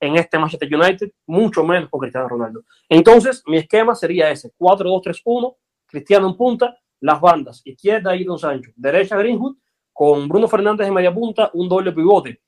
en 0.00 0.16
este 0.16 0.38
Manchester 0.38 0.72
United, 0.72 1.10
mucho 1.26 1.64
menos 1.64 1.88
con 1.90 2.00
Cristiano 2.00 2.28
Ronaldo. 2.28 2.64
Entonces, 2.88 3.42
mi 3.46 3.58
esquema 3.58 3.94
sería 3.94 4.30
ese, 4.30 4.52
4-2-3-1, 4.58 5.56
Cristiano 5.86 6.28
en 6.28 6.36
punta, 6.36 6.78
las 7.00 7.20
bandas, 7.20 7.62
izquierda 7.64 8.14
y 8.14 8.24
Don 8.24 8.38
Sancho, 8.38 8.70
derecha 8.76 9.16
Greenwood, 9.16 9.56
con 9.92 10.28
Bruno 10.28 10.46
Fernández 10.46 10.86
en 10.86 10.94
media 10.94 11.12
punta, 11.12 11.50
un 11.54 11.68
doble 11.68 11.92
pivote, 11.92 12.40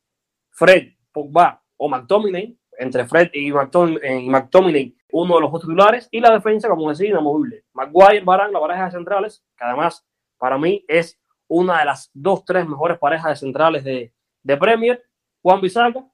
Fred, 0.50 0.92
Pogba 1.12 1.62
o 1.76 1.88
McTominay, 1.88 2.56
entre 2.78 3.06
Fred 3.06 3.30
y 3.34 3.50
McTominay, 3.52 4.96
uno 5.12 5.34
de 5.34 5.40
los 5.40 5.52
dos 5.52 5.60
titulares, 5.62 6.08
y 6.10 6.20
la 6.20 6.32
defensa, 6.32 6.68
como 6.68 6.88
decía, 6.88 7.10
inamovible. 7.10 7.64
Maguire, 7.72 8.20
Barán, 8.24 8.52
la 8.52 8.60
pareja 8.60 8.86
de 8.86 8.90
centrales, 8.92 9.44
que 9.56 9.64
además 9.64 10.06
para 10.38 10.56
mí 10.56 10.84
es 10.88 11.19
una 11.50 11.80
de 11.80 11.84
las 11.84 12.10
dos, 12.14 12.44
tres 12.44 12.66
mejores 12.66 12.98
parejas 12.98 13.30
de 13.30 13.36
centrales 13.36 13.84
de, 13.84 14.12
de 14.42 14.56
Premier, 14.56 15.02
Juan 15.42 15.60
Bisaca 15.60 16.04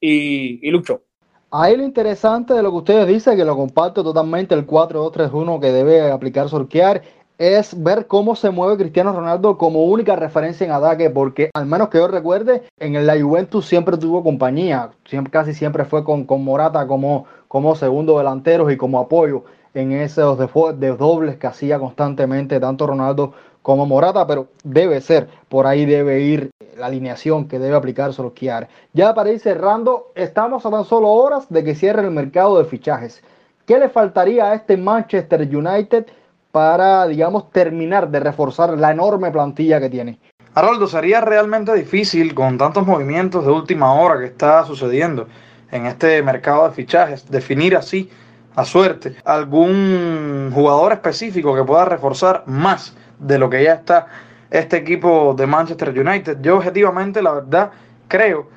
y, 0.00 0.66
y 0.66 0.70
Lucho. 0.70 1.02
Ahí 1.50 1.76
lo 1.76 1.82
interesante 1.82 2.54
de 2.54 2.62
lo 2.62 2.70
que 2.70 2.76
ustedes 2.78 3.06
dicen, 3.06 3.36
que 3.36 3.44
lo 3.44 3.56
comparto 3.56 4.02
totalmente, 4.02 4.54
el 4.54 4.66
4-2-3-1 4.66 5.60
que 5.60 5.72
debe 5.72 6.10
aplicar 6.10 6.48
Sorquear, 6.48 7.02
es 7.38 7.80
ver 7.80 8.06
cómo 8.06 8.34
se 8.34 8.50
mueve 8.50 8.76
Cristiano 8.76 9.12
Ronaldo 9.12 9.56
como 9.56 9.84
única 9.84 10.16
referencia 10.16 10.66
en 10.66 10.72
ataque, 10.72 11.08
porque 11.08 11.50
al 11.54 11.66
menos 11.66 11.88
que 11.88 11.98
yo 11.98 12.08
recuerde, 12.08 12.64
en 12.78 13.06
la 13.06 13.20
Juventus 13.20 13.66
siempre 13.66 13.96
tuvo 13.96 14.24
compañía, 14.24 14.90
casi 15.30 15.54
siempre 15.54 15.84
fue 15.84 16.02
con, 16.02 16.24
con 16.24 16.44
Morata 16.44 16.86
como, 16.86 17.26
como 17.46 17.76
segundo 17.76 18.18
delantero 18.18 18.70
y 18.70 18.76
como 18.76 18.98
apoyo 18.98 19.44
en 19.74 19.92
esos 19.92 20.38
de 20.38 20.96
dobles 20.96 21.36
que 21.36 21.46
hacía 21.46 21.78
constantemente 21.78 22.58
tanto 22.58 22.86
Ronaldo 22.86 23.34
como 23.62 23.86
Morata, 23.86 24.26
pero 24.26 24.48
debe 24.64 25.00
ser, 25.00 25.28
por 25.48 25.66
ahí 25.66 25.84
debe 25.84 26.20
ir 26.20 26.50
la 26.76 26.86
alineación 26.86 27.48
que 27.48 27.58
debe 27.58 27.76
aplicar 27.76 28.12
Solskjaer. 28.12 28.68
Ya 28.92 29.14
para 29.14 29.30
ir 29.30 29.40
cerrando, 29.40 30.12
estamos 30.14 30.64
a 30.64 30.70
tan 30.70 30.84
solo 30.84 31.08
horas 31.08 31.46
de 31.48 31.64
que 31.64 31.74
cierre 31.74 32.02
el 32.02 32.10
mercado 32.10 32.58
de 32.58 32.64
fichajes. 32.64 33.22
¿Qué 33.66 33.78
le 33.78 33.88
faltaría 33.88 34.46
a 34.46 34.54
este 34.54 34.76
Manchester 34.76 35.42
United 35.42 36.06
para, 36.52 37.06
digamos, 37.06 37.50
terminar 37.50 38.08
de 38.10 38.20
reforzar 38.20 38.78
la 38.78 38.92
enorme 38.92 39.30
plantilla 39.30 39.80
que 39.80 39.90
tiene? 39.90 40.18
Haroldo, 40.54 40.86
sería 40.86 41.20
realmente 41.20 41.74
difícil 41.74 42.34
con 42.34 42.56
tantos 42.56 42.86
movimientos 42.86 43.44
de 43.44 43.52
última 43.52 43.92
hora 43.94 44.18
que 44.18 44.26
está 44.26 44.64
sucediendo 44.64 45.28
en 45.70 45.86
este 45.86 46.22
mercado 46.22 46.66
de 46.66 46.74
fichajes, 46.74 47.30
definir 47.30 47.76
así 47.76 48.10
a 48.56 48.64
suerte 48.64 49.14
algún 49.24 50.50
jugador 50.54 50.92
específico 50.92 51.54
que 51.54 51.62
pueda 51.62 51.84
reforzar 51.84 52.42
más 52.46 52.96
de 53.18 53.38
lo 53.38 53.50
que 53.50 53.62
ya 53.62 53.74
está 53.74 54.06
este 54.50 54.76
equipo 54.76 55.34
de 55.36 55.46
Manchester 55.46 55.90
United. 55.90 56.38
Yo 56.40 56.56
objetivamente, 56.56 57.22
la 57.22 57.32
verdad, 57.32 57.70
creo, 58.08 58.48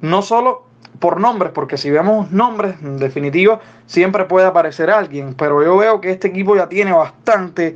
no 0.00 0.22
solo 0.22 0.66
por 0.98 1.20
nombres, 1.20 1.52
porque 1.52 1.76
si 1.76 1.90
vemos 1.90 2.30
nombres, 2.30 2.76
en 2.82 2.98
definitiva, 2.98 3.60
siempre 3.86 4.24
puede 4.24 4.46
aparecer 4.46 4.90
alguien, 4.90 5.34
pero 5.34 5.62
yo 5.62 5.76
veo 5.76 6.00
que 6.00 6.10
este 6.10 6.28
equipo 6.28 6.56
ya 6.56 6.68
tiene 6.68 6.92
bastante, 6.92 7.74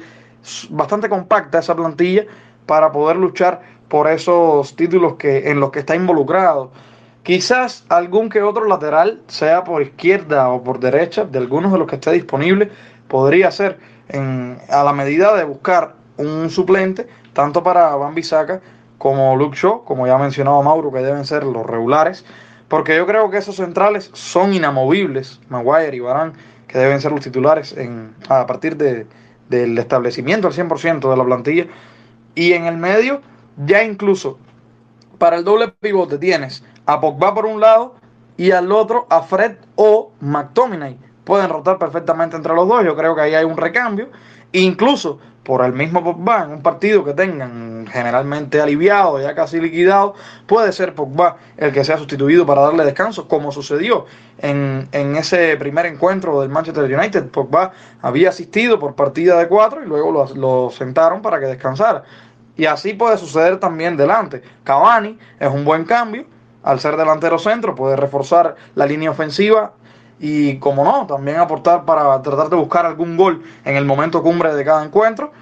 bastante 0.71 1.09
compacta 1.09 1.59
esa 1.59 1.75
plantilla 1.75 2.27
para 2.67 2.93
poder 2.93 3.17
luchar 3.17 3.63
por 3.89 4.09
esos 4.09 4.77
títulos 4.77 5.15
que, 5.15 5.51
en 5.51 5.61
los 5.61 5.71
que 5.71 5.81
está 5.81 5.95
involucrado. 5.97 6.71
Quizás 7.23 7.87
algún 7.89 8.29
que 8.29 8.43
otro 8.43 8.67
lateral, 8.67 9.23
sea 9.29 9.65
por 9.65 9.81
izquierda 9.81 10.51
o 10.51 10.63
por 10.63 10.79
derecha, 10.79 11.25
de 11.25 11.39
algunos 11.39 11.73
de 11.73 11.79
los 11.79 11.89
que 11.89 11.95
esté 11.95 12.13
disponible, 12.13 12.71
podría 13.09 13.51
ser 13.51 13.79
en, 14.09 14.59
a 14.69 14.85
la 14.85 14.93
medida 14.93 15.35
de 15.35 15.45
buscar 15.45 15.95
un 16.17 16.51
suplente, 16.51 17.07
tanto 17.33 17.63
para 17.63 17.95
Van 17.97 18.15
Bisaca 18.15 18.61
como 18.99 19.37
Luke 19.37 19.57
Shaw, 19.57 19.85
como 19.85 20.07
ya 20.07 20.15
ha 20.15 20.19
mencionado 20.19 20.63
Mauro, 20.63 20.93
que 20.93 21.01
deben 21.01 21.25
ser 21.25 21.45
los 21.45 21.67
regulares 21.67 22.25
porque 22.69 22.97
yo 22.97 23.07
creo 23.07 23.31
que 23.31 23.39
esos 23.39 23.57
centrales 23.57 24.11
son 24.15 24.55
inamovibles, 24.55 25.41
Maguire 25.49 25.97
y 25.97 26.01
Barán, 26.01 26.33
que 26.67 26.79
deben 26.79 27.01
ser 27.01 27.13
los 27.13 27.21
titulares 27.21 27.73
en, 27.77 28.15
a 28.29 28.47
partir 28.47 28.77
de, 28.77 29.07
del 29.49 29.79
establecimiento 29.79 30.49
al 30.49 30.55
100% 30.55 31.11
de 31.11 31.17
la 31.17 31.25
plantilla. 31.25 31.67
Y 32.35 32.53
en 32.53 32.65
el 32.65 32.77
medio, 32.77 33.21
ya 33.65 33.85
incluso 33.85 34.39
para 35.19 35.37
el 35.37 35.45
doble 35.45 35.69
pivote 35.69 36.19
tienes 36.19 36.65
a 36.87 37.01
Pogba 37.01 37.35
por 37.35 37.47
un 37.47 37.61
lado 37.61 37.95
y 38.37 38.51
al 38.51 38.73
otro 38.73 39.07
a 39.09 39.23
Fred 39.23 39.57
o 39.77 40.11
McTominay. 40.21 40.99
Pueden 41.25 41.49
rotar 41.49 41.79
perfectamente 41.79 42.37
entre 42.37 42.55
los 42.55 42.69
dos. 42.69 42.85
Yo 42.85 42.95
creo 42.97 43.15
que 43.15 43.23
ahí 43.23 43.35
hay 43.35 43.45
un 43.45 43.57
recambio. 43.57 44.09
Incluso 44.53 45.19
por 45.45 45.65
el 45.65 45.73
mismo 45.73 46.03
Pogba 46.03 46.45
en 46.45 46.53
un 46.53 46.63
partido 46.63 47.05
que 47.05 47.13
tengan 47.13 47.87
generalmente 47.87 48.61
aliviado, 48.61 49.21
ya 49.21 49.35
casi 49.35 49.61
liquidado, 49.61 50.15
puede 50.47 50.73
ser 50.73 50.95
Pogba 50.95 51.37
el 51.57 51.73
que 51.73 51.85
sea 51.85 51.99
sustituido 51.99 52.47
para 52.47 52.63
darle 52.63 52.85
descanso, 52.85 53.29
como 53.29 53.53
sucedió 53.53 54.07
en, 54.39 54.89
ese 54.93 55.57
primer 55.59 55.87
encuentro 55.87 56.41
del 56.41 56.49
Manchester 56.49 56.85
United. 56.85 57.29
Pogba 57.29 57.73
había 58.01 58.31
asistido 58.31 58.79
por 58.79 58.95
partida 58.95 59.39
de 59.39 59.47
cuatro 59.47 59.83
y 59.83 59.87
luego 59.87 60.11
lo, 60.11 60.35
lo 60.35 60.71
sentaron 60.71 61.21
para 61.21 61.39
que 61.39 61.47
descansara. 61.47 62.05
Y 62.57 62.67
así 62.67 62.95
puede 62.95 63.19
suceder 63.19 63.59
también 63.59 63.97
delante. 63.97 64.43
Cavani 64.65 65.19
es 65.39 65.49
un 65.49 65.65
buen 65.65 65.85
cambio, 65.85 66.25
al 66.63 66.81
ser 66.81 66.97
delantero 66.97 67.39
centro, 67.39 67.75
puede 67.75 67.97
reforzar 67.97 68.57
la 68.75 68.87
línea 68.87 69.11
ofensiva 69.11 69.75
y, 70.19 70.59
como 70.59 70.85
no, 70.85 71.07
también 71.07 71.39
aportar 71.39 71.85
para 71.85 72.21
tratar 72.23 72.49
de 72.49 72.57
buscar 72.57 72.87
algún 72.87 73.17
gol 73.17 73.43
en 73.65 73.77
el 73.77 73.85
momento 73.85 74.23
cumbre 74.23 74.55
de 74.55 74.65
cada 74.65 74.85
encuentro. 74.85 75.33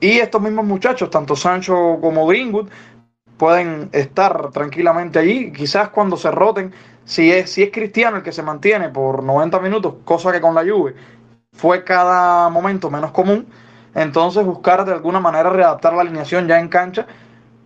Y 0.00 0.18
estos 0.18 0.42
mismos 0.42 0.64
muchachos, 0.64 1.10
tanto 1.10 1.36
Sancho 1.36 1.98
como 2.00 2.26
Greenwood, 2.26 2.68
pueden 3.36 3.88
estar 3.92 4.50
tranquilamente 4.50 5.18
allí. 5.18 5.52
Quizás 5.52 5.90
cuando 5.90 6.16
se 6.16 6.30
roten, 6.30 6.72
si 7.04 7.30
es, 7.30 7.50
si 7.50 7.62
es 7.62 7.70
Cristiano 7.70 8.18
el 8.18 8.22
que 8.22 8.32
se 8.32 8.42
mantiene 8.42 8.88
por 8.88 9.22
90 9.22 9.58
minutos, 9.60 9.94
cosa 10.04 10.32
que 10.32 10.40
con 10.40 10.54
la 10.54 10.62
Juve 10.62 10.94
fue 11.52 11.84
cada 11.84 12.48
momento 12.50 12.90
menos 12.90 13.12
común, 13.12 13.46
entonces 13.94 14.44
buscar 14.44 14.84
de 14.84 14.92
alguna 14.92 15.20
manera 15.20 15.48
readaptar 15.48 15.94
la 15.94 16.02
alineación 16.02 16.46
ya 16.46 16.60
en 16.60 16.68
cancha 16.68 17.06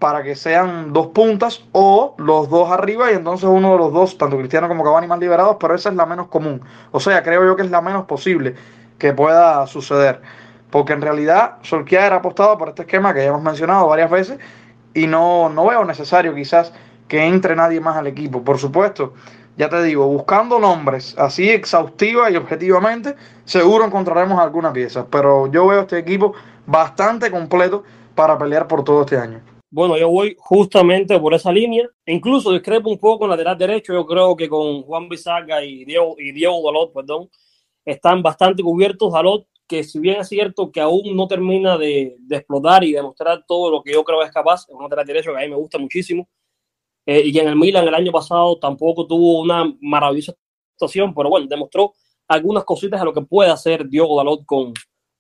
para 0.01 0.23
que 0.23 0.35
sean 0.35 0.95
dos 0.95 1.09
puntas 1.09 1.63
o 1.73 2.15
los 2.17 2.49
dos 2.49 2.73
arriba 2.73 3.13
y 3.13 3.15
entonces 3.15 3.49
uno 3.49 3.73
de 3.73 3.79
los 3.79 3.93
dos, 3.93 4.17
tanto 4.17 4.39
Cristiano 4.39 4.67
como 4.67 4.83
Cavani 4.83 5.07
más 5.07 5.21
liberados, 5.21 5.59
pero 5.61 5.75
esa 5.75 5.91
es 5.91 5.95
la 5.95 6.07
menos 6.07 6.29
común. 6.29 6.63
O 6.91 6.99
sea, 6.99 7.23
creo 7.23 7.45
yo 7.45 7.55
que 7.55 7.63
es 7.63 7.71
la 7.71 7.83
menos 7.83 8.07
posible 8.07 8.55
que 8.99 9.13
pueda 9.13 9.67
suceder. 9.67 10.23
Porque 10.71 10.95
en 10.95 11.03
realidad 11.03 11.59
Solskjaer 11.63 12.15
ha 12.15 12.17
apostado 12.17 12.57
por 12.57 12.71
este 12.71 12.83
esquema 12.83 13.13
que 13.13 13.21
ya 13.21 13.29
hemos 13.29 13.43
mencionado 13.43 13.89
varias 13.89 14.11
veces 14.11 14.39
y 14.95 15.07
no, 15.07 15.51
no 15.51 15.67
veo 15.67 15.85
necesario 15.85 16.35
quizás 16.35 16.73
que 17.07 17.23
entre 17.27 17.55
nadie 17.55 17.81
más 17.81 17.97
al 17.99 18.07
equipo. 18.07 18.43
Por 18.43 18.59
supuesto, 18.59 19.13
ya 19.59 19.69
te 19.69 19.83
digo, 19.83 20.07
buscando 20.07 20.59
nombres 20.59 21.15
así 21.19 21.51
exhaustiva 21.51 22.31
y 22.31 22.37
objetivamente, 22.37 23.17
seguro 23.45 23.85
encontraremos 23.85 24.41
alguna 24.41 24.73
pieza. 24.73 25.05
Pero 25.11 25.47
yo 25.49 25.67
veo 25.67 25.81
este 25.81 25.99
equipo 25.99 26.33
bastante 26.67 27.31
completo 27.31 27.85
para 28.15 28.39
pelear 28.39 28.67
por 28.67 28.83
todo 28.83 29.03
este 29.03 29.19
año. 29.19 29.41
Bueno, 29.73 29.97
yo 29.97 30.09
voy 30.11 30.37
justamente 30.39 31.19
por 31.21 31.33
esa 31.33 31.53
línea. 31.53 31.89
Incluso 32.07 32.53
discrepo 32.53 32.91
un 32.91 32.99
poco 32.99 33.25
en 33.25 33.31
lateral 33.31 33.57
derecho. 33.57 33.93
Yo 33.93 34.05
creo 34.05 34.37
que 34.37 34.49
con 34.49 34.83
Juan 34.83 35.09
Bisaga 35.09 35.65
y 35.65 35.85
Diego, 35.85 36.17
y 36.19 36.33
Diego 36.33 36.61
Dalot, 36.65 36.93
perdón, 36.93 37.31
están 37.85 38.21
bastante 38.21 38.65
cubiertos. 38.65 39.13
Dalot, 39.13 39.47
que 39.69 39.85
si 39.85 40.01
bien 40.01 40.21
es 40.21 40.29
cierto 40.29 40.73
que 40.73 40.81
aún 40.81 41.15
no 41.17 41.29
termina 41.29 41.79
de, 41.79 42.17
de 42.19 42.37
explotar 42.37 42.83
y 42.83 42.93
demostrar 42.93 43.45
todo 43.47 43.71
lo 43.71 43.83
que 43.83 43.93
yo 43.93 44.03
creo 44.03 44.23
es 44.23 44.33
capaz, 44.33 44.67
es 44.69 44.75
un 44.75 44.83
lateral 44.83 45.07
derecho 45.07 45.33
que 45.33 45.39
a 45.39 45.43
mí 45.43 45.49
me 45.49 45.57
gusta 45.57 45.79
muchísimo. 45.79 46.29
Eh, 47.07 47.23
y 47.27 47.33
que 47.33 47.41
en 47.41 47.49
el 47.49 47.57
Milan 47.57 47.87
el 47.87 47.95
año 47.95 48.13
pasado 48.13 48.59
tampoco 48.59 49.07
tuvo 49.07 49.41
una 49.41 49.73
maravillosa 49.81 50.35
situación, 50.73 51.15
pero 51.15 51.31
bueno, 51.31 51.47
demostró 51.47 51.93
algunas 52.29 52.65
cositas 52.65 53.01
de 53.01 53.07
lo 53.07 53.13
que 53.13 53.23
puede 53.23 53.51
hacer 53.51 53.89
Diego 53.89 54.17
Dalot 54.17 54.45
con, 54.45 54.73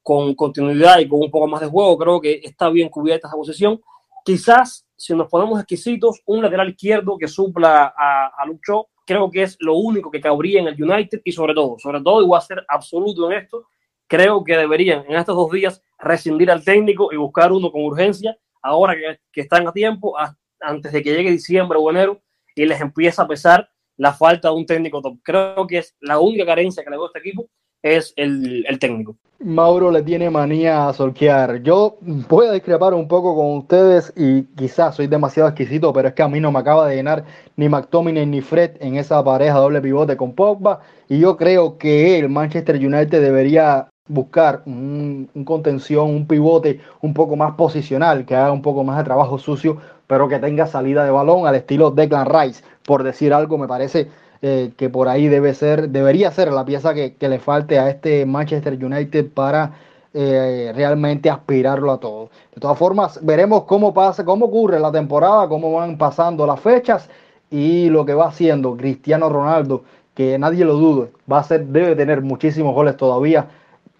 con 0.02 0.34
continuidad 0.34 0.98
y 0.98 1.08
con 1.08 1.20
un 1.20 1.30
poco 1.30 1.46
más 1.46 1.60
de 1.60 1.68
juego. 1.68 1.96
Creo 1.98 2.20
que 2.20 2.40
está 2.42 2.68
bien 2.68 2.88
cubierta 2.88 3.28
esa 3.28 3.36
posición. 3.36 3.80
Quizás, 4.24 4.86
si 4.96 5.14
nos 5.14 5.28
ponemos 5.28 5.58
exquisitos, 5.58 6.22
un 6.26 6.42
lateral 6.42 6.70
izquierdo 6.70 7.16
que 7.18 7.28
supla 7.28 7.94
a, 7.96 8.30
a 8.36 8.46
Lucho, 8.46 8.88
creo 9.06 9.30
que 9.30 9.42
es 9.42 9.56
lo 9.60 9.74
único 9.74 10.10
que 10.10 10.20
cabría 10.20 10.60
en 10.60 10.68
el 10.68 10.82
United 10.82 11.20
y 11.24 11.32
sobre 11.32 11.54
todo, 11.54 11.76
sobre 11.78 12.00
todo, 12.00 12.22
y 12.22 12.26
voy 12.26 12.38
a 12.38 12.42
ser 12.42 12.64
absoluto 12.68 13.30
en 13.30 13.38
esto, 13.38 13.66
creo 14.06 14.44
que 14.44 14.56
deberían 14.56 15.04
en 15.08 15.16
estos 15.16 15.36
dos 15.36 15.50
días 15.50 15.82
rescindir 15.98 16.50
al 16.50 16.64
técnico 16.64 17.12
y 17.12 17.16
buscar 17.16 17.52
uno 17.52 17.70
con 17.70 17.82
urgencia, 17.84 18.36
ahora 18.62 18.94
que, 18.94 19.18
que 19.32 19.40
están 19.40 19.66
a 19.66 19.72
tiempo, 19.72 20.14
antes 20.60 20.92
de 20.92 21.02
que 21.02 21.12
llegue 21.14 21.30
diciembre 21.30 21.78
o 21.80 21.90
enero 21.90 22.20
y 22.54 22.66
les 22.66 22.80
empieza 22.80 23.22
a 23.22 23.28
pesar 23.28 23.70
la 23.96 24.12
falta 24.12 24.48
de 24.48 24.54
un 24.54 24.66
técnico 24.66 25.00
top. 25.00 25.18
Creo 25.22 25.66
que 25.66 25.78
es 25.78 25.96
la 26.00 26.18
única 26.18 26.46
carencia 26.46 26.82
que 26.82 26.90
le 26.90 26.96
doy 26.96 27.06
a 27.06 27.08
este 27.08 27.18
equipo 27.18 27.48
es 27.82 28.12
el, 28.16 28.64
el, 28.68 28.78
técnico. 28.78 29.16
Mauro 29.38 29.90
le 29.90 30.02
tiene 30.02 30.28
manía 30.28 30.88
a 30.88 30.92
solquear. 30.92 31.62
Yo 31.62 31.98
a 32.02 32.52
discrepar 32.52 32.92
un 32.92 33.08
poco 33.08 33.34
con 33.34 33.56
ustedes 33.56 34.12
y 34.16 34.42
quizás 34.54 34.96
soy 34.96 35.06
demasiado 35.06 35.48
exquisito, 35.48 35.92
pero 35.92 36.08
es 36.08 36.14
que 36.14 36.22
a 36.22 36.28
mí 36.28 36.40
no 36.40 36.52
me 36.52 36.58
acaba 36.58 36.86
de 36.86 36.96
llenar 36.96 37.24
ni 37.56 37.68
McTominay 37.68 38.26
ni 38.26 38.42
Fred 38.42 38.72
en 38.80 38.96
esa 38.96 39.24
pareja 39.24 39.58
doble 39.58 39.80
pivote 39.80 40.16
con 40.16 40.34
Pogba. 40.34 40.80
Y 41.08 41.20
yo 41.20 41.36
creo 41.36 41.78
que 41.78 42.18
el 42.18 42.28
Manchester 42.28 42.76
United 42.76 43.22
debería 43.22 43.88
buscar 44.08 44.62
un, 44.66 45.30
un 45.34 45.44
contención, 45.44 46.10
un 46.10 46.26
pivote 46.26 46.80
un 47.00 47.14
poco 47.14 47.36
más 47.36 47.54
posicional, 47.54 48.26
que 48.26 48.34
haga 48.34 48.52
un 48.52 48.60
poco 48.60 48.84
más 48.84 48.98
de 48.98 49.04
trabajo 49.04 49.38
sucio, 49.38 49.78
pero 50.06 50.28
que 50.28 50.38
tenga 50.40 50.66
salida 50.66 51.04
de 51.04 51.10
balón 51.12 51.46
al 51.46 51.54
estilo 51.54 51.92
Declan 51.92 52.26
Rice, 52.26 52.64
por 52.84 53.04
decir 53.04 53.32
algo, 53.32 53.56
me 53.56 53.68
parece 53.68 54.08
que 54.40 54.90
por 54.90 55.08
ahí 55.08 55.28
debe 55.28 55.54
ser, 55.54 55.90
debería 55.90 56.30
ser 56.30 56.52
la 56.52 56.64
pieza 56.64 56.94
que, 56.94 57.14
que 57.14 57.28
le 57.28 57.38
falte 57.38 57.78
a 57.78 57.90
este 57.90 58.24
Manchester 58.24 58.82
United 58.82 59.30
para 59.32 59.72
eh, 60.12 60.72
realmente 60.74 61.30
aspirarlo 61.30 61.92
a 61.92 62.00
todo. 62.00 62.30
De 62.52 62.60
todas 62.60 62.76
formas, 62.76 63.24
veremos 63.24 63.62
cómo 63.62 63.94
pasa, 63.94 64.24
cómo 64.24 64.46
ocurre 64.46 64.80
la 64.80 64.90
temporada, 64.90 65.48
cómo 65.48 65.72
van 65.72 65.96
pasando 65.98 66.44
las 66.48 66.58
fechas 66.58 67.08
y 67.48 67.88
lo 67.90 68.04
que 68.04 68.14
va 68.14 68.26
haciendo 68.26 68.76
Cristiano 68.76 69.28
Ronaldo, 69.28 69.84
que 70.14 70.36
nadie 70.36 70.64
lo 70.64 70.74
dude, 70.74 71.12
va 71.30 71.38
a 71.38 71.44
ser, 71.44 71.64
debe 71.66 71.94
tener 71.94 72.22
muchísimos 72.22 72.74
goles 72.74 72.96
todavía 72.96 73.46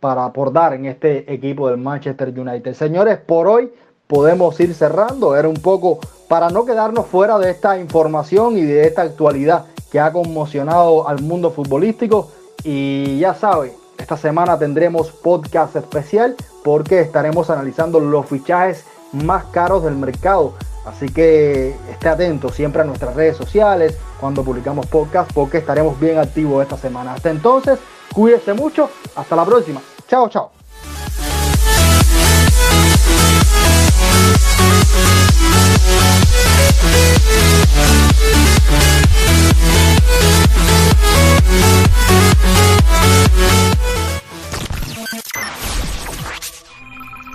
para 0.01 0.25
aportar 0.25 0.73
en 0.75 0.87
este 0.87 1.33
equipo 1.33 1.69
del 1.69 1.79
Manchester 1.79 2.29
United. 2.37 2.75
Señores, 2.75 3.19
por 3.19 3.47
hoy 3.47 3.71
podemos 4.11 4.59
ir 4.59 4.75
cerrando. 4.75 5.37
Era 5.37 5.49
un 5.49 5.55
poco 5.55 6.01
para 6.29 6.51
no 6.51 6.65
quedarnos 6.65 7.07
fuera 7.07 7.39
de 7.39 7.51
esta 7.51 7.79
información 7.79 8.59
y 8.59 8.63
de 8.63 8.85
esta 8.87 9.03
actualidad 9.03 9.67
que 9.91 10.01
ha 10.01 10.13
conmocionado 10.13 11.09
al 11.09 11.23
mundo 11.23 11.53
futbolístico. 11.53 12.29
Y 12.65 13.21
ya 13.21 13.35
sabe, 13.35 13.73
esta 13.99 14.17
semana 14.17 14.59
tendremos 14.59 15.13
podcast 15.13 15.77
especial 15.77 16.35
porque 16.65 17.01
estaremos 17.01 17.51
analizando 17.51 18.01
los 18.01 18.27
fichajes 18.27 18.85
más 19.13 19.45
caros 19.47 19.85
del 19.85 19.95
mercado. 19.95 20.55
Así 20.85 21.09
que 21.09 21.77
esté 21.89 22.09
atento 22.09 22.49
siempre 22.49 22.83
a 22.83 22.85
nuestras 22.85 23.15
redes 23.15 23.37
sociales 23.37 23.97
cuando 24.19 24.43
publicamos 24.43 24.87
podcast 24.87 25.31
porque 25.33 25.59
estaremos 25.59 26.01
bien 26.01 26.19
activos 26.19 26.65
esta 26.65 26.77
semana. 26.77 27.15
Hasta 27.15 27.31
entonces, 27.31 27.79
cuídese 28.13 28.55
mucho. 28.55 28.91
Hasta 29.15 29.37
la 29.37 29.45
próxima. 29.45 29.81
Chao, 30.09 30.29
chao. 30.29 30.60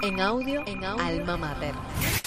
En 0.01 0.21
audio, 0.21 0.61
en 0.67 0.83
audio, 0.83 1.03
Alma 1.03 1.35
Mater. 1.35 2.24